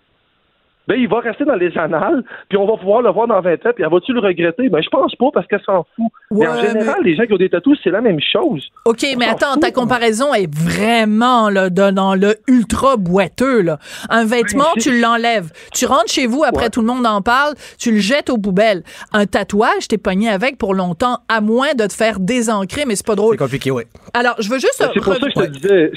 ben, 0.88 0.98
il 0.98 1.06
va 1.06 1.20
rester 1.20 1.44
dans 1.44 1.54
les 1.54 1.76
annales, 1.76 2.24
puis 2.48 2.56
on 2.56 2.66
va 2.66 2.78
pouvoir 2.78 3.02
le 3.02 3.10
voir 3.10 3.26
dans 3.28 3.40
20 3.42 3.52
ans, 3.66 3.70
puis 3.74 3.84
elle 3.84 3.90
va-tu 3.90 4.14
le 4.14 4.20
regretter? 4.20 4.70
Ben, 4.70 4.80
je 4.82 4.88
pense 4.88 5.14
pas, 5.16 5.26
parce 5.34 5.46
qu'elle 5.46 5.60
s'en 5.60 5.84
fout. 5.94 6.06
mais 6.30 6.48
en 6.48 6.56
général, 6.56 6.96
les 7.04 7.14
gens 7.14 7.24
qui 7.26 7.34
ont 7.34 7.36
des 7.36 7.50
tatous, 7.50 7.78
c'est 7.84 7.90
la 7.90 8.00
même 8.00 8.18
chose. 8.20 8.66
OK, 8.86 9.04
mais 9.18 9.26
attends, 9.26 9.52
fout, 9.52 9.60
ta 9.60 9.66
hein. 9.68 9.70
comparaison 9.70 10.32
est 10.32 10.50
vraiment 10.52 11.50
là, 11.50 11.68
dans 11.68 12.14
le 12.14 12.36
ultra 12.48 12.96
boiteux. 12.96 13.60
Là. 13.60 13.78
Un 14.08 14.24
vêtement, 14.24 14.64
Oui, 14.76 14.82
tu 14.82 14.98
l'enlèves. 14.98 15.52
Tu 15.74 15.84
rentres 15.84 16.10
chez 16.10 16.26
vous, 16.26 16.42
après 16.42 16.64
Ouais. 16.64 16.70
tout 16.70 16.80
le 16.80 16.86
monde 16.86 17.06
en 17.06 17.20
parle, 17.20 17.52
tu 17.78 17.92
le 17.92 17.98
jettes 17.98 18.30
aux 18.30 18.38
poubelles. 18.38 18.82
Un 19.12 19.26
tatouage, 19.26 19.88
t'es 19.88 19.98
pogné 19.98 20.30
avec 20.30 20.56
pour 20.56 20.72
longtemps, 20.72 21.18
à 21.28 21.42
moins 21.42 21.74
de 21.74 21.86
te 21.86 21.92
faire 21.92 22.18
désancrer, 22.18 22.84
mais 22.86 22.96
c'est 22.96 23.06
pas 23.06 23.14
drôle. 23.14 23.34
C'est 23.34 23.44
compliqué, 23.44 23.70
oui. 23.70 23.82
Alors, 24.14 24.36
je 24.38 24.48
veux 24.48 24.58
juste... 24.58 24.80
Ben, 24.80 24.90
C'est 24.94 25.00
pour 25.02 25.14
ça 25.14 25.20
que 25.20 25.30
je 25.30 25.40
te 25.40 25.46
disais, 25.50 25.92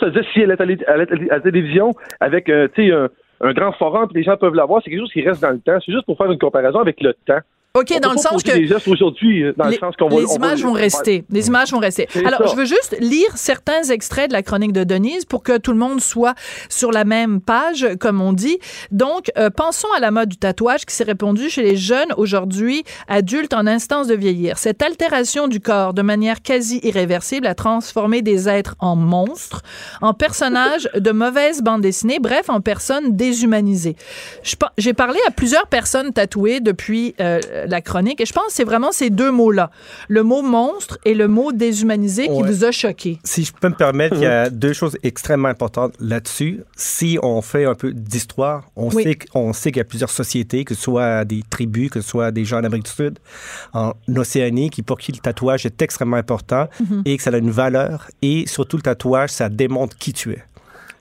ça 0.00 0.22
si 0.32 0.40
elle 0.40 0.50
est 0.50 0.86
la, 0.86 0.94
à 0.94 0.96
la 1.36 1.40
télévision 1.40 1.90
avec, 2.20 2.48
euh, 2.48 2.68
tu 2.74 2.86
sais, 2.88 2.92
un, 2.92 3.08
un 3.44 3.52
grand 3.52 3.72
forum, 3.72 4.08
puis 4.08 4.22
les 4.22 4.24
gens 4.24 4.36
peuvent 4.36 4.54
la 4.54 4.64
voir, 4.64 4.80
c'est 4.82 4.90
quelque 4.90 5.00
chose 5.00 5.12
qui 5.12 5.22
reste 5.22 5.42
dans 5.42 5.50
le 5.50 5.60
temps. 5.60 5.78
C'est 5.84 5.92
juste 5.92 6.06
pour 6.06 6.16
faire 6.16 6.30
une 6.30 6.38
comparaison 6.38 6.80
avec 6.80 7.00
le 7.02 7.14
temps. 7.26 7.40
OK, 7.76 7.88
On 7.90 7.98
dans 7.98 8.10
peut 8.10 8.14
le 8.18 8.22
pas 8.22 8.28
sens 8.30 8.42
que... 8.44 8.66
gestes 8.66 8.86
aujourd'hui, 8.86 9.42
euh, 9.42 9.52
dans 9.56 9.64
les, 9.64 9.72
le 9.72 9.78
sens 9.80 9.96
qu'on 9.96 10.08
va... 10.08 10.20
les 10.20 10.26
on 10.26 10.28
va- 10.38 10.46
images 10.46 10.62
vont 10.62 10.74
rester. 10.74 11.24
Les 11.28 11.48
images 11.48 11.72
vont 11.72 11.80
rester. 11.80 12.06
Alors, 12.24 12.38
ça. 12.44 12.46
je 12.52 12.54
veux 12.56 12.66
juste 12.66 12.96
lire 13.00 13.36
certains 13.36 13.82
extraits 13.82 14.28
de 14.28 14.32
la 14.32 14.44
chronique 14.44 14.72
de 14.72 14.84
Denise 14.84 15.24
pour 15.24 15.42
que 15.42 15.58
tout 15.58 15.72
le 15.72 15.78
monde 15.78 16.00
soit 16.00 16.36
sur 16.68 16.92
la 16.92 17.04
même 17.04 17.40
page, 17.40 17.88
comme 17.98 18.20
on 18.20 18.32
dit. 18.32 18.60
Donc, 18.92 19.32
euh, 19.36 19.50
pensons 19.50 19.88
à 19.96 19.98
la 19.98 20.12
mode 20.12 20.28
du 20.28 20.36
tatouage 20.36 20.86
qui 20.86 20.94
s'est 20.94 21.02
répandue 21.02 21.50
chez 21.50 21.62
les 21.62 21.74
jeunes 21.76 22.12
aujourd'hui, 22.16 22.84
adultes 23.08 23.54
en 23.54 23.66
instance 23.66 24.06
de 24.06 24.14
vieillir. 24.14 24.56
Cette 24.56 24.80
altération 24.80 25.48
du 25.48 25.58
corps 25.58 25.94
de 25.94 26.02
manière 26.02 26.42
quasi 26.42 26.78
irréversible 26.84 27.48
a 27.48 27.56
transformé 27.56 28.22
des 28.22 28.48
êtres 28.48 28.76
en 28.78 28.94
monstres, 28.94 29.62
en 30.00 30.14
personnages 30.14 30.88
de 30.94 31.10
mauvaises 31.10 31.60
bandes 31.60 31.80
dessinées, 31.80 32.20
bref, 32.20 32.48
en 32.50 32.60
personnes 32.60 33.16
déshumanisées. 33.16 33.96
J'ai 34.78 34.94
parlé 34.94 35.18
à 35.26 35.32
plusieurs 35.32 35.66
personnes 35.66 36.12
tatouées 36.12 36.60
depuis 36.60 37.16
euh, 37.20 37.40
la 37.66 37.80
chronique 37.80 38.20
et 38.20 38.26
je 38.26 38.32
pense 38.32 38.46
que 38.48 38.52
c'est 38.52 38.64
vraiment 38.64 38.92
ces 38.92 39.10
deux 39.10 39.30
mots-là. 39.30 39.70
Le 40.08 40.22
mot 40.22 40.42
monstre 40.42 40.98
et 41.04 41.14
le 41.14 41.28
mot 41.28 41.52
déshumanisé 41.52 42.28
qui 42.28 42.42
vous 42.42 42.64
a 42.64 42.70
choqué. 42.72 43.18
Si 43.24 43.44
je 43.44 43.52
peux 43.52 43.68
me 43.68 43.74
permettre, 43.74 44.16
il 44.16 44.22
y 44.22 44.26
a 44.26 44.50
deux 44.50 44.72
choses 44.72 44.96
extrêmement 45.02 45.48
importantes 45.48 45.94
là-dessus. 46.00 46.62
Si 46.76 47.18
on 47.22 47.40
fait 47.42 47.64
un 47.64 47.74
peu 47.74 47.92
d'histoire, 47.92 48.70
on, 48.76 48.88
Oui. 48.90 49.02
sait, 49.02 49.14
qu'on 49.16 49.52
sait 49.52 49.70
qu'il 49.72 49.78
y 49.78 49.80
a 49.80 49.84
plusieurs 49.84 50.10
sociétés, 50.10 50.64
que 50.64 50.74
ce 50.74 50.82
soit 50.82 51.24
des 51.24 51.42
tribus, 51.48 51.90
que 51.90 52.00
ce 52.00 52.08
soit 52.08 52.30
des 52.30 52.44
gens 52.44 52.58
en 52.58 52.64
Amérique 52.64 52.84
du 52.86 52.90
Sud, 52.90 53.18
en 53.72 53.92
Océanie, 54.16 54.70
qui, 54.70 54.82
pour 54.82 54.98
qui 54.98 55.12
le 55.12 55.18
tatouage 55.18 55.66
est 55.66 55.80
extrêmement 55.82 56.16
important 56.16 56.68
Mhm. 56.80 57.02
et 57.04 57.16
que 57.16 57.22
ça 57.22 57.30
a 57.30 57.36
une 57.38 57.50
valeur. 57.50 58.08
Et 58.22 58.44
surtout, 58.46 58.76
le 58.76 58.82
tatouage, 58.82 59.30
ça 59.30 59.48
démontre 59.48 59.96
qui 59.96 60.12
tu 60.12 60.32
es. 60.32 60.42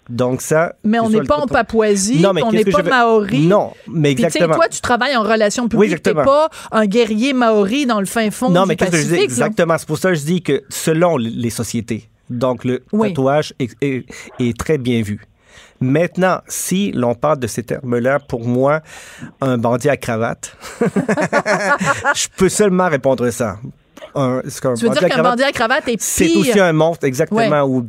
Donc 0.09 0.41
ça... 0.41 0.73
Mais 0.83 0.99
on 0.99 1.09
n'est 1.09 1.21
pas 1.23 1.37
en 1.37 1.47
Papouasie, 1.47 2.19
Non, 2.21 2.33
mais 2.33 2.43
on 2.43 2.51
n'est 2.51 2.65
pas 2.65 2.81
veux- 2.81 2.89
maori. 2.89 3.47
Non, 3.47 3.71
mais 3.87 4.13
Puis, 4.15 4.25
exactement. 4.25 4.55
toi, 4.55 4.67
tu 4.67 4.81
travailles 4.81 5.15
en 5.15 5.23
relations 5.23 5.67
publiques. 5.69 6.01
T'es 6.03 6.11
exactement. 6.11 6.25
pas 6.25 6.49
un 6.71 6.85
guerrier 6.85 7.31
maori 7.33 7.85
dans 7.85 7.99
le 8.01 8.05
fin 8.05 8.29
fond 8.31 8.49
Non, 8.49 8.63
du 8.63 8.67
mais 8.69 8.75
qu'est-ce 8.75 8.91
que 8.91 8.97
je 8.97 9.03
dis? 9.03 9.09
Pacifique. 9.09 9.29
exactement? 9.29 9.77
C'est 9.77 9.87
pour 9.87 9.97
ça 9.97 10.09
que 10.09 10.15
je 10.15 10.25
dis 10.25 10.41
que 10.41 10.61
selon 10.69 11.15
les 11.17 11.49
sociétés, 11.49 12.09
donc 12.29 12.65
le 12.65 12.83
Oui. 12.91 13.09
tatouage 13.09 13.53
est, 13.59 13.71
est- 13.81 14.05
est 14.39 14.57
très 14.57 14.77
bien 14.77 15.01
vu. 15.01 15.21
Maintenant, 15.79 16.39
si 16.47 16.91
l'on 16.93 17.13
parle 17.15 17.39
de 17.39 17.47
ces 17.47 17.63
termes-là, 17.63 18.19
pour 18.19 18.45
moi, 18.45 18.81
un 19.41 19.57
bandit 19.57 19.89
à 19.89 19.97
cravate, 19.97 20.55
je 22.15 22.27
peux 22.37 22.49
seulement 22.49 22.87
répondre 22.89 23.29
ça. 23.31 23.57
Un, 24.15 24.41
Tu 24.43 24.85
veux 24.85 24.89
dire 24.91 25.09
qu'un 25.09 25.23
bandit 25.23 25.43
à 25.43 25.51
cravate 25.51 25.87
est 25.87 25.99
c'est 26.01 26.25
pire? 26.25 26.39
aussi 26.39 26.59
un 26.59 26.73
monstre, 26.73 27.05
exactement, 27.05 27.63
ou 27.63 27.87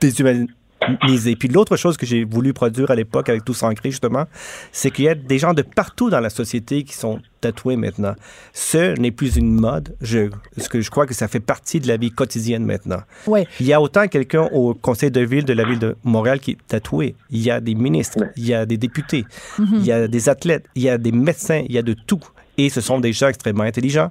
déshumanisé. 0.00 1.36
Puis 1.36 1.48
l'autre 1.48 1.76
chose 1.76 1.96
que 1.96 2.06
j'ai 2.06 2.24
voulu 2.24 2.52
produire 2.52 2.90
à 2.90 2.94
l'époque 2.94 3.28
avec 3.28 3.44
Tout 3.44 3.54
Sancré, 3.54 3.90
justement, 3.90 4.24
c'est 4.72 4.90
qu'il 4.90 5.04
y 5.06 5.08
a 5.08 5.14
des 5.14 5.38
gens 5.38 5.52
de 5.52 5.62
partout 5.62 6.08
dans 6.08 6.20
la 6.20 6.30
société 6.30 6.84
qui 6.84 6.94
sont 6.94 7.20
tatoués 7.40 7.76
maintenant. 7.76 8.14
Ce 8.52 8.98
n'est 8.98 9.10
plus 9.10 9.36
une 9.36 9.52
mode. 9.52 9.94
Je, 10.00 10.30
parce 10.54 10.68
que 10.68 10.80
je 10.80 10.90
crois 10.90 11.06
que 11.06 11.14
ça 11.14 11.28
fait 11.28 11.40
partie 11.40 11.80
de 11.80 11.88
la 11.88 11.96
vie 11.96 12.10
quotidienne 12.10 12.64
maintenant. 12.64 13.02
Ouais. 13.26 13.46
Il 13.60 13.66
y 13.66 13.72
a 13.72 13.80
autant 13.80 14.06
quelqu'un 14.08 14.48
au 14.52 14.74
conseil 14.74 15.10
de 15.10 15.20
ville 15.20 15.44
de 15.44 15.52
la 15.52 15.64
ville 15.64 15.78
de 15.78 15.96
Montréal 16.04 16.40
qui 16.40 16.52
est 16.52 16.58
tatoué. 16.66 17.14
Il 17.30 17.42
y 17.42 17.50
a 17.50 17.60
des 17.60 17.74
ministres, 17.74 18.18
il 18.36 18.46
y 18.46 18.54
a 18.54 18.64
des 18.66 18.76
députés, 18.76 19.24
il 19.58 19.84
y 19.84 19.92
a 19.92 20.08
des 20.08 20.28
athlètes, 20.28 20.66
il 20.74 20.82
y 20.82 20.88
a 20.88 20.98
des 20.98 21.12
médecins, 21.12 21.62
il 21.68 21.74
y 21.74 21.78
a 21.78 21.82
de 21.82 21.94
tout. 21.94 22.20
Et 22.56 22.70
ce 22.70 22.80
sont 22.80 22.98
des 22.98 23.12
gens 23.12 23.28
extrêmement 23.28 23.62
intelligents, 23.62 24.10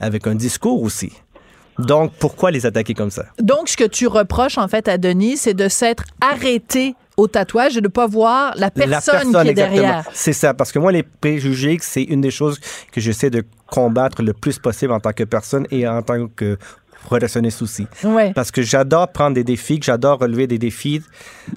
avec 0.00 0.28
un 0.28 0.36
discours 0.36 0.82
aussi. 0.82 1.12
Donc, 1.78 2.12
pourquoi 2.18 2.50
les 2.50 2.66
attaquer 2.66 2.94
comme 2.94 3.10
ça? 3.10 3.26
Donc, 3.38 3.68
ce 3.68 3.76
que 3.76 3.84
tu 3.84 4.06
reproches, 4.06 4.58
en 4.58 4.68
fait, 4.68 4.88
à 4.88 4.98
Denis, 4.98 5.36
c'est 5.36 5.54
de 5.54 5.68
s'être 5.68 6.04
arrêté 6.20 6.94
au 7.16 7.26
tatouage 7.26 7.76
et 7.76 7.80
de 7.80 7.86
ne 7.86 7.92
pas 7.92 8.06
voir 8.06 8.52
la 8.56 8.70
personne, 8.70 9.30
qui 9.32 9.36
est 9.36 9.50
exactement. 9.50 9.52
derrière. 9.52 10.04
C'est 10.12 10.32
ça, 10.32 10.54
parce 10.54 10.72
que 10.72 10.78
moi, 10.78 10.92
les 10.92 11.02
préjugés, 11.02 11.78
c'est 11.80 12.04
une 12.04 12.20
des 12.20 12.30
choses 12.30 12.60
que 12.92 13.00
j'essaie 13.00 13.30
de 13.30 13.44
combattre 13.66 14.22
le 14.22 14.32
plus 14.32 14.58
possible 14.58 14.92
en 14.92 15.00
tant 15.00 15.12
que 15.12 15.24
personne 15.24 15.66
et 15.70 15.86
en 15.86 16.02
tant 16.02 16.28
que 16.28 16.56
relationniste 17.10 17.62
aussi. 17.62 17.86
Ouais. 18.04 18.32
Parce 18.34 18.50
que 18.50 18.62
j'adore 18.62 19.08
prendre 19.08 19.34
des 19.34 19.44
défis, 19.44 19.78
que 19.80 19.86
j'adore 19.86 20.18
relever 20.18 20.46
des 20.46 20.58
défis, 20.58 21.02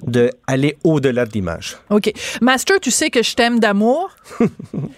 de 0.06 0.30
aller 0.46 0.76
au-delà 0.84 1.24
de 1.26 1.32
l'image. 1.32 1.76
OK. 1.90 2.12
Master, 2.40 2.80
tu 2.80 2.90
sais 2.90 3.10
que 3.10 3.22
je 3.22 3.34
t'aime 3.34 3.60
d'amour? 3.60 4.10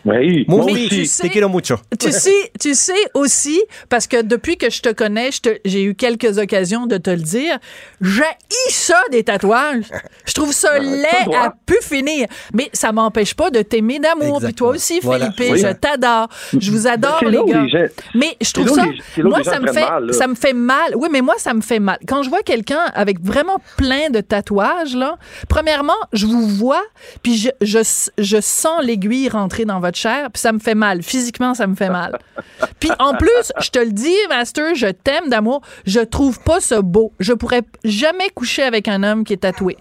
Oui, 0.05 0.45
Moi 0.49 0.64
Mais 0.67 0.73
aussi, 0.73 0.88
tu 0.88 1.07
sais- 1.07 1.29
te 1.29 1.33
quiero 1.33 1.49
mucho. 1.49 1.77
Tu 1.99 2.12
sais, 2.12 2.51
tu 2.61 2.75
sais 2.75 2.93
aussi, 3.14 3.61
parce 3.88 4.07
que 4.07 4.21
depuis 4.23 4.57
que 4.59 4.71
je 4.71 4.83
te 4.83 4.90
connais, 4.93 5.31
j'ai 5.64 5.83
eu 5.85 5.95
quelques 5.95 6.38
occasions 6.38 6.87
de 6.87 6.99
te 6.99 7.09
le 7.11 7.17
dire, 7.23 7.59
j'ai 8.01 8.23
ça 8.69 9.01
des 9.11 9.25
tatouages. 9.25 9.87
Je 10.27 10.35
trouve 10.35 10.53
ça 10.53 10.79
laid 10.79 11.07
droit. 11.25 11.38
à 11.38 11.55
pu 11.67 11.77
finir. 11.83 12.27
Mais 12.53 12.69
ça 12.73 12.93
m'empêche 12.93 13.35
pas 13.35 13.51
de 13.51 13.62
t'aimer 13.62 13.99
d'amour. 13.99 14.40
Puis 14.43 14.53
toi 14.55 14.69
aussi, 14.71 15.01
Voilà. 15.03 15.31
Philippe, 15.33 15.53
Oui. 15.55 15.59
je 15.61 15.73
t'adore. 15.73 16.29
Je 16.59 16.71
vous 16.71 16.87
adore, 16.87 17.25
les 17.25 17.38
gars. 17.51 17.67
gens- 17.67 17.87
Mais 18.14 18.37
je 18.40 18.53
trouve 18.53 18.69
ça, 18.69 18.85
moi, 19.23 19.43
ça 19.43 19.59
me 19.61 19.73
fait, 19.73 20.12
ça 20.12 20.27
me 20.27 20.35
fait 20.35 20.43
mal. 20.52 20.94
Oui, 20.96 21.09
mais 21.11 21.20
moi, 21.20 21.35
ça 21.38 21.54
me 21.54 21.61
fait 21.61 21.78
mal. 21.78 21.98
Quand 22.07 22.22
je 22.22 22.30
vois 22.30 22.42
quelqu'un 22.42 22.85
avec 22.94 23.20
vraiment 23.20 23.59
plein 23.76 24.11
de 24.11 24.20
tatouages, 24.20 24.94
là, 24.94 25.16
premièrement, 25.48 25.94
je 26.12 26.26
vous 26.26 26.46
vois, 26.46 26.83
puis 27.22 27.37
je, 27.37 27.50
je, 27.61 27.78
je 28.18 28.40
sens 28.40 28.83
l'aiguille 28.83 29.28
rentrer 29.28 29.64
dans 29.64 29.80
votre 29.80 29.98
chair, 29.98 30.30
puis 30.33 30.40
ça 30.40 30.52
me 30.52 30.59
fait 30.59 30.74
mal. 30.74 31.02
Physiquement, 31.02 31.54
ça 31.54 31.66
me 31.66 31.74
fait 31.74 31.90
mal. 31.90 32.18
Puis 32.80 32.90
en 32.98 33.14
plus, 33.14 33.52
je 33.61 33.70
te 33.70 33.78
le 33.78 33.92
dis, 33.92 34.14
Master, 34.28 34.74
je 34.74 34.88
t'aime 34.88 35.28
d'amour. 35.28 35.62
Je 35.87 36.00
trouve 36.00 36.40
pas 36.40 36.61
ça 36.61 36.83
beau. 36.83 37.12
Je 37.18 37.33
pourrais 37.33 37.62
jamais 37.85 38.28
coucher 38.30 38.62
avec 38.62 38.88
un 38.88 39.02
homme 39.02 39.24
qui 39.24 39.33
est 39.33 39.38
tatoué. 39.38 39.78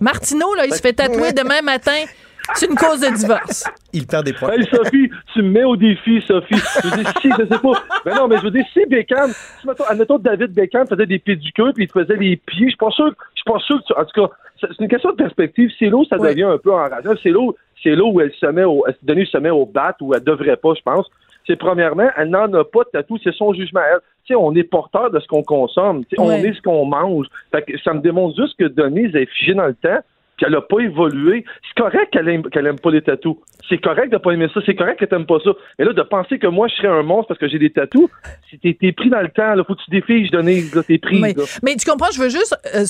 Martineau, 0.00 0.54
là, 0.54 0.66
il 0.66 0.74
se 0.74 0.80
fait 0.80 0.92
tatouer 0.92 1.32
demain 1.32 1.62
matin. 1.62 2.04
C'est 2.54 2.66
une 2.70 2.76
cause 2.76 3.00
de 3.00 3.14
divorce. 3.14 3.64
Il 3.92 4.06
perd 4.06 4.24
des 4.24 4.32
points. 4.32 4.50
Hey 4.52 4.64
Sophie, 4.64 5.10
tu 5.32 5.42
me 5.42 5.50
mets 5.50 5.64
au 5.64 5.76
défi, 5.76 6.22
Sophie. 6.26 6.54
Je 6.54 6.88
veux 6.88 6.96
dire, 7.02 7.12
si, 7.20 7.28
je 7.30 7.36
sais 7.46 7.60
pas. 7.60 7.72
Mais 8.04 8.14
non, 8.14 8.28
mais 8.28 8.36
je 8.38 8.42
veux 8.42 8.50
dire, 8.50 8.64
si 8.72 8.84
Beckham, 8.86 9.30
si, 9.60 9.66
mettons, 9.66 9.84
admettons, 9.84 10.18
David 10.18 10.52
Beckham 10.52 10.86
faisait 10.86 11.06
des 11.06 11.18
pédicures 11.18 11.72
puis 11.74 11.84
il 11.84 11.88
te 11.88 11.98
faisait 12.00 12.16
les 12.16 12.36
pieds, 12.36 12.66
je 12.66 12.70
suis 12.70 12.76
pas 12.76 12.90
sûr, 12.90 13.06
je 13.34 13.40
suis 13.42 13.52
pas 13.52 13.58
sûr 13.60 13.78
que 13.82 13.86
tu, 13.86 13.92
en 13.98 14.04
tout 14.04 14.26
cas, 14.28 14.34
c'est 14.60 14.80
une 14.80 14.88
question 14.88 15.10
de 15.10 15.16
perspective. 15.16 15.70
C'est 15.78 15.86
là 15.90 15.96
où 15.96 16.04
ça 16.04 16.16
Oui. 16.18 16.28
devient 16.28 16.44
un 16.44 16.58
peu 16.58 16.72
enrageant. 16.72 17.12
C'est 17.22 17.30
là 17.30 17.38
où, 17.40 17.54
c'est 17.82 17.94
là 17.94 18.04
où 18.04 18.20
elle 18.20 18.32
se 18.32 18.46
met 18.46 18.64
au, 18.64 18.84
elle- 18.86 18.96
Denise 19.02 19.28
se 19.28 19.38
met 19.38 19.50
au 19.50 19.66
bat 19.66 19.96
où 20.00 20.14
elle 20.14 20.24
devrait 20.24 20.56
pas, 20.56 20.72
je 20.76 20.82
pense. 20.82 21.06
C'est 21.46 21.56
premièrement, 21.56 22.08
elle 22.16 22.30
n'en 22.30 22.52
a 22.54 22.64
pas 22.64 22.80
de 22.84 22.88
tatou, 22.92 23.18
c'est 23.22 23.32
son 23.34 23.52
jugement 23.54 23.80
à 23.80 23.84
elle. 23.84 23.98
Tu 24.24 24.32
sais, 24.32 24.34
on 24.34 24.52
est 24.56 24.64
porteur 24.64 25.10
de 25.12 25.20
ce 25.20 25.26
qu'on 25.28 25.44
consomme. 25.44 26.02
On 26.18 26.30
est 26.32 26.52
ce 26.54 26.60
qu'on 26.60 26.84
mange. 26.86 27.26
Fait 27.52 27.62
que 27.62 27.78
ça 27.84 27.92
me 27.94 28.00
démontre 28.00 28.34
juste 28.36 28.58
que 28.58 28.64
Denise 28.64 29.14
est 29.14 29.26
figée 29.26 29.54
dans 29.54 29.66
le 29.66 29.74
temps 29.74 30.00
puis 30.36 30.46
elle 30.46 30.52
n'a 30.52 30.60
pas 30.60 30.80
évolué. 30.80 31.44
C'est 31.66 31.82
correct 31.82 32.08
qu'elle 32.12 32.28
aime, 32.28 32.42
qu'elle 32.50 32.66
aime 32.66 32.78
pas 32.78 32.90
les 32.90 33.02
tatous. 33.02 33.36
C'est 33.68 33.78
correct 33.78 34.12
de 34.12 34.18
pas 34.18 34.32
aimer 34.32 34.48
ça. 34.52 34.60
C'est 34.66 34.74
correct 34.74 35.00
que 35.00 35.06
t'aimes 35.06 35.26
pas 35.26 35.38
ça. 35.42 35.50
Mais 35.78 35.84
là, 35.84 35.92
de 35.92 36.02
penser 36.02 36.38
que 36.38 36.46
moi, 36.46 36.68
je 36.68 36.74
serais 36.74 36.88
un 36.88 37.02
monstre 37.02 37.28
parce 37.28 37.40
que 37.40 37.48
j'ai 37.48 37.58
des 37.58 37.70
tatous, 37.70 38.08
si 38.50 38.58
t'es, 38.58 38.76
t'es 38.78 38.92
pris 38.92 39.08
dans 39.08 39.22
le 39.22 39.30
temps, 39.30 39.54
là, 39.54 39.64
faut 39.64 39.74
que 39.74 39.82
tu 39.84 39.90
défies, 39.90 40.28
Denise, 40.30 40.74
là, 40.74 40.82
t'es 40.82 40.98
pris. 40.98 41.20
Mais, 41.20 41.32
là. 41.32 41.44
mais 41.62 41.74
tu 41.76 41.88
comprends, 41.88 42.10
je 42.12 42.20
veux 42.20 42.28
juste 42.28 42.54
euh, 42.74 42.84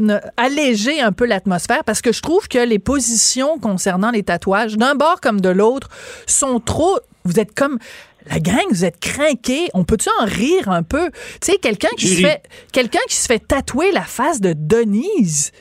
euh, 0.00 0.18
alléger 0.36 1.00
un 1.00 1.12
peu 1.12 1.26
l'atmosphère 1.26 1.82
parce 1.84 2.02
que 2.02 2.12
je 2.12 2.20
trouve 2.20 2.46
que 2.46 2.58
les 2.58 2.78
positions 2.78 3.58
concernant 3.58 4.10
les 4.10 4.22
tatouages, 4.22 4.76
d'un 4.76 4.94
bord 4.94 5.20
comme 5.20 5.40
de 5.40 5.48
l'autre, 5.48 5.88
sont 6.26 6.60
trop. 6.60 6.98
Vous 7.24 7.40
êtes 7.40 7.54
comme. 7.54 7.78
La 8.26 8.38
gang, 8.38 8.66
vous 8.68 8.84
êtes 8.84 9.00
craqués. 9.00 9.68
On 9.72 9.84
peut-tu 9.84 10.10
en 10.20 10.26
rire 10.26 10.68
un 10.68 10.82
peu? 10.82 11.10
Tu 11.40 11.52
sais, 11.52 11.56
quelqu'un 11.56 11.88
qui 11.96 12.06
se 12.06 12.20
fait, 12.20 12.42
quelqu'un 12.70 13.00
qui 13.08 13.16
se 13.16 13.26
fait 13.26 13.38
tatouer 13.38 13.92
la 13.92 14.02
face 14.02 14.42
de 14.42 14.52
Denise. 14.54 15.52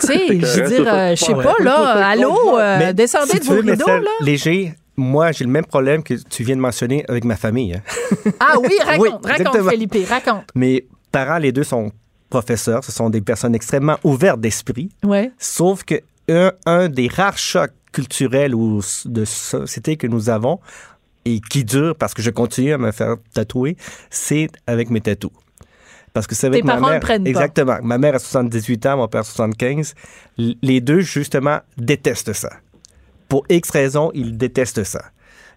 Tu 0.00 0.06
sais, 0.06 0.26
je 0.40 0.62
veux 0.62 0.68
dire, 0.68 0.94
euh, 0.94 1.14
je 1.14 1.24
sais 1.24 1.34
pas, 1.34 1.54
là, 1.60 2.06
allô, 2.08 2.58
euh, 2.58 2.92
descendez 2.92 3.32
si 3.32 3.40
de 3.40 3.44
vos 3.44 3.54
veux 3.54 3.60
rideaux, 3.70 3.86
là. 3.86 4.10
léger, 4.20 4.74
moi, 4.96 5.32
j'ai 5.32 5.44
le 5.44 5.50
même 5.50 5.64
problème 5.66 6.02
que 6.02 6.14
tu 6.14 6.42
viens 6.44 6.56
de 6.56 6.60
mentionner 6.60 7.04
avec 7.08 7.24
ma 7.24 7.36
famille. 7.36 7.74
hein. 7.74 7.82
Ah 8.40 8.54
oui, 8.58 8.74
raconte, 8.84 9.20
Oui, 9.24 9.30
raconte. 9.44 9.70
Philippe, 9.70 9.96
raconte. 10.08 10.44
Mes 10.54 10.86
parents, 11.12 11.38
les 11.38 11.52
deux, 11.52 11.64
sont 11.64 11.90
professeurs. 12.28 12.84
Ce 12.84 12.92
sont 12.92 13.10
des 13.10 13.20
personnes 13.20 13.54
extrêmement 13.54 13.98
ouvertes 14.04 14.40
d'esprit. 14.40 14.90
Ouais. 15.02 15.32
Sauf 15.38 15.84
que 15.84 15.96
un, 16.28 16.52
un 16.66 16.88
des 16.88 17.08
rares 17.08 17.38
chocs 17.38 17.72
culturels 17.92 18.54
ou 18.54 18.80
de 19.04 19.24
société 19.24 19.96
que 19.96 20.06
nous 20.06 20.30
avons 20.30 20.60
et 21.24 21.40
qui 21.40 21.64
dure 21.64 21.96
parce 21.96 22.14
que 22.14 22.22
je 22.22 22.30
continue 22.30 22.72
à 22.72 22.78
me 22.78 22.92
faire 22.92 23.16
tatouer, 23.34 23.76
c'est 24.10 24.48
avec 24.66 24.90
mes 24.90 25.00
tatous. 25.00 25.32
Parce 26.12 26.26
que 26.26 26.34
c'est 26.34 26.46
avec 26.48 26.62
Tes 26.62 26.66
ma 26.66 26.74
parents 26.74 26.86
mère. 26.88 26.94
le 26.94 27.00
prennent 27.00 27.24
pas. 27.24 27.30
Exactement. 27.30 27.78
Ma 27.82 27.98
mère 27.98 28.14
a 28.16 28.18
78 28.18 28.86
ans, 28.86 28.96
mon 28.96 29.08
père 29.08 29.24
75. 29.24 29.94
L- 30.38 30.54
Les 30.62 30.80
deux, 30.80 31.00
justement, 31.00 31.60
détestent 31.76 32.32
ça. 32.32 32.50
Pour 33.28 33.44
X 33.48 33.70
raisons, 33.70 34.10
ils 34.14 34.36
détestent 34.36 34.82
ça. 34.84 35.02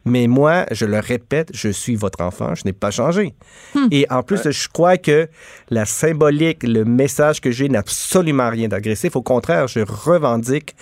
Mais 0.05 0.27
moi, 0.27 0.65
je 0.69 0.85
le 0.85 0.99
répète, 0.99 1.49
je 1.53 1.69
suis 1.69 1.95
votre 1.95 2.21
enfant, 2.21 2.55
je 2.55 2.63
n'ai 2.65 2.73
pas 2.73 2.91
changé. 2.91 3.33
Hmm. 3.73 3.87
Et 3.89 4.05
en 4.11 4.21
plus, 4.21 4.49
je 4.51 4.67
crois 4.67 4.97
que 4.97 5.29
la 5.69 5.85
symbolique, 5.85 6.61
le 6.63 6.83
message 6.83 7.39
que 7.39 7.51
j'ai 7.51 7.69
n'a 7.69 7.79
absolument 7.79 8.49
rien 8.49 8.67
d'agressif. 8.67 9.15
Au 9.15 9.21
contraire, 9.21 9.67
je 9.67 9.79
revendique 9.79 10.75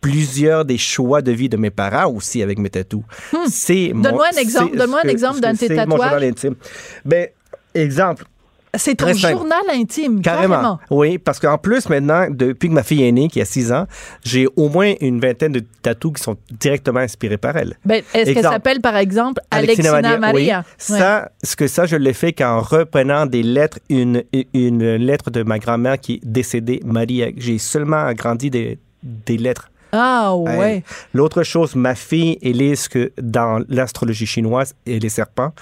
plusieurs 0.00 0.64
des 0.64 0.76
choix 0.76 1.22
de 1.22 1.32
vie 1.32 1.48
de 1.48 1.56
mes 1.56 1.70
parents 1.70 2.10
aussi 2.12 2.42
avec 2.42 2.58
mes 2.58 2.68
tatous. 2.68 3.04
C'est 3.48 3.92
mon- 3.94 4.00
Hmm. 4.00 4.02
Donne-moi 4.02 4.26
un 4.34 4.38
exemple, 4.38 4.76
donne-moi 4.76 5.00
un 5.04 5.08
exemple 5.08 5.40
d'un 5.40 5.52
de 5.52 5.58
tes 5.58 5.68
c'est 5.68 5.74
mon 5.86 5.92
tatouages. 5.96 6.10
journal 6.10 6.24
intime. 6.28 6.54
Ben, 7.04 7.28
exemple, 7.74 8.24
C'est 8.76 8.94
ton 8.96 9.12
simple. 9.14 9.34
journal 9.34 9.60
intime, 9.72 10.20
Carrément. 10.22 10.54
carrément. 10.54 10.78
Oui, 10.90 11.18
parce 11.18 11.38
qu'en 11.38 11.58
plus, 11.58 11.88
maintenant, 11.88 12.26
depuis 12.30 12.68
que 12.68 12.74
ma 12.74 12.82
fille 12.82 13.02
est 13.02 13.12
née, 13.12 13.28
qui 13.28 13.40
a 13.40 13.44
6 13.44 13.72
ans, 13.72 13.86
j'ai 14.22 14.46
au 14.56 14.68
moins 14.68 14.94
une 15.00 15.20
vingtaine 15.20 15.52
de 15.52 15.62
tatous 15.82 16.12
qui 16.14 16.22
sont 16.22 16.36
directement 16.60 17.00
inspirés 17.00 17.36
par 17.38 17.56
elle. 17.56 17.76
Ben, 17.84 18.02
Est-ce 18.14 18.32
qu'elle 18.32 18.42
s'appelle, 18.42 18.80
par 18.80 18.96
exemple, 18.96 19.40
Alexina, 19.50 20.18
Maria? 20.18 20.64
oui. 20.66 20.74
Ça, 20.78 21.30
ce 21.42 21.56
que 21.56 21.66
ça, 21.66 21.86
je 21.86 21.96
l'ai 21.96 22.12
fait 22.12 22.32
qu'en 22.32 22.60
reprenant 22.60 23.26
des 23.26 23.42
lettres, 23.42 23.78
une, 23.88 24.22
une 24.52 24.96
lettre 24.96 25.30
de 25.30 25.42
ma 25.42 25.58
grand-mère 25.58 25.98
qui 26.00 26.14
est 26.14 26.20
décédée, 26.24 26.80
Maria. 26.84 27.28
J'ai 27.36 27.58
seulement 27.58 28.04
agrandi 28.06 28.50
des, 28.50 28.78
des 29.02 29.36
lettres. 29.36 29.70
Ah, 29.96 30.34
ouais. 30.36 30.82
L'autre 31.12 31.42
chose, 31.42 31.76
ma 31.76 31.94
fille, 31.94 32.38
Élise, 32.42 32.88
que 32.88 33.12
dans 33.20 33.62
l'astrologie 33.68 34.26
chinoise, 34.26 34.74
et 34.86 34.98
les 34.98 35.08
serpents, 35.08 35.52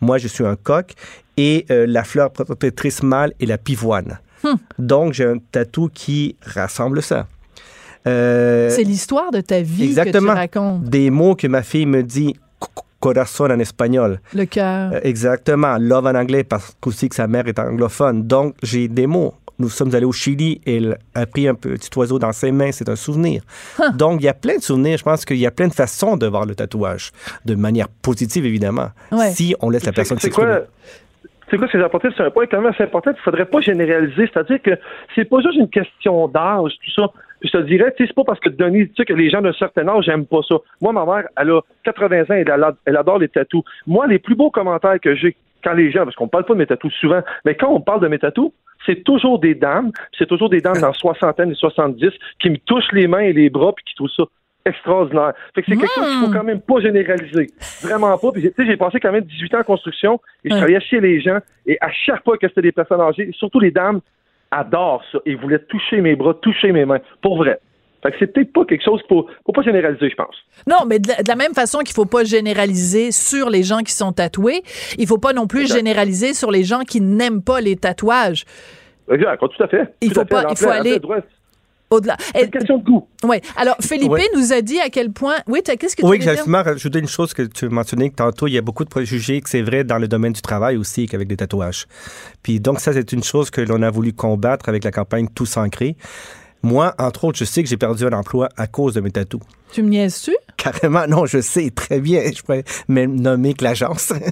moi, 0.00 0.18
je 0.18 0.28
suis 0.28 0.44
un 0.46 0.56
coq, 0.56 0.92
et 1.36 1.66
euh, 1.70 1.86
la 1.86 2.04
fleur 2.04 2.30
protectrice 2.32 3.02
mâle 3.02 3.32
est 3.40 3.46
la 3.46 3.58
pivoine. 3.58 4.18
Hmm. 4.42 4.54
Donc, 4.78 5.12
j'ai 5.12 5.24
un 5.24 5.36
tatou 5.52 5.88
qui 5.92 6.36
rassemble 6.42 7.02
ça. 7.02 7.26
Euh, 8.06 8.68
C'est 8.70 8.82
l'histoire 8.82 9.30
de 9.30 9.40
ta 9.40 9.62
vie 9.62 9.84
exactement. 9.84 10.28
que 10.28 10.32
tu 10.32 10.38
racontes. 10.38 10.84
des 10.84 11.10
mots 11.10 11.36
que 11.36 11.46
ma 11.46 11.62
fille 11.62 11.86
me 11.86 12.02
dit 12.02 12.34
co- 12.58 12.82
corazon 12.98 13.44
en 13.50 13.58
espagnol. 13.60 14.20
Le 14.34 14.44
cœur. 14.44 14.92
Euh, 14.94 15.00
exactement. 15.04 15.76
Love 15.78 16.06
en 16.06 16.14
anglais 16.16 16.42
parce 16.44 16.74
qu'aussi 16.80 17.08
que 17.08 17.14
sa 17.14 17.26
mère 17.28 17.46
est 17.46 17.58
anglophone. 17.58 18.24
Donc, 18.26 18.54
j'ai 18.62 18.88
des 18.88 19.06
mots. 19.06 19.34
Nous 19.62 19.68
sommes 19.68 19.94
allés 19.94 20.04
au 20.04 20.12
Chili 20.12 20.60
et 20.66 20.76
elle 20.78 20.98
a 21.14 21.24
pris 21.24 21.46
un 21.46 21.54
petit 21.54 21.88
oiseau 21.96 22.18
dans 22.18 22.32
ses 22.32 22.50
mains. 22.50 22.72
C'est 22.72 22.88
un 22.88 22.96
souvenir. 22.96 23.42
Donc, 23.94 24.20
il 24.20 24.24
y 24.24 24.28
a 24.28 24.34
plein 24.34 24.56
de 24.56 24.62
souvenirs. 24.62 24.98
Je 24.98 25.04
pense 25.04 25.24
qu'il 25.24 25.36
y 25.38 25.46
a 25.46 25.50
plein 25.52 25.68
de 25.68 25.72
façons 25.72 26.16
de 26.16 26.26
voir 26.26 26.44
le 26.46 26.54
tatouage. 26.54 27.10
De 27.44 27.54
manière 27.54 27.88
positive, 28.02 28.44
évidemment. 28.44 28.88
Ouais. 29.12 29.30
Si 29.30 29.54
on 29.60 29.70
laisse 29.70 29.86
la 29.86 29.92
personne 29.92 30.18
C'est 30.18 30.24
s'exprimer. 30.26 30.50
quoi? 30.52 30.66
C'est 31.50 31.58
quoi 31.58 31.66
ce 31.68 31.72
que 31.72 31.78
j'ai 31.78 31.84
apporté? 31.84 32.08
C'est 32.16 32.22
un 32.24 32.30
point 32.30 32.46
quand 32.46 32.60
même 32.60 32.72
assez 32.72 32.82
important. 32.82 33.10
Il 33.12 33.14
ne 33.18 33.20
faudrait 33.20 33.44
pas 33.44 33.60
généraliser. 33.60 34.28
C'est-à-dire 34.32 34.60
que 34.62 34.70
c'est 35.14 35.26
pas 35.26 35.40
juste 35.40 35.56
une 35.56 35.68
question 35.68 36.26
d'âge, 36.28 36.72
tout 36.84 36.90
ça. 36.96 37.08
Je 37.44 37.50
te 37.50 37.58
dirais, 37.58 37.92
tu 37.96 38.02
sais, 38.04 38.08
c'est 38.08 38.14
pas 38.14 38.24
parce 38.24 38.40
que 38.40 38.48
Denis, 38.48 38.88
tu 38.88 38.94
sais, 38.96 39.04
que 39.04 39.12
les 39.12 39.28
gens 39.28 39.42
d'un 39.42 39.52
certain 39.52 39.86
âge 39.88 40.06
n'aiment 40.08 40.26
pas 40.26 40.40
ça. 40.48 40.54
Moi, 40.80 40.92
ma 40.92 41.04
mère, 41.04 41.28
elle 41.36 41.50
a 41.50 41.60
80 41.84 42.22
ans 42.22 42.34
et 42.34 42.44
elle, 42.46 42.50
a- 42.50 42.74
elle 42.86 42.96
adore 42.96 43.18
les 43.18 43.28
tatous. 43.28 43.64
Moi, 43.86 44.06
les 44.06 44.18
plus 44.18 44.34
beaux 44.34 44.50
commentaires 44.50 44.98
que 45.00 45.14
j'ai 45.14 45.36
quand 45.64 45.74
les 45.74 45.92
gens, 45.92 46.04
parce 46.04 46.16
qu'on 46.16 46.26
parle 46.28 46.44
pas 46.44 46.54
de 46.54 46.58
mes 46.58 46.66
tatous 46.66 46.92
souvent, 47.00 47.20
mais 47.44 47.54
quand 47.54 47.68
on 47.68 47.80
parle 47.80 48.00
de 48.00 48.08
mes 48.08 48.18
tatous, 48.18 48.50
c'est 48.86 49.04
toujours 49.04 49.38
des 49.38 49.54
dames, 49.54 49.92
c'est 50.18 50.26
toujours 50.26 50.48
des 50.48 50.60
dames 50.60 50.80
dans 50.80 50.92
soixantaine 50.92 51.50
et 51.52 51.54
70 51.54 52.10
qui 52.40 52.50
me 52.50 52.56
touchent 52.58 52.92
les 52.92 53.06
mains 53.06 53.20
et 53.20 53.32
les 53.32 53.50
bras 53.50 53.72
puis 53.72 53.84
qui 53.84 53.94
trouvent 53.94 54.10
ça 54.16 54.24
extraordinaire. 54.64 55.32
Fait 55.54 55.62
que 55.62 55.70
c'est 55.70 55.76
quelque 55.76 55.92
chose 55.92 56.06
qu'il 56.06 56.26
faut 56.26 56.32
quand 56.32 56.44
même 56.44 56.60
pas 56.60 56.80
généraliser. 56.80 57.48
Vraiment 57.82 58.16
pas. 58.16 58.32
Puis, 58.32 58.42
tu 58.42 58.52
sais, 58.54 58.66
j'ai 58.66 58.76
passé 58.76 59.00
quand 59.00 59.12
même 59.12 59.24
18 59.24 59.54
ans 59.54 59.60
en 59.60 59.64
construction 59.64 60.20
et 60.44 60.50
je 60.50 60.54
travaillais 60.54 60.80
chez 60.80 61.00
les 61.00 61.20
gens 61.20 61.38
et 61.66 61.78
à 61.80 61.90
chaque 61.90 62.22
fois 62.24 62.38
que 62.38 62.46
c'était 62.48 62.62
des 62.62 62.72
personnes 62.72 63.00
âgées, 63.00 63.30
surtout 63.32 63.60
les 63.60 63.70
dames, 63.70 64.00
adorent 64.50 65.04
ça 65.10 65.18
et 65.24 65.34
voulaient 65.34 65.58
toucher 65.60 66.00
mes 66.00 66.14
bras, 66.14 66.34
toucher 66.34 66.72
mes 66.72 66.84
mains. 66.84 67.00
Pour 67.22 67.38
vrai. 67.38 67.58
Fait 68.02 68.10
que 68.10 68.16
c'est 68.18 68.26
peut-être 68.32 68.52
pas 68.52 68.64
quelque 68.64 68.84
chose 68.84 69.00
qu'il 69.02 69.08
faut, 69.16 69.26
faut 69.46 69.52
pas 69.52 69.62
généraliser, 69.62 70.10
je 70.10 70.14
pense. 70.16 70.34
Non, 70.66 70.84
mais 70.88 70.98
de 70.98 71.08
la, 71.08 71.22
de 71.22 71.28
la 71.28 71.36
même 71.36 71.54
façon 71.54 71.78
qu'il 71.80 71.94
faut 71.94 72.04
pas 72.04 72.24
généraliser 72.24 73.12
sur 73.12 73.48
les 73.48 73.62
gens 73.62 73.78
qui 73.80 73.92
sont 73.92 74.12
tatoués, 74.12 74.62
il 74.98 75.06
faut 75.06 75.18
pas 75.18 75.32
non 75.32 75.46
plus 75.46 75.62
Exact. 75.62 75.76
généraliser 75.76 76.34
sur 76.34 76.50
les 76.50 76.64
gens 76.64 76.80
qui 76.80 77.00
n'aiment 77.00 77.42
pas 77.42 77.60
les 77.60 77.76
tatouages. 77.76 78.44
Exact, 79.10 79.38
tout 79.38 79.62
à 79.62 79.68
fait. 79.68 79.94
Il 80.00 80.08
Tout 80.12 80.20
faut 80.20 80.24
pas- 80.26 80.44
il 80.50 80.56
faut 80.56 80.68
aller-. 80.68 81.00
Au-delà. 81.90 82.16
C'est 82.34 82.44
une 82.44 82.50
question 82.50 82.78
de 82.78 82.84
goût. 82.84 83.06
Oui. 83.22 83.36
Alors, 83.54 83.76
Philippe 83.82 84.10
Ouais. 84.12 84.22
nous 84.34 84.50
a 84.54 84.62
dit 84.62 84.80
à 84.80 84.88
quel 84.88 85.12
point. 85.12 85.34
Oui, 85.46 85.60
qu'est-ce 85.62 85.94
que 85.94 86.00
tu 86.00 86.08
Oui, 86.08 86.18
voulais 86.18 86.36
justement 86.36 86.62
rajouté 86.62 86.98
une 86.98 87.06
chose 87.06 87.34
que 87.34 87.42
tu 87.42 87.68
mentionnais 87.68 88.08
que 88.08 88.14
tantôt, 88.14 88.46
il 88.46 88.54
y 88.54 88.58
a 88.58 88.62
beaucoup 88.62 88.84
de 88.84 88.88
préjugés 88.88 89.42
que 89.42 89.50
c'est 89.50 89.60
vrai 89.60 89.84
dans 89.84 89.98
le 89.98 90.08
domaine 90.08 90.32
du 90.32 90.40
travail 90.40 90.78
aussi 90.78 91.06
qu'avec 91.06 91.28
des 91.28 91.36
tatouages. 91.36 91.84
Puis 92.42 92.60
donc 92.60 92.80
ça, 92.80 92.94
c'est 92.94 93.12
une 93.12 93.22
chose 93.22 93.50
que 93.50 93.60
l'on 93.60 93.82
a 93.82 93.90
voulu 93.90 94.14
combattre 94.14 94.70
avec 94.70 94.84
la 94.84 94.90
campagne 94.90 95.28
Tous 95.34 95.58
ancré. 95.58 95.96
Moi, 96.62 96.94
entre 96.98 97.24
autres, 97.24 97.38
je 97.38 97.44
sais 97.44 97.62
que 97.62 97.68
j'ai 97.68 97.76
perdu 97.76 98.04
un 98.04 98.12
emploi 98.12 98.48
à 98.56 98.66
cause 98.66 98.94
de 98.94 99.00
mes 99.00 99.10
tatous. 99.10 99.40
Tu 99.72 99.82
me 99.82 99.88
niaises-tu? 99.88 100.32
Carrément, 100.56 101.06
non, 101.08 101.26
je 101.26 101.40
sais 101.40 101.70
très 101.70 101.98
bien. 102.00 102.22
Je 102.34 102.42
pourrais 102.42 102.64
même 102.88 103.18
nommer 103.20 103.54
que 103.54 103.64
l'agence. 103.64 104.12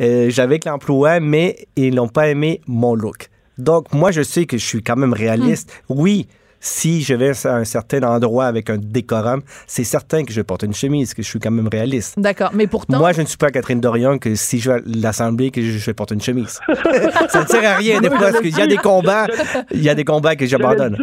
Euh, 0.00 0.30
J'avais 0.30 0.58
que 0.58 0.68
l'emploi, 0.68 1.20
mais 1.20 1.66
ils 1.76 1.94
n'ont 1.94 2.08
pas 2.08 2.28
aimé 2.28 2.62
mon 2.66 2.94
look. 2.94 3.28
Donc, 3.58 3.92
moi, 3.92 4.10
je 4.12 4.22
sais 4.22 4.46
que 4.46 4.56
je 4.56 4.64
suis 4.64 4.82
quand 4.82 4.96
même 4.96 5.12
réaliste. 5.12 5.70
Oui, 5.90 6.26
si 6.58 7.02
je 7.02 7.14
vais 7.14 7.32
à 7.46 7.56
un 7.56 7.64
certain 7.64 8.02
endroit 8.02 8.46
avec 8.46 8.70
un 8.70 8.78
décorum, 8.78 9.42
c'est 9.66 9.84
certain 9.84 10.24
que 10.24 10.32
je 10.32 10.40
porte 10.40 10.62
une 10.62 10.72
chemise, 10.74 11.12
que 11.12 11.22
je 11.22 11.28
suis 11.28 11.38
quand 11.38 11.50
même 11.50 11.68
réaliste. 11.68 12.18
D'accord, 12.18 12.50
mais 12.54 12.66
pourtant... 12.66 12.98
Moi, 12.98 13.12
je 13.12 13.20
ne 13.20 13.26
suis 13.26 13.36
pas 13.36 13.50
Catherine 13.50 13.80
Dorion 13.80 14.18
que 14.18 14.34
si 14.34 14.58
je 14.58 14.70
vais 14.70 14.76
à 14.78 14.82
l'Assemblée, 14.86 15.50
que 15.50 15.60
je, 15.62 15.78
je 15.78 15.90
porte 15.90 16.12
une 16.12 16.20
chemise. 16.22 16.60
ça 17.28 17.42
ne 17.42 17.46
sert 17.46 17.64
à 17.70 17.76
rien 17.76 18.00
des 18.00 18.08
fois, 18.08 18.18
parce 18.18 18.40
qu'il 18.40 18.56
y 18.56 18.60
a 18.62 18.66
des 18.66 18.76
combats, 18.78 19.26
il 19.70 19.82
y 19.82 19.88
a 19.88 19.94
des 19.94 20.04
combats 20.04 20.36
que 20.36 20.46
j'abandonne. 20.46 20.96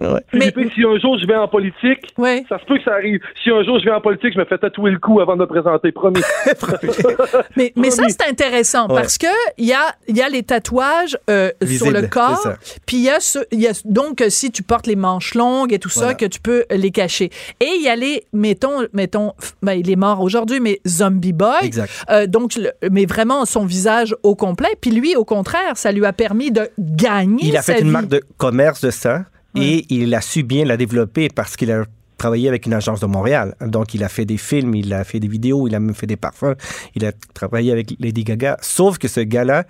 Ouais. 0.00 0.20
Philippe, 0.30 0.72
si 0.74 0.82
un 0.84 0.98
jour 0.98 1.18
je 1.18 1.26
vais 1.26 1.36
en 1.36 1.48
politique, 1.48 2.12
Ouais. 2.18 2.44
ça 2.48 2.58
se 2.58 2.64
peut 2.64 2.78
que 2.78 2.84
ça 2.84 2.92
arrive. 2.94 3.20
Si 3.42 3.50
un 3.50 3.62
jour 3.64 3.78
je 3.78 3.84
vais 3.84 3.90
en 3.90 4.00
politique, 4.00 4.32
je 4.34 4.38
me 4.38 4.44
fais 4.44 4.58
tatouer 4.58 4.90
le 4.92 4.98
cou 4.98 5.20
avant 5.20 5.34
de 5.36 5.40
me 5.40 5.46
présenter, 5.46 5.92
promis. 5.92 6.20
Mais, 7.56 7.72
mais 7.76 7.90
ça, 7.90 8.04
c'est 8.08 8.28
intéressant 8.28 8.88
Ouais. 8.88 8.94
parce 9.00 9.18
que 9.18 9.26
il 9.58 9.66
y 9.66 9.72
a, 9.72 9.94
il 10.08 10.16
y 10.16 10.22
a 10.22 10.28
les 10.28 10.42
tatouages 10.42 11.18
euh, 11.28 11.50
sur 11.66 11.90
le 11.90 12.06
corps, 12.06 12.48
puis 12.86 12.98
il 12.98 13.02
y 13.04 13.10
a, 13.10 13.20
ce- 13.20 13.38
il 13.50 13.60
y 13.60 13.66
a 13.68 13.72
donc 13.84 14.20
euh, 14.20 14.30
si 14.30 14.50
tu 14.50 14.62
portes 14.62 14.86
les 14.86 14.96
manches 14.96 15.34
longues 15.34 15.72
et 15.72 15.78
tout 15.78 15.88
ça 15.88 16.14
que 16.14 16.24
tu 16.26 16.40
peux 16.40 16.64
les 16.70 16.90
cacher. 16.90 17.30
Et 17.60 17.68
il 17.76 17.82
y 17.82 17.88
a 17.88 17.96
les 17.96 18.24
mettons 18.32 18.86
mettons 18.92 19.32
ben, 19.62 19.72
il 19.74 19.90
est 19.90 19.96
mort 19.96 20.20
aujourd'hui 20.20 20.60
mais 20.60 20.80
Zombie 20.86 21.32
Boy. 21.32 21.50
Exact. 21.62 21.90
Euh, 22.10 22.26
donc 22.26 22.54
le- 22.56 22.72
mais 22.90 23.06
vraiment 23.06 23.44
son 23.44 23.64
visage 23.66 24.14
au 24.22 24.34
complet 24.34 24.70
puis 24.80 24.90
lui 24.90 25.16
au 25.16 25.24
contraire, 25.24 25.76
ça 25.76 25.92
lui 25.92 26.04
a 26.06 26.12
permis 26.12 26.50
de 26.50 26.68
gagner 26.78 27.44
Il 27.46 27.56
a 27.56 27.62
sa 27.62 27.74
fait 27.74 27.80
une 27.80 27.86
vie. 27.88 27.92
marque 27.92 28.08
de 28.08 28.22
commerce 28.38 28.80
de 28.80 28.90
ça 28.90 29.24
Et 29.56 29.86
il 29.88 30.14
a 30.14 30.20
su 30.20 30.42
bien 30.42 30.64
la 30.64 30.76
développer 30.76 31.28
parce 31.28 31.56
qu'il 31.56 31.72
a 31.72 31.84
travaillé 32.18 32.48
avec 32.48 32.66
une 32.66 32.74
agence 32.74 33.00
de 33.00 33.06
Montréal. 33.06 33.56
Donc, 33.66 33.94
il 33.94 34.04
a 34.04 34.08
fait 34.08 34.24
des 34.26 34.36
films, 34.36 34.74
il 34.74 34.92
a 34.92 35.04
fait 35.04 35.18
des 35.20 35.26
vidéos, 35.28 35.66
il 35.66 35.74
a 35.74 35.80
même 35.80 35.94
fait 35.94 36.06
des 36.06 36.16
parfums, 36.16 36.54
il 36.94 37.04
a 37.04 37.12
travaillé 37.34 37.72
avec 37.72 37.94
Lady 37.98 38.24
Gaga. 38.24 38.58
Sauf 38.60 38.98
que 38.98 39.08
ce 39.08 39.20
gars-là, 39.20 39.64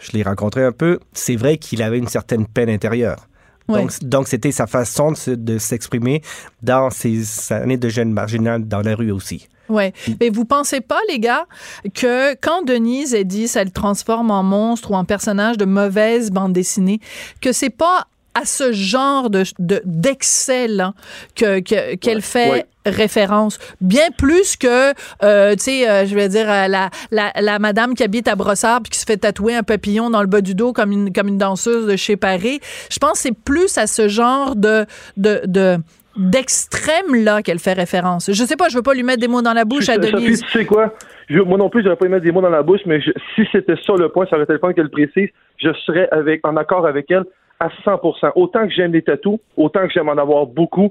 je 0.00 0.12
l'ai 0.12 0.22
rencontré 0.22 0.62
un 0.62 0.72
peu, 0.72 1.00
c'est 1.14 1.36
vrai 1.36 1.56
qu'il 1.56 1.82
avait 1.82 1.98
une 1.98 2.08
certaine 2.08 2.46
peine 2.46 2.68
intérieure. 2.68 3.26
Ouais. 3.66 3.86
Donc, 4.02 4.28
c'était 4.28 4.52
sa 4.52 4.66
façon 4.66 5.12
de, 5.12 5.16
se- 5.16 5.30
de 5.30 5.56
s'exprimer 5.56 6.20
dans 6.62 6.90
ses 6.90 7.50
années 7.50 7.78
de 7.78 7.88
jeune 7.88 8.12
marginal 8.12 8.68
dans 8.68 8.82
la 8.82 8.94
rue 8.94 9.10
aussi. 9.10 9.48
Ouais. 9.70 9.94
Mais 10.20 10.28
vous 10.28 10.44
pensez 10.44 10.82
pas, 10.82 10.98
les 11.08 11.18
gars, 11.18 11.46
que 11.94 12.34
quand 12.34 12.66
Denise 12.66 13.14
a 13.14 13.24
dit 13.24 13.48
ça 13.48 13.64
le 13.64 13.70
transforme 13.70 14.30
en 14.30 14.42
monstre 14.42 14.90
ou 14.90 14.94
en 14.94 15.06
personnage 15.06 15.56
de 15.56 15.64
mauvaise 15.64 16.30
bande 16.30 16.52
dessinée, 16.52 17.00
que 17.40 17.52
c'est 17.52 17.70
pas 17.70 18.06
à 18.34 18.44
ce 18.44 18.72
genre 18.72 19.30
de 19.30 19.42
de- 19.58 19.80
d'excès 19.84 20.66
là 20.68 20.92
que 21.36 21.60
que- 21.60 21.94
qu'elle 21.96 22.20
fait 22.22 22.50
ouais. 22.50 22.64
référence 22.86 23.58
bien 23.80 24.10
plus 24.18 24.56
que 24.56 24.92
euh, 25.22 25.52
tu 25.54 25.58
sais 25.62 25.88
euh, 25.88 26.04
je 26.06 26.14
vais 26.14 26.28
dire 26.28 26.50
euh, 26.50 26.66
la, 26.68 26.90
la 27.10 27.32
la 27.40 27.58
madame 27.58 27.94
qui 27.94 28.02
habite 28.02 28.26
à 28.28 28.34
Brossard 28.36 28.82
puis 28.82 28.90
qui 28.90 28.98
se 28.98 29.04
fait 29.06 29.16
tatouer 29.18 29.54
un 29.54 29.62
papillon 29.62 30.10
dans 30.10 30.20
le 30.20 30.26
bas 30.26 30.40
du 30.40 30.54
dos 30.54 30.72
comme 30.72 30.92
une 30.92 31.12
comme 31.12 31.28
une 31.28 31.38
danseuse 31.38 31.86
de 31.86 31.96
chez 31.96 32.16
Paris 32.16 32.60
je 32.90 32.98
pense 32.98 33.12
que 33.12 33.18
c'est 33.18 33.38
plus 33.38 33.78
à 33.78 33.86
ce 33.86 34.08
genre 34.08 34.56
de 34.56 34.84
de, 35.16 35.40
de 35.46 35.76
d'extrême 36.16 37.14
là 37.24 37.42
qu'elle 37.42 37.58
fait 37.58 37.72
référence. 37.72 38.30
Je 38.32 38.44
sais 38.44 38.56
pas, 38.56 38.68
je 38.68 38.76
veux 38.76 38.82
pas 38.82 38.94
lui 38.94 39.02
mettre 39.02 39.20
des 39.20 39.28
mots 39.28 39.42
dans 39.42 39.52
la 39.52 39.64
bouche 39.64 39.88
à 39.88 39.94
Sophie, 39.94 40.12
Denise. 40.12 40.42
tu 40.42 40.48
sais 40.58 40.64
quoi? 40.64 40.94
Je- 41.28 41.40
moi 41.40 41.58
non 41.58 41.68
plus, 41.68 41.82
j'aurais 41.82 41.96
pas 41.96 42.06
aimé 42.06 42.14
mettre 42.16 42.24
des 42.24 42.32
mots 42.32 42.40
dans 42.40 42.50
la 42.50 42.62
bouche, 42.62 42.80
mais 42.86 43.00
je- 43.00 43.10
si 43.34 43.42
c'était 43.50 43.74
ça 43.84 43.94
le 43.98 44.08
point, 44.10 44.24
ça 44.30 44.36
aurait 44.36 44.44
été 44.44 44.52
le 44.52 44.58
point 44.60 44.72
qu'elle 44.74 44.90
précise, 44.90 45.28
je 45.58 45.70
serais 45.86 46.08
avec, 46.12 46.46
en 46.46 46.56
accord 46.56 46.86
avec 46.86 47.10
elle 47.10 47.24
à 47.64 47.70
100 47.84 48.00
Autant 48.36 48.66
que 48.66 48.72
j'aime 48.72 48.92
les 48.92 49.02
tatous, 49.02 49.38
autant 49.56 49.86
que 49.86 49.92
j'aime 49.92 50.08
en 50.08 50.16
avoir 50.18 50.46
beaucoup. 50.46 50.90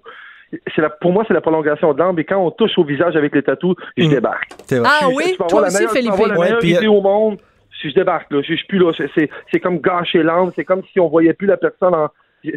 C'est 0.76 0.82
la, 0.82 0.89
pour 0.89 1.11
moi, 1.11 1.24
c'est 1.28 1.34
la 1.34 1.41
prolongation 1.41 1.93
de 1.93 1.99
l'âme, 1.99 2.17
et 2.19 2.24
quand 2.26 2.38
on 2.38 2.51
touche 2.51 2.78
au 2.78 2.84
visage 2.84 3.15
avec 3.15 3.34
les 3.34 3.41
tatous, 3.43 3.76
je 3.97 4.03
Mhm. 4.03 4.09
débarque. 4.11 4.49
Ah 4.86 4.99
Tu- 4.99 5.05
oui, 5.15 5.24
tu 5.32 5.38
toi 5.47 5.61
la 5.61 5.67
aussi, 5.67 5.84
tu 5.86 5.89
Philippe. 5.89 6.11
avoir 6.13 6.30
la 6.30 6.36
Ouais, 6.38 6.45
meilleure 6.45 6.59
puis, 6.59 6.71
idée 6.76 6.88
au 6.88 7.01
monde, 7.01 7.38
si 7.82 7.89
je 7.89 7.95
débarque, 7.95 8.32
là, 8.32 8.41
je, 8.43 8.51
je 8.51 8.57
suis 8.57 8.67
plus 8.67 8.78
là. 8.78 8.91
C'est- 8.95 9.09
C'est, 9.15 9.30
c'est 9.51 9.59
comme 9.59 9.80
gâcher 9.80 10.21
l'âme, 10.21 10.51
c'est 10.55 10.63
comme 10.63 10.84
si 10.91 10.99
on 10.99 11.07
voyait 11.09 11.34
plus 11.34 11.47
la 11.47 11.57
personne 11.57 11.95
en. 11.95 12.07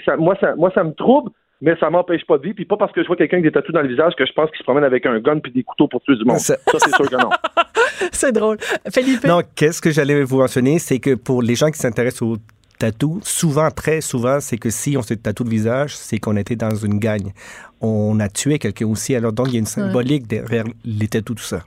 ça- 0.05 0.17
moi, 0.17 0.37
ça, 0.41 0.55
moi, 0.57 0.71
ça 0.75 0.85
me 0.85 0.93
trouble, 0.93 1.31
mais 1.63 1.75
ça 1.81 1.89
m'empêche 1.89 2.27
pas 2.27 2.37
de 2.37 2.43
vivre. 2.43 2.57
Puis 2.57 2.65
pas 2.67 2.77
parce 2.77 2.93
que 2.93 3.03
je 3.03 3.07
vois 3.07 3.17
quelqu'un 3.17 3.39
avec 3.39 3.47
des 3.47 3.53
tatous 3.53 3.73
dans 3.73 3.81
le 3.81 3.89
visage 3.89 4.13
que 4.15 4.27
je 4.27 4.33
pense 4.33 4.51
qu'il 4.51 4.59
se 4.59 4.65
promène 4.65 4.85
avec 4.85 5.07
un 5.07 5.19
gun 5.21 5.39
puis 5.39 5.51
des 5.53 5.63
couteaux 5.63 5.89
pour 5.89 6.03
tuer 6.03 6.17
du 6.17 6.25
monde. 6.27 6.39
Ça- 6.39 6.57
Ça, 6.67 6.79
c'est 6.79 6.95
sûr 6.95 7.09
que 7.09 7.17
non. 7.17 7.31
C'est 8.13 8.33
drôle. 8.33 8.59
Philippe. 8.93 9.25
Non, 9.25 9.41
qu'est-ce 9.57 9.81
que 9.81 9.91
j'allais 9.91 10.23
vous 10.23 10.39
mentionner, 10.39 10.79
c'est 10.79 10.99
que 10.99 11.15
pour 11.15 11.41
les 11.43 11.55
gens 11.55 11.69
qui 11.71 11.79
s'intéressent 11.79 12.23
au 12.23 12.37
tatou, 12.79 13.21
souvent, 13.23 13.71
très 13.71 14.01
souvent, 14.01 14.41
c'est 14.41 14.59
que 14.59 14.71
si 14.71 14.97
on 14.97 15.03
se 15.03 15.15
tatoue 15.15 15.45
le 15.45 15.51
visage, 15.51 15.97
c'est 15.97 16.19
qu'on 16.19 16.37
était 16.37 16.57
dans 16.57 16.75
une 16.75 16.99
gagne. 16.99 17.33
On 17.81 18.19
a 18.21 18.29
tué 18.29 18.59
quelqu'un 18.59 18.87
aussi. 18.87 19.15
Alors, 19.15 19.33
donc, 19.33 19.49
il 19.49 19.55
y 19.55 19.57
a 19.57 19.61
une 19.61 19.67
symbolique 19.67 20.27
derrière 20.27 20.65
les 20.85 21.09
tatous, 21.09 21.37
tout 21.37 21.43
ça. 21.43 21.65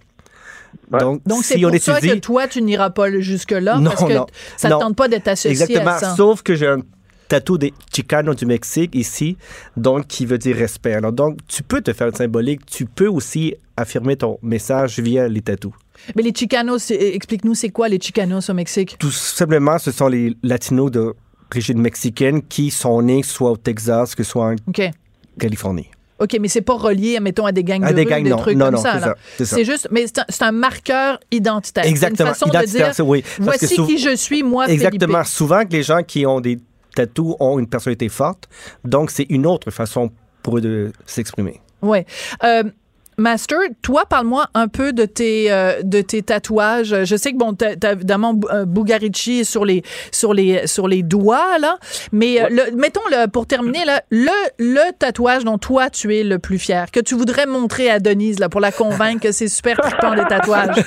Ouais. 0.91 0.99
Donc, 0.99 1.21
Donc, 1.25 1.43
c'est 1.43 1.55
si 1.55 1.61
pour 1.61 1.71
on 1.73 1.77
ça 1.77 1.97
étudie... 1.97 2.13
que 2.13 2.19
toi, 2.19 2.47
tu 2.47 2.61
n'iras 2.61 2.91
pas 2.91 3.11
jusque-là 3.19 3.79
Non, 3.79 3.91
parce 3.91 4.03
que 4.03 4.13
non, 4.13 4.27
ça 4.57 4.69
ne 4.69 4.75
tente 4.75 4.95
pas 4.95 5.07
d'être 5.07 5.27
associé 5.27 5.51
Exactement. 5.51 5.91
à 5.91 5.99
ça. 5.99 6.15
Sauf 6.15 6.41
que 6.41 6.55
j'ai 6.55 6.67
un 6.67 6.79
tatou 7.27 7.57
des 7.57 7.73
Chicanos 7.93 8.35
du 8.35 8.45
Mexique 8.45 8.95
ici, 8.95 9.37
donc 9.77 10.07
qui 10.07 10.25
veut 10.25 10.37
dire 10.37 10.55
respect. 10.55 10.93
Alors, 10.93 11.11
donc, 11.11 11.37
tu 11.47 11.63
peux 11.63 11.81
te 11.81 11.93
faire 11.93 12.07
une 12.07 12.15
symbolique, 12.15 12.65
tu 12.65 12.85
peux 12.85 13.07
aussi 13.07 13.55
affirmer 13.79 14.15
ton 14.15 14.37
message 14.41 14.99
via 14.99 15.27
les 15.27 15.41
tatous. 15.41 15.73
Mais 16.15 16.23
les 16.23 16.33
Chicanos, 16.33 16.83
c'est- 16.83 17.13
explique-nous, 17.15 17.55
c'est 17.55 17.69
quoi 17.69 17.89
les 17.89 17.99
Chicanos 17.99 18.49
au 18.49 18.53
Mexique? 18.53 18.95
Tout 18.99 19.11
simplement, 19.11 19.77
ce 19.79 19.91
sont 19.91 20.07
les 20.07 20.35
Latinos 20.43 20.91
d'origine 20.91 21.79
mexicaine 21.81 22.41
qui 22.41 22.71
sont 22.71 23.01
nés 23.01 23.23
soit 23.23 23.51
au 23.51 23.57
Texas 23.57 24.15
que 24.15 24.23
soit 24.23 24.53
en. 24.53 24.55
Californie. 25.39 25.89
OK, 26.19 26.37
mais 26.41 26.49
c'est 26.49 26.61
pas 26.61 26.73
relié, 26.75 27.17
mettons, 27.21 27.45
à 27.45 27.53
des 27.53 27.63
gangs 27.63 27.81
À 27.83 27.91
de 27.91 27.95
des 27.95 28.03
rue, 28.03 28.09
gangs, 28.09 28.23
des 28.25 28.29
non. 28.29 28.37
trucs 28.37 28.57
Non, 28.57 28.65
comme 28.65 28.75
non, 28.75 28.81
ça. 28.81 29.15
c'est 29.41 29.63
juste, 29.63 29.87
mais 29.89 30.05
c'est 30.07 30.43
un, 30.43 30.51
marqueur 30.51 31.17
identitaire. 31.31 31.85
Exactement. 31.85 32.27
Une 32.29 32.33
façon 32.35 32.47
Identitaire, 32.47 32.89
de 32.89 32.93
dire, 32.95 33.07
oui. 33.07 33.21
Que 33.21 33.27
voici 33.43 33.75
qui 33.85 33.97
je 33.97 34.15
suis, 34.17 34.43
moi, 34.43 34.67
Exactement. 34.67 35.23
Philippe. 35.23 35.27
Souvent 35.27 35.65
que 35.65 35.71
les 35.71 35.83
gens 35.83 36.03
qui 36.03 36.25
ont 36.25 36.41
des 36.41 36.59
tatous 36.93 37.35
ont 37.39 37.57
une 37.57 37.67
personnalité 37.67 38.09
forte, 38.09 38.49
donc 38.83 39.11
c'est 39.11 39.27
une 39.29 39.45
autre 39.45 39.71
façon 39.71 40.11
pour 40.43 40.57
eux 40.57 40.61
de 40.61 40.91
s'exprimer. 41.05 41.61
Ouais. 41.81 42.05
Euh, 42.43 42.63
Master, 43.19 43.59
toi, 43.81 44.03
parle-moi 44.09 44.45
un 44.53 44.67
peu 44.67 44.93
de 44.93 45.05
tes 45.05 45.51
euh, 45.51 45.81
de 45.83 46.01
tes 46.01 46.21
tatouages. 46.21 47.03
Je 47.03 47.15
sais 47.15 47.31
que 47.33 47.37
bon, 47.37 47.53
t'as 47.53 47.91
évidemment 47.93 48.33
euh, 48.51 48.65
Bugarici 48.65 49.45
sur 49.45 49.65
les 49.65 49.83
sur 50.11 50.33
les 50.33 50.65
sur 50.67 50.87
les 50.87 51.03
doigts 51.03 51.57
là, 51.59 51.77
mais 52.11 52.41
euh, 52.41 52.47
le- 52.49 52.75
mettons 52.75 53.01
le 53.11 53.27
pour 53.27 53.45
terminer 53.45 53.85
là, 53.85 54.01
le 54.09 54.29
le 54.57 54.91
tatouage 54.97 55.43
dont 55.43 55.57
toi 55.57 55.89
tu 55.89 56.15
es 56.15 56.23
le 56.23 56.39
plus 56.39 56.57
fier, 56.59 56.89
que 56.91 56.99
tu 56.99 57.15
voudrais 57.15 57.45
montrer 57.45 57.89
à 57.89 57.99
Denise 57.99 58.39
là 58.39 58.49
pour 58.49 58.61
la 58.61 58.71
convaincre 58.71 59.21
que 59.21 59.31
c'est 59.31 59.47
super 59.49 59.77
trippant 59.77 60.15
des 60.15 60.25
tatouages. 60.25 60.75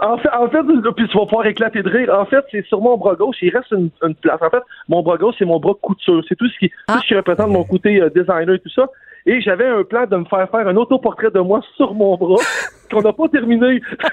En 0.00 0.16
fait, 0.16 0.28
en 0.30 0.48
fait, 0.48 0.62
puis 0.96 1.08
tu 1.08 1.18
vas 1.18 1.26
pouvoir 1.26 1.46
éclater 1.46 1.82
de 1.82 1.88
rire. 1.88 2.08
En 2.16 2.24
fait, 2.24 2.42
c'est 2.50 2.64
sur 2.66 2.80
mon 2.80 2.96
bras 2.96 3.14
gauche, 3.14 3.36
il 3.42 3.50
reste 3.54 3.70
une, 3.72 3.90
une 4.02 4.14
place. 4.14 4.38
En 4.40 4.48
fait, 4.48 4.62
mon 4.88 5.02
bras 5.02 5.16
gauche, 5.16 5.34
c'est 5.38 5.44
mon 5.44 5.58
bras 5.58 5.74
couture. 5.80 6.22
C'est 6.28 6.36
tout 6.36 6.48
ce 6.48 6.58
qui, 6.58 6.70
Ah. 6.88 6.94
tout 6.94 7.02
ce 7.02 7.06
qui 7.08 7.14
représente 7.14 7.48
mon 7.50 7.64
côté 7.64 8.00
euh, 8.00 8.08
designer 8.08 8.54
et 8.54 8.58
tout 8.60 8.70
ça. 8.74 8.86
Et 9.26 9.40
j'avais 9.40 9.66
un 9.66 9.84
plan 9.84 10.06
de 10.06 10.16
me 10.16 10.24
faire 10.24 10.48
faire 10.50 10.66
un 10.66 10.76
autoportrait 10.76 11.30
de 11.30 11.40
moi 11.40 11.60
sur 11.76 11.94
mon 11.94 12.16
bras 12.16 12.42
qu'on 12.90 13.02
n'a 13.02 13.12
pas 13.12 13.28
terminé. 13.28 13.80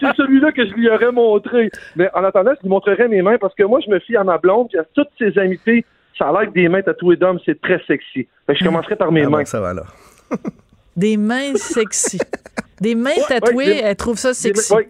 c'est 0.00 0.14
celui-là 0.16 0.52
que 0.52 0.66
je 0.66 0.72
lui 0.72 0.88
aurais 0.90 1.12
montré. 1.12 1.70
Mais 1.96 2.08
en 2.14 2.24
attendant, 2.24 2.52
je 2.56 2.62
lui 2.62 2.68
montrerai 2.70 3.08
mes 3.08 3.22
mains 3.22 3.38
parce 3.38 3.54
que 3.54 3.62
moi, 3.64 3.80
je 3.84 3.90
me 3.90 3.98
fie 4.00 4.16
à 4.16 4.24
ma 4.24 4.38
blonde 4.38 4.68
puis 4.68 4.78
à 4.78 4.84
toutes 4.94 5.08
ses 5.18 5.38
amitiés. 5.38 5.84
Ça 6.18 6.28
a 6.28 6.32
l'air 6.32 6.48
que 6.50 6.54
des 6.54 6.68
mains 6.68 6.82
tatouées 6.82 7.16
d'hommes, 7.16 7.38
c'est 7.44 7.60
très 7.60 7.80
sexy. 7.86 8.26
Fait 8.46 8.52
que 8.54 8.58
je 8.58 8.64
commencerai 8.64 8.96
par 8.96 9.10
mes 9.12 9.22
Ah 9.24 9.28
mains. 9.30 9.38
bon, 9.40 9.44
ça 9.46 9.60
va 9.60 9.74
là. 9.74 9.82
Des 10.96 11.16
mains 11.16 11.54
sexy. 11.56 12.18
Des 12.80 12.94
mains 12.96 13.10
Ouais, 13.10 13.22
tatouées, 13.28 13.54
ouais, 13.56 13.64
des- 13.74 13.80
elle 13.84 13.96
trouve 13.96 14.16
ça 14.18 14.30
Des- 14.30 14.34
sexy. 14.34 14.74
ouais. 14.74 14.88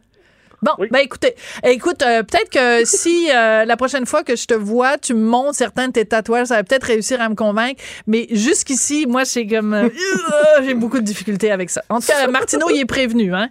Bon, 0.62 0.70
Oui. 0.78 0.88
ben 0.90 1.00
écoutez, 1.00 1.34
écoute, 1.64 2.02
euh, 2.02 2.22
peut-être 2.22 2.48
que 2.50 2.84
si 2.86 3.28
euh, 3.34 3.64
la 3.64 3.76
prochaine 3.76 4.06
fois 4.06 4.22
que 4.22 4.36
je 4.36 4.46
te 4.46 4.54
vois, 4.54 4.96
tu 4.96 5.12
me 5.12 5.24
montres 5.24 5.56
certains 5.56 5.88
de 5.88 5.92
tes 5.92 6.04
tatouages, 6.04 6.46
ça 6.46 6.56
va 6.56 6.62
peut-être 6.64 6.84
réussir 6.84 7.20
à 7.20 7.28
me 7.28 7.34
convaincre. 7.34 7.82
Mais 8.06 8.28
jusqu'ici, 8.30 9.06
moi, 9.08 9.24
c'est 9.24 9.46
comme 9.46 9.74
euh, 9.74 9.88
j'ai 10.64 10.74
beaucoup 10.74 10.98
de 10.98 11.04
difficultés 11.04 11.50
avec 11.50 11.68
ça. 11.70 11.82
En 11.88 11.98
tout 12.00 12.06
cas, 12.06 12.26
Martineau, 12.28 12.70
il 12.70 12.80
est 12.80 12.84
prévenu, 12.86 13.34
hein. 13.34 13.48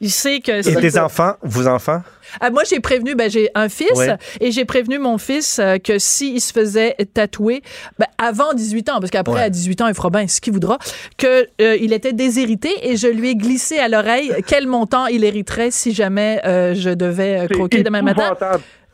Il 0.00 0.10
sait 0.10 0.40
que 0.40 0.50
Et 0.50 0.62
c'est- 0.64 0.80
tes 0.80 0.98
enfants, 0.98 1.34
vos 1.42 1.66
enfants? 1.68 2.02
Ah, 2.40 2.50
moi, 2.50 2.62
j'ai 2.68 2.80
prévenu, 2.80 3.14
ben, 3.14 3.30
j'ai 3.30 3.50
un 3.54 3.68
fils 3.68 3.90
Ouais. 3.96 4.16
et 4.40 4.50
j'ai 4.52 4.64
prévenu 4.64 4.98
mon 4.98 5.18
fils 5.18 5.58
euh, 5.58 5.78
que 5.78 5.98
s'il 5.98 6.40
se 6.40 6.52
faisait 6.52 6.96
tatouer, 7.14 7.62
ben, 7.98 8.06
avant 8.18 8.54
18 8.54 8.88
ans, 8.90 9.00
parce 9.00 9.10
qu'après, 9.10 9.34
Ouais. 9.34 9.42
à 9.42 9.50
18 9.50 9.80
ans, 9.82 9.88
il 9.88 9.94
fera 9.94 10.10
bien 10.10 10.26
ce 10.28 10.40
qu'il 10.40 10.52
voudra, 10.52 10.78
que 11.18 11.46
euh, 11.60 11.76
il 11.80 11.92
était 11.92 12.12
déshérité 12.12 12.70
et 12.82 12.96
je 12.96 13.06
lui 13.08 13.30
ai 13.30 13.36
glissé 13.36 13.78
à 13.78 13.88
l'oreille 13.88 14.32
quel 14.46 14.66
montant 14.66 15.06
il 15.06 15.24
hériterait 15.24 15.70
si 15.70 15.92
jamais 15.92 16.40
euh, 16.44 16.74
je 16.74 16.90
devais 16.90 17.40
euh, 17.40 17.48
croquer 17.48 17.82
demain 17.82 18.02
matin. 18.02 18.36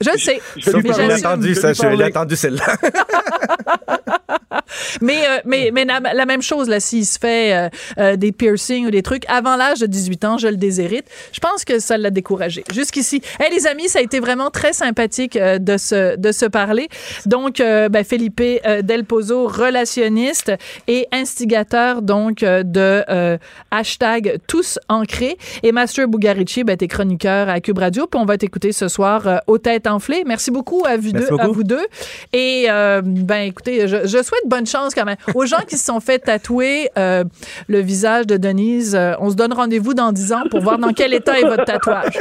Je 0.00 0.16
sais. 0.16 0.40
je 0.56 0.70
l'ai 0.70 1.14
entendu, 1.14 1.54
Je 1.54 1.60
ça, 1.60 1.72
je 1.72 1.86
l'ai 1.96 2.04
entendu 2.04 2.36
celle-là. 2.36 2.76
mais, 5.00 5.18
euh, 5.28 5.38
mais, 5.44 5.70
mais 5.72 5.84
la, 5.84 6.00
la 6.00 6.26
même 6.26 6.42
chose, 6.42 6.68
là, 6.68 6.80
s'il 6.80 7.06
se 7.06 7.18
fait 7.18 7.52
euh, 7.52 7.68
euh, 7.98 8.16
des 8.16 8.32
piercings 8.32 8.86
ou 8.86 8.90
des 8.90 9.02
trucs 9.02 9.24
avant 9.28 9.56
l'âge 9.56 9.80
de 9.80 9.86
18 9.86 10.24
ans, 10.24 10.38
je 10.38 10.48
le 10.48 10.56
déshérite. 10.56 11.06
Je 11.32 11.40
pense 11.40 11.64
que 11.64 11.78
ça 11.78 11.96
l'a 11.96 12.10
découragé. 12.10 12.64
Jusqu'ici. 12.72 13.22
Hey, 13.40 13.52
les 13.52 13.66
amis, 13.66 13.88
ça 13.88 13.98
a 13.98 14.02
été 14.02 14.20
vraiment 14.20 14.50
très 14.50 14.72
sympathique 14.72 15.38
de, 15.38 15.76
se, 15.76 16.16
de 16.16 16.32
se 16.32 16.46
parler. 16.46 16.88
Donc, 17.26 17.58
ben, 17.58 18.04
Felipe 18.04 18.42
Del 18.82 19.04
Pozo, 19.04 19.46
relationniste 19.46 20.52
et 20.86 21.06
instigateur 21.12 22.02
donc 22.02 22.40
de 22.40 23.38
hashtag 23.70 24.38
tous 24.46 24.78
ancrés. 24.88 25.36
Et 25.62 25.72
Master 25.72 26.08
Bugarici, 26.08 26.64
ben, 26.64 26.76
t'es 26.76 26.88
chroniqueur 26.88 27.48
à 27.48 27.60
Cube 27.60 27.78
Radio. 27.78 28.06
Puis 28.06 28.20
on 28.20 28.24
va 28.24 28.38
t'écouter 28.38 28.72
ce 28.72 28.88
soir 28.88 29.42
aux 29.46 29.58
têtes 29.58 29.86
enflées. 29.86 30.22
Merci 30.26 30.50
beaucoup 30.50 30.84
à 30.86 30.96
vous, 30.96 31.12
deux, 31.12 31.28
à 31.38 31.48
vous 31.48 31.64
deux. 31.64 31.86
Et 32.32 32.66
ben 32.68 33.42
écoutez, 33.42 33.88
je, 33.88 34.06
je 34.06 34.22
souhaite 34.22 34.46
bonne 34.46 34.57
chance 34.66 34.94
quand 34.94 35.04
même 35.04 35.16
aux 35.34 35.46
gens 35.46 35.60
qui 35.68 35.76
se 35.76 35.84
sont 35.84 36.00
fait 36.00 36.18
tatouer 36.18 36.90
euh, 36.98 37.24
le 37.68 37.80
visage 37.80 38.26
de 38.26 38.36
Denise. 38.36 38.94
euh, 38.94 39.14
on 39.20 39.30
se 39.30 39.34
donne 39.36 39.52
rendez-vous 39.52 39.94
dans 39.94 40.12
10 40.12 40.32
ans 40.32 40.42
pour 40.50 40.60
voir 40.60 40.78
dans 40.78 40.92
quel 40.92 41.14
état 41.14 41.38
est 41.38 41.44
votre 41.44 41.64
tatouage. 41.64 42.18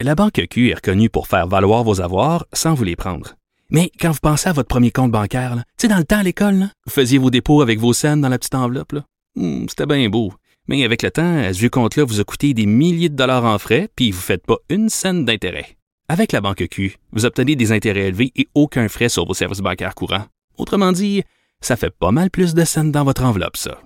La 0.00 0.14
Banque 0.14 0.46
Q 0.50 0.70
est 0.70 0.74
reconnue 0.74 1.08
pour 1.08 1.28
faire 1.28 1.46
valoir 1.46 1.82
vos 1.84 2.00
avoirs 2.00 2.46
sans 2.52 2.74
vous 2.74 2.84
les 2.84 2.96
prendre. 2.96 3.34
Mais 3.70 3.90
quand 4.00 4.10
vous 4.10 4.18
pensez 4.20 4.48
à 4.48 4.52
votre 4.52 4.68
premier 4.68 4.90
compte 4.90 5.10
bancaire, 5.12 5.54
tu 5.56 5.62
sais, 5.82 5.88
dans 5.88 5.96
le 5.96 6.04
temps 6.04 6.18
à 6.18 6.22
l'école, 6.22 6.68
vous 6.86 6.92
faisiez 6.92 7.18
vos 7.18 7.30
dépôts 7.30 7.62
avec 7.62 7.78
vos 7.78 7.92
scènes 7.92 8.20
dans 8.20 8.28
la 8.28 8.38
petite 8.38 8.54
enveloppe. 8.54 8.94
Hmm, 9.36 9.66
C'était 9.68 9.86
bien 9.86 10.08
beau. 10.08 10.32
Mais 10.68 10.84
avec 10.84 11.02
le 11.02 11.10
temps, 11.10 11.38
à 11.38 11.52
ce 11.52 11.66
compte-là 11.66 12.04
vous 12.04 12.20
a 12.20 12.24
coûté 12.24 12.54
des 12.54 12.66
milliers 12.66 13.08
de 13.08 13.16
dollars 13.16 13.44
en 13.44 13.58
frais, 13.58 13.88
puis 13.96 14.10
vous 14.10 14.18
ne 14.18 14.22
faites 14.22 14.46
pas 14.46 14.56
une 14.68 14.88
scène 14.88 15.24
d'intérêt. 15.24 15.76
Avec 16.08 16.32
la 16.32 16.40
Banque 16.40 16.66
Q, 16.70 16.96
vous 17.12 17.24
obtenez 17.24 17.56
des 17.56 17.72
intérêts 17.72 18.08
élevés 18.08 18.32
et 18.36 18.48
aucun 18.54 18.88
frais 18.88 19.08
sur 19.08 19.24
vos 19.26 19.34
services 19.34 19.60
bancaires 19.60 19.94
courants. 19.94 20.24
Autrement 20.56 20.92
dit, 20.92 21.22
ça 21.60 21.76
fait 21.76 21.90
pas 21.90 22.10
mal 22.10 22.30
plus 22.30 22.54
de 22.54 22.64
scènes 22.64 22.92
dans 22.92 23.04
votre 23.04 23.24
enveloppe, 23.24 23.56
ça. 23.56 23.78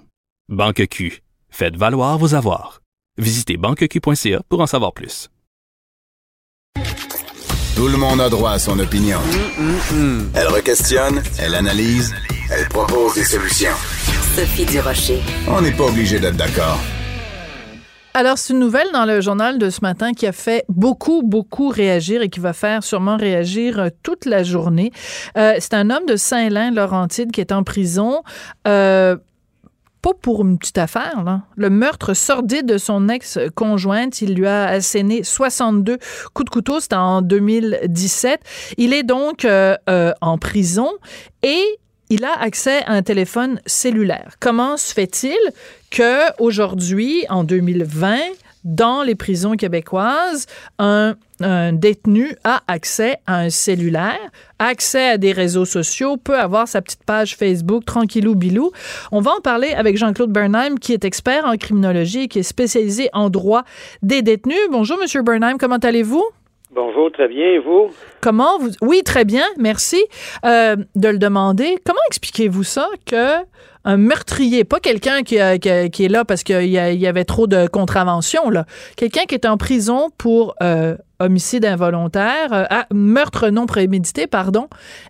Banque 0.49 0.87
Q. 0.89 1.23
Faites 1.51 1.77
valoir 1.77 2.19
vos 2.19 2.35
avoirs. 2.35 2.81
Visitez 3.17 3.57
banqueq.ca 3.57 4.43
pour 4.49 4.61
en 4.61 4.67
savoir 4.67 4.93
plus. 4.93 5.29
Tout 7.75 7.89
le 7.89 7.97
monde 7.97 8.21
a 8.21 8.29
droit 8.29 8.53
à 8.53 8.59
son 8.59 8.79
opinion. 8.81 9.21
Elle 10.35 10.49
requestionne, 10.49 11.23
elle 11.39 11.55
analyse, 11.55 12.15
elle 12.51 12.69
propose 12.69 13.15
des 13.15 13.25
solutions. 13.25 13.75
Sophie 14.35 14.67
Durocher. 14.67 15.21
On 15.47 15.61
n'est 15.61 15.73
pas 15.77 15.85
obligé 15.85 16.19
d'être 16.19 16.37
d'accord. 16.37 16.79
Alors, 18.19 18.37
c'est 18.37 18.53
une 18.53 18.59
nouvelle 18.59 18.91
dans 18.93 19.05
le 19.05 19.21
journal 19.21 19.59
de 19.59 19.71
ce 19.71 19.79
matin 19.81 20.13
qui 20.13 20.27
a 20.27 20.33
fait 20.33 20.65
beaucoup, 20.69 21.23
beaucoup 21.23 21.69
réagir 21.69 22.21
et 22.21 22.29
qui 22.29 22.41
va 22.41 22.53
faire 22.53 22.83
sûrement 22.83 23.17
réagir 23.17 23.79
euh, 23.79 23.89
toute 24.03 24.25
la 24.25 24.43
journée. 24.43 24.91
Euh, 25.37 25.55
c'est 25.61 25.75
un 25.75 25.89
homme 25.89 26.05
de 26.05 26.17
Saint-Lin, 26.17 26.73
Laurentide, 26.73 27.31
qui 27.31 27.41
est 27.41 27.53
en 27.53 27.63
prison. 27.63 28.25
Euh, 28.67 29.17
pas 30.03 30.15
pour 30.21 30.43
une 30.43 30.59
petite 30.59 30.79
affaire, 30.79 31.23
là. 31.23 31.43
Le 31.55 31.71
meurtre 31.71 32.13
sordide 32.13 32.67
de 32.67 32.77
son 32.77 33.09
ex-conjointe, 33.09 34.21
il 34.21 34.35
lui 34.35 34.49
a 34.49 34.67
asséné 34.67 35.23
62 35.23 35.99
coups 36.35 36.47
de 36.47 36.51
couteau, 36.51 36.81
c'était 36.81 36.97
en 36.97 37.23
2017. 37.23 38.41
Il 38.79 38.95
est 38.95 39.05
donc 39.05 39.47
en 39.47 40.39
prison 40.39 40.91
et 41.45 41.63
il 42.11 42.25
a 42.25 42.33
accès 42.41 42.83
à 42.85 42.93
un 42.93 43.03
téléphone 43.03 43.61
cellulaire. 43.67 44.35
Comment 44.41 44.77
se 44.77 44.93
fait-il 44.93 45.39
que 45.91 46.41
aujourd'hui, 46.43 47.25
en 47.29 47.45
2020, 47.45 48.19
dans 48.65 49.03
les 49.03 49.15
prisons 49.15 49.55
québécoises, 49.55 50.47
un, 50.79 51.15
détenu 51.73 52.35
a 52.43 52.63
accès 52.67 53.19
à 53.27 53.39
un 53.39 53.51
cellulaire, 53.51 54.19
accès 54.59 55.11
à 55.11 55.19
des 55.19 55.33
réseaux 55.33 55.65
sociaux, 55.65 56.17
peut 56.17 56.39
avoir 56.39 56.67
sa 56.67 56.83
petite 56.83 57.05
page 57.05 57.37
Facebook, 57.37 57.85
tranquillou 57.85 58.35
bilou? 58.35 58.73
On 59.13 59.21
va 59.21 59.31
en 59.33 59.41
parler 59.41 59.69
avec 59.69 59.97
Jean-Claude 59.97 60.33
Bernheim, 60.33 60.75
qui 60.81 60.93
est 60.93 61.05
expert 61.05 61.45
en 61.45 61.57
criminologie 61.57 62.23
et 62.23 62.29
qui 62.29 62.41
est 62.41 62.43
spécialisé 62.43 63.09
en 63.13 63.31
droit 63.31 63.63
des 64.03 64.23
détenus. 64.23 64.59
Bonjour, 64.71 64.99
Monsieur 64.99 65.23
Bernheim, 65.23 65.57
comment 65.59 65.77
allez-vous? 65.77 66.25
Bonjour, 66.71 67.11
très 67.11 67.29
bien, 67.29 67.47
et 67.47 67.59
vous? 67.59 67.91
Comment 68.21 68.59
vous... 68.59 68.69
Oui, 68.83 69.03
très 69.03 69.25
bien, 69.25 69.45
merci 69.57 70.05
euh, 70.45 70.77
de 70.97 71.09
le 71.09 71.19
demander. 71.19 71.77
Comment 71.87 71.99
expliquez-vous 72.09 72.63
ça 72.63 72.89
que 73.07 73.43
un 73.85 73.97
meurtrier, 73.97 74.65
pas 74.65 74.81
quelqu'un 74.81 75.23
qui, 75.23 75.37
est 75.37 76.13
là 76.13 76.25
parce 76.27 76.43
qu'il 76.43 76.67
y, 76.67 77.07
avait 77.07 77.25
trop 77.25 77.47
de 77.47 77.67
contraventions, 77.69 78.51
là, 78.51 78.65
quelqu'un 78.99 79.23
qui 79.23 79.35
est 79.35 79.47
en 79.47 79.57
prison 79.57 80.09
pour 80.19 80.55
euh, 80.63 80.95
homicide 81.21 81.65
involontaire, 81.65 82.53
euh, 82.53 82.65
ah, 82.69 82.85
meurtre 82.93 83.49
non 83.49 83.65
prémédité, 83.65 84.27
pardon, 84.27 84.69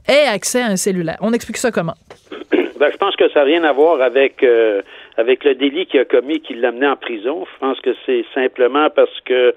ait 0.08 0.28
accès 0.28 0.62
à 0.62 0.66
un 0.66 0.76
cellulaire. 0.76 1.18
On 1.20 1.32
explique 1.32 1.56
ça 1.56 1.70
comment? 1.70 1.94
Ben, 2.78 2.92
je 2.92 2.96
pense 2.96 3.16
que 3.16 3.28
ça 3.30 3.40
n'a 3.40 3.44
rien 3.44 3.64
à 3.64 3.72
voir 3.72 4.00
avec, 4.00 4.44
euh, 4.44 4.82
avec 5.16 5.42
le 5.42 5.56
délit 5.56 5.86
qu'il 5.86 5.98
a 5.98 6.04
commis 6.04 6.40
qui 6.40 6.54
l'a 6.54 6.68
amené 6.68 6.86
en 6.86 6.94
prison. 6.94 7.44
Je 7.52 7.58
pense 7.58 7.80
que 7.80 7.90
c'est 8.06 8.24
simplement 8.32 8.88
parce 8.94 9.20
que 9.24 9.52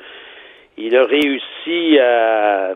il 0.78 0.96
a 0.96 1.06
réussi 1.06 2.00
à 2.00 2.76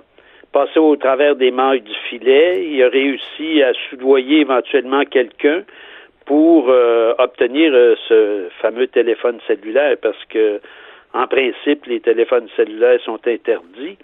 passer 0.51 0.79
au 0.79 0.95
travers 0.95 1.35
des 1.35 1.51
mailles 1.51 1.81
du 1.81 1.93
filet. 2.09 2.65
Il 2.65 2.81
a 2.83 2.89
réussi 2.89 3.61
à 3.61 3.73
soudoyer 3.89 4.41
éventuellement 4.41 5.03
quelqu'un 5.03 5.63
pour 6.25 6.69
euh, 6.69 7.13
obtenir 7.17 7.71
euh, 7.73 7.95
ce 8.07 8.47
fameux 8.61 8.87
téléphone 8.87 9.39
cellulaire 9.47 9.97
parce 10.01 10.23
que 10.25 10.59
en 11.13 11.27
principe 11.27 11.85
les 11.85 11.99
téléphones 11.99 12.47
cellulaires 12.55 12.99
sont 13.01 13.19
interdits 13.27 13.97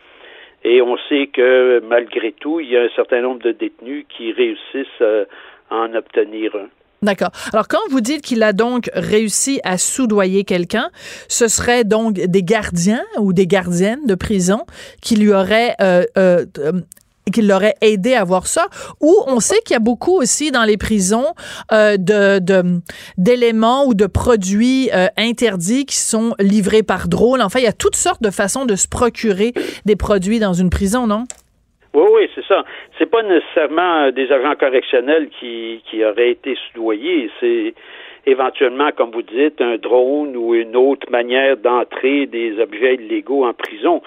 et 0.64 0.82
on 0.82 0.98
sait 1.10 1.28
que 1.28 1.82
malgré 1.88 2.32
tout 2.34 2.60
il 2.60 2.70
y 2.70 2.78
a 2.78 2.84
un 2.84 2.90
certain 2.96 3.22
nombre 3.22 3.42
de 3.42 3.52
détenus 3.52 4.06
qui 4.10 4.32
réussissent 4.32 5.02
euh, 5.02 5.26
à 5.70 5.78
en 5.78 5.96
obtenir 5.96 6.56
un. 6.56 6.70
D'accord. 7.04 7.32
Alors, 7.52 7.68
quand 7.68 7.80
vous 7.90 8.00
dites 8.00 8.22
qu'il 8.22 8.44
a 8.44 8.54
donc 8.54 8.92
réussi 8.94 9.60
à 9.64 9.80
soudoyer 9.80 10.44
quelqu'un, 10.44 10.92
ce 11.30 11.48
serait 11.48 11.84
donc 11.84 12.14
des 12.14 12.44
gardiens 12.44 13.04
ou 13.18 13.34
des 13.34 13.48
gardiennes 13.48 14.06
de 14.06 14.14
prison 14.14 14.66
qui 15.02 15.16
lui 15.16 15.34
auraient 15.34 15.76
euh, 15.82 16.06
euh, 16.20 16.46
euh, 16.60 16.82
aidé 17.82 18.14
à 18.14 18.24
voir 18.24 18.46
ça, 18.46 18.68
ou 19.00 19.16
on 19.26 19.40
sait 19.40 19.60
qu'il 19.66 19.74
y 19.74 19.78
a 19.78 19.80
beaucoup 19.80 20.16
aussi 20.16 20.52
dans 20.52 20.64
les 20.64 20.78
prisons 20.78 21.34
euh, 21.72 21.98
de 21.98 22.38
de- 22.38 22.82
d'éléments 23.18 23.86
ou 23.86 23.96
de 23.96 24.06
produits 24.06 24.92
euh, 24.94 25.08
interdits 25.18 25.86
qui 25.88 25.98
sont 25.98 26.36
livrés 26.40 26.84
par 26.84 27.08
drôle. 27.08 27.42
Enfin, 27.42 27.60
il 27.60 27.64
y 27.64 27.68
a 27.68 27.74
toutes 27.74 27.96
sortes 27.96 28.22
de 28.22 28.30
façons 28.32 28.66
de 28.66 28.76
se 28.76 28.88
procurer 28.88 29.54
des 29.86 29.96
produits 29.96 30.40
dans 30.40 30.54
une 30.54 30.70
prison, 30.70 31.08
non? 31.08 31.24
Oui, 31.94 32.06
oui, 32.14 32.30
c'est 32.36 32.46
ça. 32.46 32.64
C'est 32.98 33.10
pas 33.10 33.24
nécessairement 33.24 34.04
euh, 34.04 34.12
des 34.12 34.32
agents 34.32 34.56
correctionnels 34.56 35.30
qui, 35.40 35.82
qui 35.90 36.04
auraient 36.06 36.32
été 36.32 36.58
soudoyés. 36.68 37.30
C'est 37.40 37.74
éventuellement, 38.26 38.92
comme 38.96 39.12
vous 39.12 39.24
dites, 39.24 39.60
un 39.62 39.78
drone 39.78 40.36
ou 40.38 40.56
une 40.56 40.76
autre 40.76 41.12
manière 41.12 41.58
d'entrer 41.58 42.28
des 42.28 42.60
objets 42.60 42.96
illégaux 42.96 43.46
en 43.46 43.54
prison. 43.54 44.02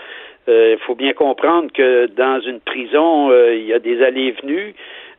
Il 0.47 0.77
faut 0.87 0.95
bien 0.95 1.15
comprendre 1.15 1.73
que 1.73 2.05
dans 2.07 2.39
une 2.41 2.61
prison, 2.61 3.31
euh, 3.31 3.55
il 3.55 3.65
y 3.65 3.73
a 3.73 3.79
des 3.79 4.03
allées 4.03 4.27
et 4.27 4.33
venues, 4.43 4.75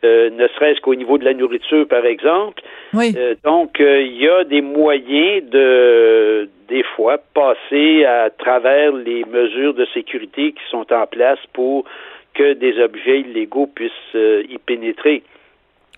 euh, 0.05 0.29
ne 0.29 0.47
serait-ce 0.49 0.81
qu'au 0.81 0.93
niveau 0.93 1.17
de 1.17 1.25
la 1.25 1.33
nourriture, 1.33 1.87
par 1.87 2.05
exemple. 2.05 2.61
Oui. 2.93 3.13
Euh, 3.17 3.33
donc, 3.43 3.79
euh, 3.79 4.01
il 4.01 4.17
y 4.17 4.27
a 4.27 4.43
des 4.43 4.61
moyens 4.61 5.43
de, 5.49 6.49
des 6.67 6.83
fois, 6.95 7.17
passer 7.33 8.05
à 8.05 8.29
travers 8.29 8.91
les 8.91 9.23
mesures 9.25 9.73
de 9.73 9.85
sécurité 9.93 10.51
qui 10.51 10.61
sont 10.69 10.91
en 10.93 11.07
place 11.07 11.39
pour 11.53 11.85
que 12.35 12.53
des 12.53 12.79
objets 12.83 13.21
illégaux 13.21 13.67
puissent 13.67 13.91
euh, 14.15 14.43
y 14.49 14.57
pénétrer. 14.57 15.23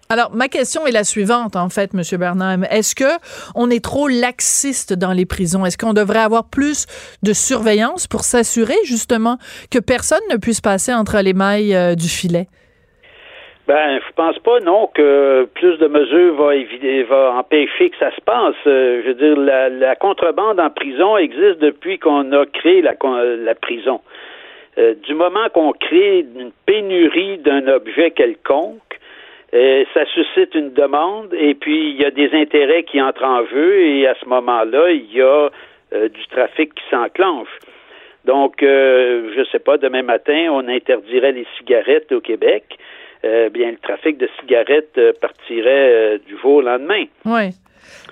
Alors, 0.09 0.33
ma 0.33 0.47
question 0.47 0.87
est 0.87 0.91
la 0.91 1.03
suivante, 1.03 1.57
en 1.57 1.67
fait, 1.67 1.93
Monsieur 1.93 2.17
Bernheim. 2.17 2.63
Est-ce 2.71 2.95
que 2.95 3.11
on 3.55 3.69
est 3.69 3.83
trop 3.83 4.07
laxiste 4.07 4.93
dans 4.93 5.11
les 5.11 5.25
prisons? 5.25 5.65
Est-ce 5.65 5.77
qu'on 5.77 5.93
devrait 5.93 6.19
avoir 6.19 6.49
plus 6.49 6.85
de 7.23 7.33
surveillance 7.33 8.07
pour 8.07 8.21
s'assurer, 8.21 8.77
justement, 8.85 9.37
que 9.69 9.79
personne 9.79 10.21
ne 10.31 10.37
puisse 10.37 10.61
passer 10.61 10.93
entre 10.93 11.17
les 11.21 11.33
mailles 11.33 11.75
euh, 11.75 11.95
du 11.95 12.07
filet? 12.07 12.47
Ben, 13.67 13.99
je 13.99 14.13
pense 14.15 14.39
pas, 14.39 14.61
non, 14.61 14.89
que 14.95 15.43
plus 15.55 15.77
de 15.77 15.87
mesures 15.87 16.35
va, 16.35 16.55
éviter, 16.55 17.03
va 17.03 17.33
empêcher 17.33 17.89
que 17.89 17.97
ça 17.99 18.15
se 18.15 18.21
passe. 18.21 18.55
Euh, 18.65 19.01
je 19.03 19.07
veux 19.09 19.13
dire, 19.15 19.37
la, 19.37 19.67
la 19.67 19.97
contrebande 19.97 20.57
en 20.61 20.69
prison 20.69 21.17
existe 21.17 21.59
depuis 21.59 21.99
qu'on 21.99 22.31
a 22.31 22.45
créé 22.45 22.81
la, 22.81 22.93
la 23.03 23.55
prison. 23.55 23.99
Euh, 24.77 24.93
du 24.93 25.15
moment 25.15 25.49
qu'on 25.53 25.71
crée 25.71 26.19
une 26.19 26.51
pénurie 26.65 27.39
d'un 27.39 27.67
objet 27.67 28.11
quelconque, 28.11 28.99
euh, 29.53 29.85
ça 29.93 30.05
suscite 30.13 30.53
une 30.53 30.73
demande 30.73 31.33
et 31.33 31.55
puis 31.55 31.91
il 31.91 32.01
y 32.01 32.05
a 32.05 32.11
des 32.11 32.31
intérêts 32.33 32.83
qui 32.83 33.01
entrent 33.01 33.23
en 33.23 33.45
jeu 33.47 33.81
et 33.81 34.07
à 34.07 34.15
ce 34.21 34.25
moment-là, 34.27 34.91
il 34.91 35.11
y 35.11 35.21
a 35.21 35.49
euh, 35.93 36.09
du 36.09 36.27
trafic 36.27 36.75
qui 36.75 36.83
s'enclenche. 36.91 37.49
Donc, 38.25 38.57
je 38.59 39.47
sais 39.53 39.59
pas, 39.59 39.77
demain 39.77 40.01
matin, 40.01 40.49
on 40.51 40.67
interdirait 40.67 41.31
les 41.31 41.47
cigarettes 41.57 42.11
au 42.11 42.19
Québec. 42.19 42.77
Bien, 43.23 43.71
le 43.71 43.77
trafic 43.77 44.17
de 44.17 44.27
cigarettes 44.41 44.99
partirait 45.21 46.19
du 46.27 46.37
jour 46.37 46.55
au 46.55 46.61
lendemain. 46.61 47.05
Oui. 47.23 47.51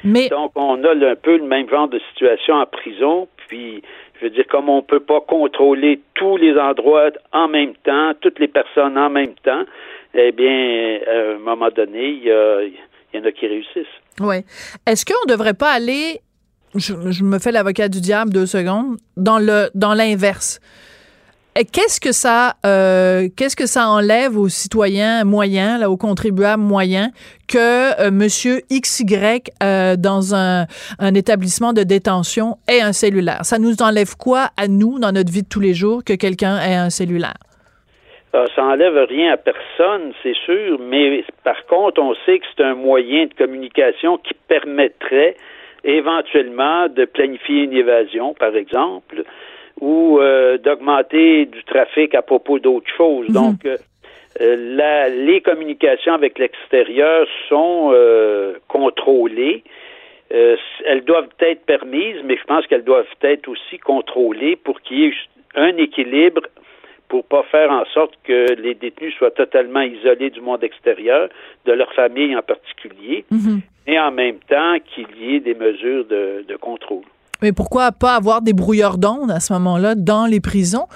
Mais, 0.06 0.30
Donc, 0.30 0.52
on 0.56 0.82
a 0.86 0.92
un 0.92 1.16
peu 1.16 1.36
le 1.36 1.44
même 1.44 1.70
genre 1.70 1.90
de 1.90 2.00
situation 2.12 2.56
en 2.56 2.66
prison. 2.66 3.28
Puis, 3.48 3.82
je 4.20 4.26
veux 4.26 4.32
dire, 4.32 4.46
comme 4.50 4.70
on 4.70 4.82
peut 4.82 5.00
pas 5.00 5.22
contrôler 5.22 6.02
tous 6.14 6.38
les 6.38 6.58
endroits 6.58 7.12
en 7.34 7.48
même 7.48 7.74
temps, 7.84 8.14
toutes 8.22 8.40
les 8.40 8.48
personnes 8.48 8.98
en 8.98 9.10
même 9.10 9.36
temps, 9.44 9.64
eh 10.14 10.32
bien, 10.32 11.00
à 11.08 11.36
un 11.36 11.38
moment 11.40 11.70
donné, 11.76 12.10
il 12.10 12.24
y, 12.24 13.18
y 13.18 13.20
en 13.20 13.26
a 13.26 13.32
qui 13.32 13.48
réussissent. 13.48 13.86
Oui. 14.22 14.38
Est-ce 14.88 15.06
qu'on 15.06 15.26
ne 15.28 15.32
devrait 15.32 15.54
pas 15.54 15.72
aller, 15.72 16.22
je, 16.76 16.94
je 17.12 17.24
me 17.24 17.40
fais 17.40 17.52
l'avocat 17.52 17.90
du 17.90 18.00
diable 18.00 18.32
deux 18.32 18.46
secondes, 18.46 18.98
dans 19.18 19.40
le 19.40 19.70
dans 19.76 19.94
l'inverse? 19.94 20.60
Qu'est-ce 21.56 22.02
que 22.02 22.12
ça, 22.12 22.56
euh, 22.66 23.30
qu'est-ce 23.38 23.56
que 23.56 23.66
ça 23.66 23.88
enlève 23.88 24.38
aux 24.38 24.50
citoyens 24.50 25.24
moyens, 25.24 25.80
là, 25.80 25.90
aux 25.90 25.96
contribuables 25.96 26.62
moyens, 26.62 27.12
que 27.48 27.96
euh, 28.06 28.12
Monsieur 28.12 28.60
XY 28.70 29.08
euh, 29.64 29.96
dans 29.96 30.36
un, 30.36 30.66
un, 31.00 31.14
établissement 31.14 31.72
de 31.72 31.84
détention 31.84 32.56
ait 32.68 32.82
un 32.82 32.92
cellulaire? 32.92 33.46
Ça 33.46 33.58
nous 33.58 33.82
enlève 33.82 34.18
quoi 34.20 34.50
à 34.58 34.68
nous 34.68 35.00
dans 35.00 35.14
notre 35.14 35.32
vie 35.32 35.44
de 35.44 35.48
tous 35.50 35.62
les 35.62 35.74
jours 35.74 36.04
que 36.04 36.12
quelqu'un 36.12 36.58
ait 36.60 36.76
un 36.76 36.90
cellulaire? 36.90 37.40
Ah, 38.34 38.44
ça 38.54 38.66
enlève 38.66 38.98
rien 39.08 39.32
à 39.32 39.38
personne, 39.38 40.12
c'est 40.24 40.36
sûr, 40.36 40.78
mais 40.82 41.24
par 41.46 41.66
contre, 41.68 42.02
on 42.02 42.16
sait 42.26 42.40
que 42.40 42.46
c'est 42.54 42.66
un 42.66 42.76
moyen 42.76 43.28
de 43.28 43.34
communication 43.34 44.18
qui 44.18 44.34
permettrait 44.50 45.38
éventuellement 45.86 46.90
de 46.90 47.06
planifier 47.06 47.64
une 47.64 47.72
évasion, 47.72 48.34
par 48.34 48.54
exemple, 48.58 49.24
ou 49.82 50.20
euh, 50.20 50.58
d'augmenter 50.58 51.46
du 51.46 51.64
trafic 51.64 52.16
à 52.16 52.22
propos 52.22 52.60
d'autres 52.60 52.92
choses. 52.96 53.28
Mhm. 53.30 53.34
Donc, 53.34 53.66
euh, 53.66 53.78
la, 54.40 55.10
les 55.10 55.42
communications 55.42 56.14
avec 56.14 56.40
l'extérieur 56.40 57.28
sont 57.50 57.92
euh, 57.94 58.56
contrôlées. 58.68 59.64
elles 60.30 61.04
doivent 61.06 61.30
être 61.40 61.66
permises, 61.66 62.22
mais 62.24 62.38
je 62.38 62.44
pense 62.44 62.66
qu'elles 62.68 62.84
doivent 62.84 63.06
être 63.22 63.48
aussi 63.48 63.78
contrôlées 63.78 64.56
pour 64.56 64.82
qu'il 64.82 65.00
y 65.00 65.06
ait 65.06 65.14
un 65.56 65.78
équilibre 65.78 66.42
pour 67.08 67.24
pas 67.26 67.44
faire 67.44 67.72
en 67.72 67.86
sorte 67.94 68.16
que 68.24 68.54
les 68.56 68.74
détenus 68.74 69.14
soient 69.16 69.32
totalement 69.32 69.82
isolés 69.82 70.32
du 70.32 70.42
monde 70.42 70.64
extérieur, 70.64 71.30
de 71.66 71.72
leur 71.72 71.94
famille 71.94 72.36
en 72.36 72.42
particulier, 72.42 73.26
mhm. 73.30 73.62
et 73.88 74.00
en 74.00 74.12
même 74.12 74.40
temps 74.50 74.78
qu'il 74.84 75.08
y 75.20 75.36
ait 75.36 75.40
des 75.40 75.54
mesures 75.54 76.06
de, 76.06 76.44
de 76.48 76.56
contrôle. 76.56 77.04
Mais 77.42 77.52
pourquoi 77.52 77.92
pas 77.92 78.16
avoir 78.16 78.42
des 78.42 78.54
brouilleurs 78.54 78.98
d'ondes 78.98 79.32
à 79.32 79.40
ce 79.40 79.54
moment-là 79.54 79.96
dans 79.96 80.26
les 80.26 80.40
prisons 80.40 80.88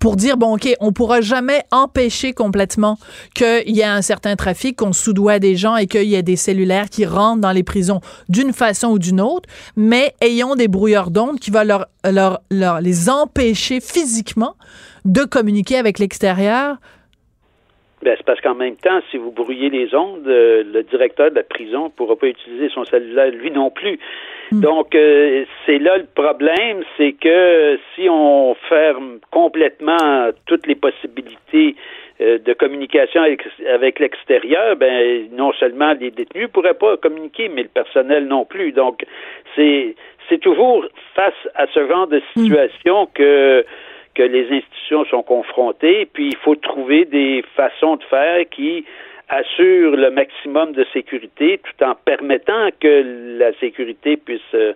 pour 0.00 0.16
dire, 0.16 0.36
bon, 0.36 0.54
OK, 0.54 0.68
on 0.80 0.92
pourra 0.92 1.20
jamais 1.20 1.62
empêcher 1.70 2.32
complètement 2.32 2.96
qu'il 3.34 3.76
y 3.76 3.80
ait 3.80 3.84
un 3.84 4.02
certain 4.02 4.36
trafic, 4.36 4.76
qu'on 4.76 4.92
soudoie 4.92 5.38
des 5.38 5.56
gens 5.56 5.76
et 5.76 5.86
qu'il 5.86 6.04
y 6.04 6.14
ait 6.14 6.22
des 6.22 6.36
cellulaires 6.36 6.88
qui 6.88 7.04
rentrent 7.04 7.40
dans 7.40 7.52
les 7.52 7.62
prisons 7.62 8.00
d'une 8.28 8.52
façon 8.52 8.88
ou 8.88 8.98
d'une 8.98 9.20
autre, 9.20 9.48
mais 9.76 10.12
ayons 10.20 10.54
des 10.54 10.68
brouilleurs 10.68 11.10
d'ondes 11.10 11.38
qui 11.38 11.50
vont 11.50 11.64
leur, 11.64 11.86
leur, 12.04 12.40
leur, 12.50 12.80
les 12.80 13.10
empêcher 13.10 13.80
physiquement 13.80 14.54
de 15.04 15.22
communiquer 15.22 15.76
avec 15.76 15.98
l'extérieur 15.98 16.76
ben, 18.02 18.14
c'est 18.16 18.24
parce 18.24 18.40
qu'en 18.40 18.54
même 18.54 18.76
temps, 18.76 19.00
si 19.10 19.16
vous 19.16 19.32
brouillez 19.32 19.70
les 19.70 19.92
ondes, 19.92 20.26
euh, 20.28 20.62
le 20.62 20.84
directeur 20.84 21.30
de 21.30 21.34
la 21.34 21.42
prison 21.42 21.86
ne 21.86 21.88
pourra 21.88 22.14
pas 22.14 22.28
utiliser 22.28 22.68
son 22.68 22.84
cellulaire 22.84 23.30
lui 23.32 23.50
non 23.50 23.70
plus. 23.70 23.98
Hmm. 24.50 24.60
Donc, 24.60 24.94
euh, 24.94 25.44
c'est 25.66 25.78
là 25.78 25.98
le 25.98 26.06
problème, 26.14 26.82
c'est 26.96 27.12
que 27.12 27.78
si 27.94 28.08
on 28.08 28.54
ferme 28.68 29.18
complètement 29.30 30.30
toutes 30.46 30.66
les 30.66 30.74
possibilités 30.74 31.76
euh, 32.20 32.38
de 32.38 32.52
communication 32.54 33.22
avec, 33.22 33.42
avec 33.68 33.98
l'extérieur, 33.98 34.76
ben 34.76 35.28
non 35.32 35.52
seulement 35.52 35.92
les 35.92 36.10
détenus 36.10 36.44
ne 36.44 36.48
pourraient 36.48 36.74
pas 36.74 36.96
communiquer, 36.96 37.48
mais 37.48 37.62
le 37.62 37.68
personnel 37.68 38.26
non 38.26 38.44
plus. 38.44 38.72
Donc, 38.72 39.04
c'est 39.54 39.94
c'est 40.28 40.38
toujours 40.38 40.84
face 41.14 41.48
à 41.54 41.66
ce 41.72 41.86
genre 41.86 42.06
de 42.06 42.18
hmm. 42.18 42.42
situation 42.42 43.08
que 43.14 43.64
que 44.14 44.22
les 44.22 44.50
institutions 44.50 45.04
sont 45.04 45.22
confrontées, 45.22 46.08
puis 46.12 46.30
il 46.30 46.36
faut 46.36 46.56
trouver 46.56 47.04
des 47.04 47.44
façons 47.54 47.96
de 47.96 48.02
faire 48.04 48.48
qui 48.50 48.84
assurent 49.28 49.96
le 49.96 50.10
maximum 50.10 50.72
de 50.72 50.84
sécurité 50.92 51.60
tout 51.62 51.84
en 51.84 51.94
permettant 51.94 52.70
que 52.80 53.38
la 53.38 53.52
sécurité 53.58 54.16
puisse 54.16 54.40
euh, 54.54 54.72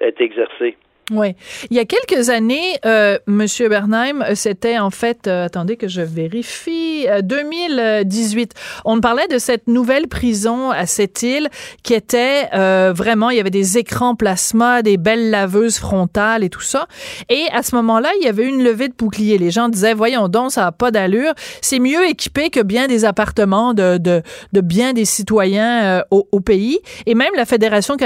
être 0.00 0.20
exercée. 0.20 0.76
Oui. 1.12 1.36
Il 1.70 1.76
y 1.76 1.78
a 1.78 1.84
quelques 1.84 2.30
années, 2.30 2.78
euh, 2.84 3.16
Monsieur 3.28 3.68
Bernheim, 3.68 4.24
c'était 4.34 4.80
en 4.80 4.90
fait, 4.90 5.28
euh, 5.28 5.44
attendez 5.44 5.76
que 5.76 5.86
je 5.86 6.00
vérifie, 6.00 7.06
2018. 7.22 8.52
Euh, 8.56 8.80
On 8.84 9.00
parlait 9.00 9.28
de 9.28 9.38
cette 9.38 9.68
nouvelle 9.68 10.08
prison 10.08 10.72
à 10.72 10.86
cette 10.86 11.22
île 11.22 11.48
qui 11.84 11.94
était 11.94 12.48
euh, 12.54 12.92
vraiment, 12.92 13.30
il 13.30 13.36
y 13.36 13.40
avait 13.40 13.50
des 13.50 13.78
écrans 13.78 14.16
plasma, 14.16 14.82
des 14.82 14.96
belles 14.96 15.30
laveuses 15.30 15.78
frontales 15.78 16.42
et 16.42 16.50
tout 16.50 16.60
ça. 16.60 16.88
Et 17.28 17.44
à 17.52 17.62
ce 17.62 17.76
moment-là, 17.76 18.08
il 18.20 18.24
y 18.24 18.28
avait 18.28 18.44
une 18.44 18.64
levée 18.64 18.88
de 18.88 18.94
bouclier. 18.98 19.38
Les 19.38 19.52
gens 19.52 19.68
disaient, 19.68 19.94
voyons 19.94 20.26
donc, 20.26 20.50
ça 20.50 20.62
n'a 20.62 20.72
pas 20.72 20.90
d'allure. 20.90 21.34
C'est 21.62 21.78
mieux 21.78 22.04
équipé 22.08 22.50
que 22.50 22.60
bien 22.60 22.88
des 22.88 23.04
appartements 23.04 23.74
de, 23.74 23.98
de, 23.98 24.22
de 24.52 24.60
bien 24.60 24.92
des 24.92 25.04
citoyens 25.04 26.02
au, 26.10 26.26
au, 26.32 26.40
pays. 26.40 26.80
Et 27.06 27.14
même 27.14 27.32
la 27.36 27.44
Fédération 27.44 27.96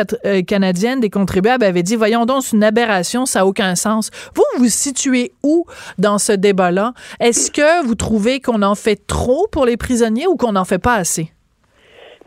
canadienne 0.47 1.01
des 1.01 1.09
contribuables 1.11 1.65
avait 1.65 1.83
dit, 1.83 1.97
voyons 1.97 2.27
donc, 2.27 2.43
c'est 2.43 2.57
une 2.57 2.65
aberration 2.65 2.90
ça 3.27 3.41
n'a 3.41 3.47
aucun 3.47 3.75
sens. 3.75 4.11
Vous, 4.35 4.45
vous 4.59 4.69
situez 4.69 5.33
où 5.43 5.65
dans 5.99 6.19
ce 6.19 6.33
débat-là? 6.33 6.93
Est-ce 7.21 7.51
que 7.51 7.87
vous 7.87 7.95
trouvez 7.95 8.41
qu'on 8.41 8.63
en 8.63 8.75
fait 8.75 9.07
trop 9.07 9.47
pour 9.53 9.67
les 9.67 9.77
prisonniers 9.77 10.27
ou 10.27 10.37
qu'on 10.37 10.53
n'en 10.53 10.65
fait 10.65 10.83
pas 10.83 10.95
assez? 10.95 11.31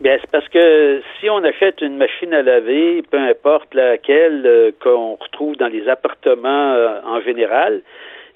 Bien, 0.00 0.16
c'est 0.20 0.30
parce 0.30 0.48
que 0.48 1.02
si 1.18 1.30
on 1.30 1.42
achète 1.44 1.80
une 1.80 1.96
machine 1.96 2.34
à 2.34 2.42
laver, 2.42 3.02
peu 3.10 3.18
importe 3.18 3.72
laquelle 3.74 4.42
euh, 4.44 4.70
qu'on 4.82 5.14
retrouve 5.14 5.56
dans 5.56 5.68
les 5.68 5.88
appartements 5.88 6.74
euh, 6.74 7.00
en 7.06 7.20
général, 7.20 7.80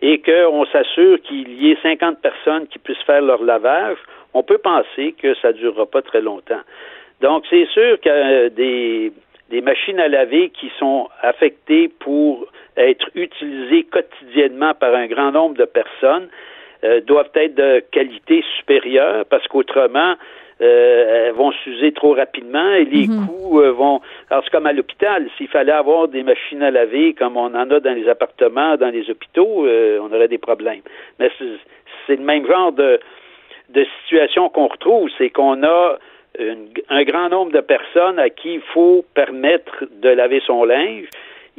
et 0.00 0.22
qu'on 0.22 0.64
s'assure 0.66 1.20
qu'il 1.22 1.52
y 1.60 1.72
ait 1.72 1.78
50 1.82 2.20
personnes 2.20 2.68
qui 2.68 2.78
puissent 2.78 3.02
faire 3.04 3.22
leur 3.22 3.42
lavage, 3.42 3.98
on 4.34 4.42
peut 4.44 4.58
penser 4.58 5.14
que 5.20 5.34
ça 5.42 5.48
ne 5.48 5.54
durera 5.54 5.86
pas 5.86 6.02
très 6.02 6.20
longtemps. 6.20 6.60
Donc, 7.20 7.44
c'est 7.50 7.66
sûr 7.66 8.00
que 8.00 8.08
euh, 8.08 8.48
des, 8.50 9.12
des 9.50 9.60
machines 9.60 9.98
à 9.98 10.08
laver 10.08 10.50
qui 10.50 10.70
sont 10.78 11.08
affectées 11.22 11.88
pour 11.88 12.46
être 12.76 13.08
utilisées 13.14 13.84
quotidiennement 13.84 14.74
par 14.74 14.94
un 14.94 15.06
grand 15.06 15.32
nombre 15.32 15.56
de 15.56 15.64
personnes 15.64 16.28
euh, 16.84 17.00
doivent 17.00 17.30
être 17.34 17.54
de 17.54 17.82
qualité 17.90 18.44
supérieure 18.56 19.24
parce 19.28 19.46
qu'autrement, 19.48 20.14
euh, 20.60 21.26
elles 21.26 21.34
vont 21.34 21.50
s'user 21.50 21.92
trop 21.92 22.14
rapidement 22.14 22.70
et 22.72 22.84
les 22.84 23.08
mhm. 23.08 23.26
coûts 23.26 23.60
euh, 23.60 23.72
vont. 23.72 24.00
Alors 24.30 24.44
c'est 24.44 24.50
comme 24.50 24.66
à 24.66 24.72
l'hôpital. 24.72 25.28
S'il 25.36 25.48
fallait 25.48 25.72
avoir 25.72 26.08
des 26.08 26.22
machines 26.22 26.62
à 26.62 26.70
laver 26.70 27.14
comme 27.14 27.36
on 27.36 27.54
en 27.54 27.70
a 27.70 27.80
dans 27.80 27.94
les 27.94 28.08
appartements, 28.08 28.76
dans 28.76 28.90
les 28.90 29.10
hôpitaux, 29.10 29.66
on 29.66 30.12
aurait 30.12 30.28
des 30.28 30.38
problèmes. 30.38 30.82
Mais 31.18 31.30
c'est 32.06 32.16
le 32.16 32.22
même 32.22 32.46
genre 32.46 32.72
de, 32.72 33.00
de 33.70 33.86
situation 34.02 34.48
qu'on 34.48 34.68
retrouve, 34.68 35.10
c'est 35.18 35.30
qu'on 35.30 35.62
a 35.64 35.98
un 36.38 37.02
grand 37.04 37.28
nombre 37.28 37.52
de 37.52 37.60
personnes 37.60 38.18
à 38.18 38.30
qui 38.30 38.54
il 38.54 38.60
faut 38.72 39.04
permettre 39.14 39.84
de 40.00 40.08
laver 40.08 40.40
son 40.46 40.64
linge 40.64 41.08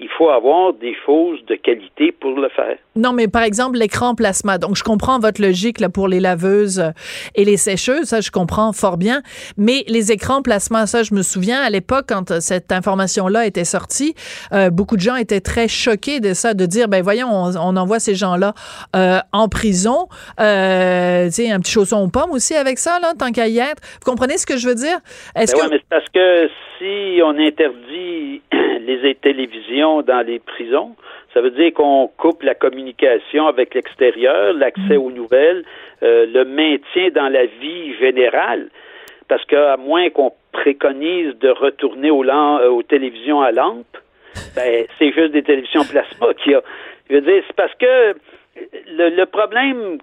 il 0.01 0.09
faut 0.17 0.29
avoir 0.29 0.73
des 0.73 0.95
choses 1.05 1.39
de 1.45 1.55
qualité 1.55 2.11
pour 2.11 2.31
le 2.31 2.49
faire. 2.49 2.77
Non, 2.95 3.13
mais 3.13 3.27
par 3.27 3.43
exemple, 3.43 3.77
l'écran 3.77 4.15
plasma. 4.15 4.57
Donc, 4.57 4.75
je 4.75 4.83
comprends 4.83 5.19
votre 5.19 5.41
logique 5.41 5.79
là, 5.79 5.89
pour 5.89 6.07
les 6.07 6.19
laveuses 6.19 6.79
euh, 6.79 6.91
et 7.35 7.45
les 7.45 7.57
sécheuses. 7.57 8.05
Ça, 8.05 8.21
je 8.21 8.31
comprends 8.31 8.73
fort 8.73 8.97
bien. 8.97 9.21
Mais 9.57 9.83
les 9.87 10.11
écrans 10.11 10.41
plasma, 10.41 10.85
ça, 10.87 11.03
je 11.03 11.13
me 11.13 11.21
souviens, 11.21 11.61
à 11.61 11.69
l'époque, 11.69 12.05
quand 12.09 12.31
euh, 12.31 12.39
cette 12.39 12.71
information-là 12.71 13.45
était 13.45 13.65
sortie, 13.65 14.13
euh, 14.53 14.69
beaucoup 14.69 14.95
de 14.95 15.01
gens 15.01 15.15
étaient 15.15 15.41
très 15.41 15.67
choqués 15.67 16.19
de 16.19 16.33
ça, 16.33 16.53
de 16.53 16.65
dire, 16.65 16.87
ben 16.87 17.01
voyons, 17.01 17.29
on, 17.29 17.77
envoie 17.77 17.99
ces 17.99 18.15
gens-là 18.15 18.53
en 19.31 19.47
prison. 19.47 20.07
Euh, 20.39 21.25
tu 21.25 21.31
sais, 21.31 21.51
un 21.51 21.59
petit 21.59 21.71
chausson 21.71 21.97
aux 21.97 22.09
pommes 22.09 22.31
aussi 22.31 22.55
avec 22.55 22.77
ça, 22.77 22.99
là, 22.99 23.13
tant 23.17 23.31
qu'à 23.31 23.47
y 23.47 23.59
être. 23.59 23.81
Vous 24.03 24.11
comprenez 24.11 24.37
ce 24.37 24.45
que 24.45 24.57
je 24.57 24.67
veux 24.67 24.75
dire? 24.75 24.97
Est-ce 25.35 25.55
ben 25.55 25.63
que... 25.63 25.69
mais 25.69 25.77
c'est 25.77 25.89
parce 25.89 26.09
que 26.09 26.49
si 26.77 27.21
on 27.21 27.37
interdit 27.37 28.41
les 28.51 29.15
télévisions 29.15 29.88
dans 30.03 30.25
les 30.25 30.39
prisons. 30.39 30.95
Ça 31.33 31.41
veut 31.41 31.51
dire 31.51 31.73
qu'on 31.73 32.09
coupe 32.17 32.43
la 32.43 32.55
communication 32.55 33.47
avec 33.47 33.73
l'extérieur, 33.73 34.53
l'accès 34.53 34.97
mm. 34.97 35.01
aux 35.01 35.11
nouvelles, 35.11 35.63
euh, 36.03 36.25
le 36.25 36.45
maintien 36.45 37.09
dans 37.13 37.29
la 37.29 37.45
vie 37.45 37.95
générale. 37.99 38.69
Parce 39.27 39.45
qu'à 39.45 39.77
moins 39.77 40.09
qu'on 40.09 40.33
préconise 40.51 41.37
de 41.39 41.49
retourner 41.49 42.09
aux, 42.09 42.23
euh, 42.23 42.69
aux 42.69 42.83
télévisions 42.83 43.41
à 43.41 43.51
lampe, 43.51 43.97
ben, 44.55 44.85
c'est 44.97 45.11
juste 45.11 45.31
des 45.31 45.43
télévisions 45.43 45.83
plasma 45.83 46.33
qui 46.43 46.53
a. 46.55 46.61
Je 47.09 47.15
veux 47.15 47.21
dire, 47.21 47.43
c'est 47.47 47.55
parce 47.55 47.73
que 47.75 48.15
le, 48.95 49.09
le 49.09 49.25
problème 49.25 49.97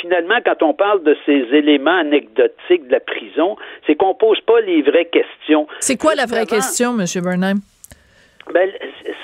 finalement, 0.00 0.38
quand 0.44 0.62
on 0.62 0.74
parle 0.74 1.02
de 1.02 1.16
ces 1.26 1.46
éléments 1.52 1.98
anecdotiques 1.98 2.86
de 2.86 2.92
la 2.92 3.00
prison, 3.00 3.56
c'est 3.86 3.94
qu'on 3.96 4.14
pose 4.14 4.40
pas 4.42 4.60
les 4.60 4.82
vraies 4.82 5.06
questions. 5.06 5.66
C'est 5.80 5.96
quoi 5.96 6.14
la 6.14 6.26
vraie 6.26 6.46
question, 6.46 6.98
M. 6.98 7.04
Burnham? 7.22 7.58
Ben, 8.52 8.70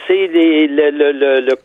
c'est 0.06 0.26
le, 0.26 0.90
le, 0.90 1.40
le, 1.40 1.56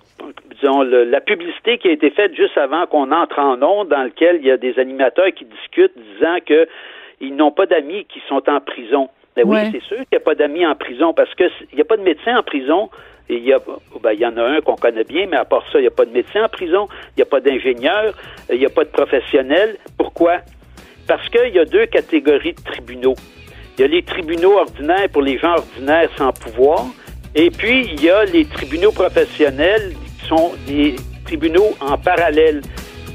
disons, 0.56 0.82
la 0.82 1.22
publicité 1.22 1.78
qui 1.78 1.88
a 1.88 1.92
été 1.92 2.10
faite 2.10 2.36
juste 2.36 2.58
avant 2.58 2.86
qu'on 2.88 3.12
entre 3.12 3.40
en 3.40 3.62
onde, 3.62 3.90
dans 3.90 4.04
lequel 4.04 4.38
il 4.38 4.48
y 4.48 4.52
a 4.52 4.58
des 4.58 4.78
animateurs 4.80 5.32
qui 5.36 5.46
discutent 5.46 5.98
disant 6.16 6.38
que 6.46 6.68
ils 7.22 7.36
n'ont 7.36 7.52
pas 7.52 7.66
d'amis 7.66 8.06
qui 8.06 8.22
sont 8.30 8.42
en 8.50 8.60
prison. 8.62 9.10
Ben 9.36 9.44
oui, 9.46 9.60
c'est 9.72 9.82
sûr 9.84 9.98
qu'il 9.98 10.08
n'y 10.14 10.18
a 10.18 10.22
pas 10.22 10.36
d'amis 10.36 10.66
en 10.66 10.76
prison 10.76 11.14
parce 11.14 11.34
qu'il 11.36 11.50
n'y 11.74 11.82
a 11.82 11.86
pas 11.86 11.98
de 11.98 12.04
médecin 12.04 12.38
en 12.38 12.44
prison. 12.44 12.90
Et 13.32 13.36
il 13.36 13.44
y, 13.44 13.54
a, 13.54 13.60
ben, 14.02 14.12
il 14.14 14.20
y 14.20 14.26
en 14.26 14.36
a 14.38 14.44
un 14.44 14.62
qu'on 14.62 14.76
connaît 14.76 15.04
bien, 15.04 15.28
mais 15.30 15.38
à 15.38 15.46
part 15.46 15.64
ça, 15.72 15.78
il 15.78 15.82
n'y 15.82 15.88
a 15.88 15.92
pas 15.92 16.06
de 16.06 16.12
médecin 16.12 16.46
en 16.46 16.50
prison, 16.50 16.88
il 17.16 17.18
n'y 17.18 17.24
a 17.24 17.28
pas 17.28 17.40
d'ingénieur, 17.40 18.16
il 18.52 18.58
n'y 18.58 18.66
a 18.66 18.70
pas 18.70 18.84
de 18.84 18.90
professionnel. 18.90 19.76
Pourquoi? 19.98 20.40
parce 21.10 21.28
qu'il 21.30 21.56
y 21.56 21.60
a 21.60 21.66
deux 21.66 21.88
catégories 21.88 22.54
de 22.54 22.62
tribunaux. 22.62 23.16
Il 23.76 23.82
y 23.82 23.84
a 23.84 23.88
les 23.88 24.04
tribunaux 24.04 24.60
ordinaires 24.60 25.10
pour 25.12 25.24
les 25.24 25.40
gens 25.40 25.54
ordinaires 25.54 26.10
sans 26.16 26.32
pouvoir, 26.32 26.86
et 27.36 27.52
puis 27.52 27.90
il 27.94 28.04
y 28.04 28.10
a 28.10 28.26
les 28.26 28.46
tribunaux 28.46 28.92
professionnels 28.92 29.94
qui 30.20 30.28
sont 30.28 30.52
des 30.68 30.96
tribunaux 31.26 31.76
en 31.80 31.98
parallèle. 31.98 32.62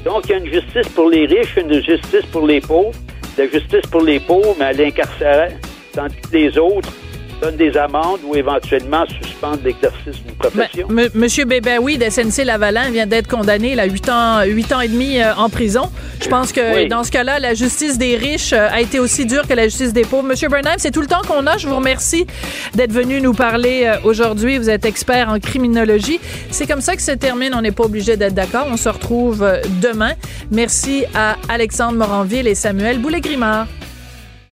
Donc, 0.03 0.25
il 0.25 0.31
y 0.31 0.33
a 0.35 0.37
une 0.37 0.53
justice 0.53 0.87
pour 0.93 1.09
les 1.09 1.25
riches, 1.25 1.55
une 1.57 1.81
justice 1.81 2.25
pour 2.31 2.45
les 2.45 2.61
pauvres. 2.61 2.93
La 3.37 3.47
justice 3.47 3.85
pour 3.91 4.01
les 4.01 4.19
pauvres, 4.19 4.55
mais 4.57 4.65
à 4.65 4.71
l'incarcérer, 4.71 5.49
tandis 5.93 6.15
que 6.15 6.37
les 6.37 6.57
autres 6.57 6.93
donnent 7.41 7.57
des 7.57 7.75
amendes 7.77 8.19
ou 8.25 8.35
éventuellement 8.35 9.03
suspendent 9.21 9.61
l'exercice 9.63 10.21
d'une 10.23 10.35
profession? 10.35 10.87
M- 10.89 11.09
Monsieur 11.13 11.45
Bébaoui 11.45 11.97
de 11.97 12.09
SNC 12.09 12.43
Lavalin 12.45 12.89
vient 12.91 13.05
d'être 13.05 13.27
condamné 13.27 13.77
à 13.79 13.85
8 13.85 14.09
ans, 14.09 14.41
8 14.45 14.73
ans 14.73 14.81
et 14.81 14.87
demi 14.87 15.19
euh, 15.19 15.33
en 15.35 15.49
prison. 15.49 15.89
Je 16.21 16.27
pense 16.29 16.51
que 16.51 16.75
Oui. 16.83 16.87
dans 16.87 17.03
ce 17.03 17.11
cas-là, 17.11 17.39
la 17.39 17.53
justice 17.53 17.97
des 17.97 18.15
riches 18.15 18.53
euh, 18.53 18.67
a 18.71 18.81
été 18.81 18.99
aussi 18.99 19.25
dure 19.25 19.47
que 19.47 19.53
la 19.53 19.65
justice 19.65 19.93
des 19.93 20.03
pauvres. 20.03 20.23
Monsieur 20.27 20.47
Burnham, 20.49 20.75
c'est 20.77 20.91
tout 20.91 21.01
le 21.01 21.07
temps 21.07 21.21
qu'on 21.27 21.45
a. 21.47 21.57
Je 21.57 21.67
vous 21.67 21.75
remercie 21.75 22.25
d'être 22.73 22.91
venu 22.91 23.21
nous 23.21 23.33
parler 23.33 23.83
euh, 23.85 23.97
aujourd'hui. 24.03 24.57
Vous 24.57 24.69
êtes 24.69 24.85
expert 24.85 25.29
en 25.29 25.39
criminologie. 25.39 26.19
C'est 26.51 26.67
comme 26.67 26.81
ça 26.81 26.95
que 26.95 27.01
se 27.01 27.11
termine. 27.11 27.53
On 27.53 27.61
n'est 27.61 27.71
pas 27.71 27.83
obligé 27.85 28.17
d'être 28.17 28.33
d'accord. 28.33 28.67
On 28.69 28.77
se 28.77 28.89
retrouve 28.89 29.45
demain. 29.81 30.13
Merci 30.51 31.05
à 31.13 31.35
Alexandre 31.49 31.97
Moranville 31.97 32.47
et 32.47 32.55
Samuel 32.55 32.99
Boulay-Grimard. 32.99 33.67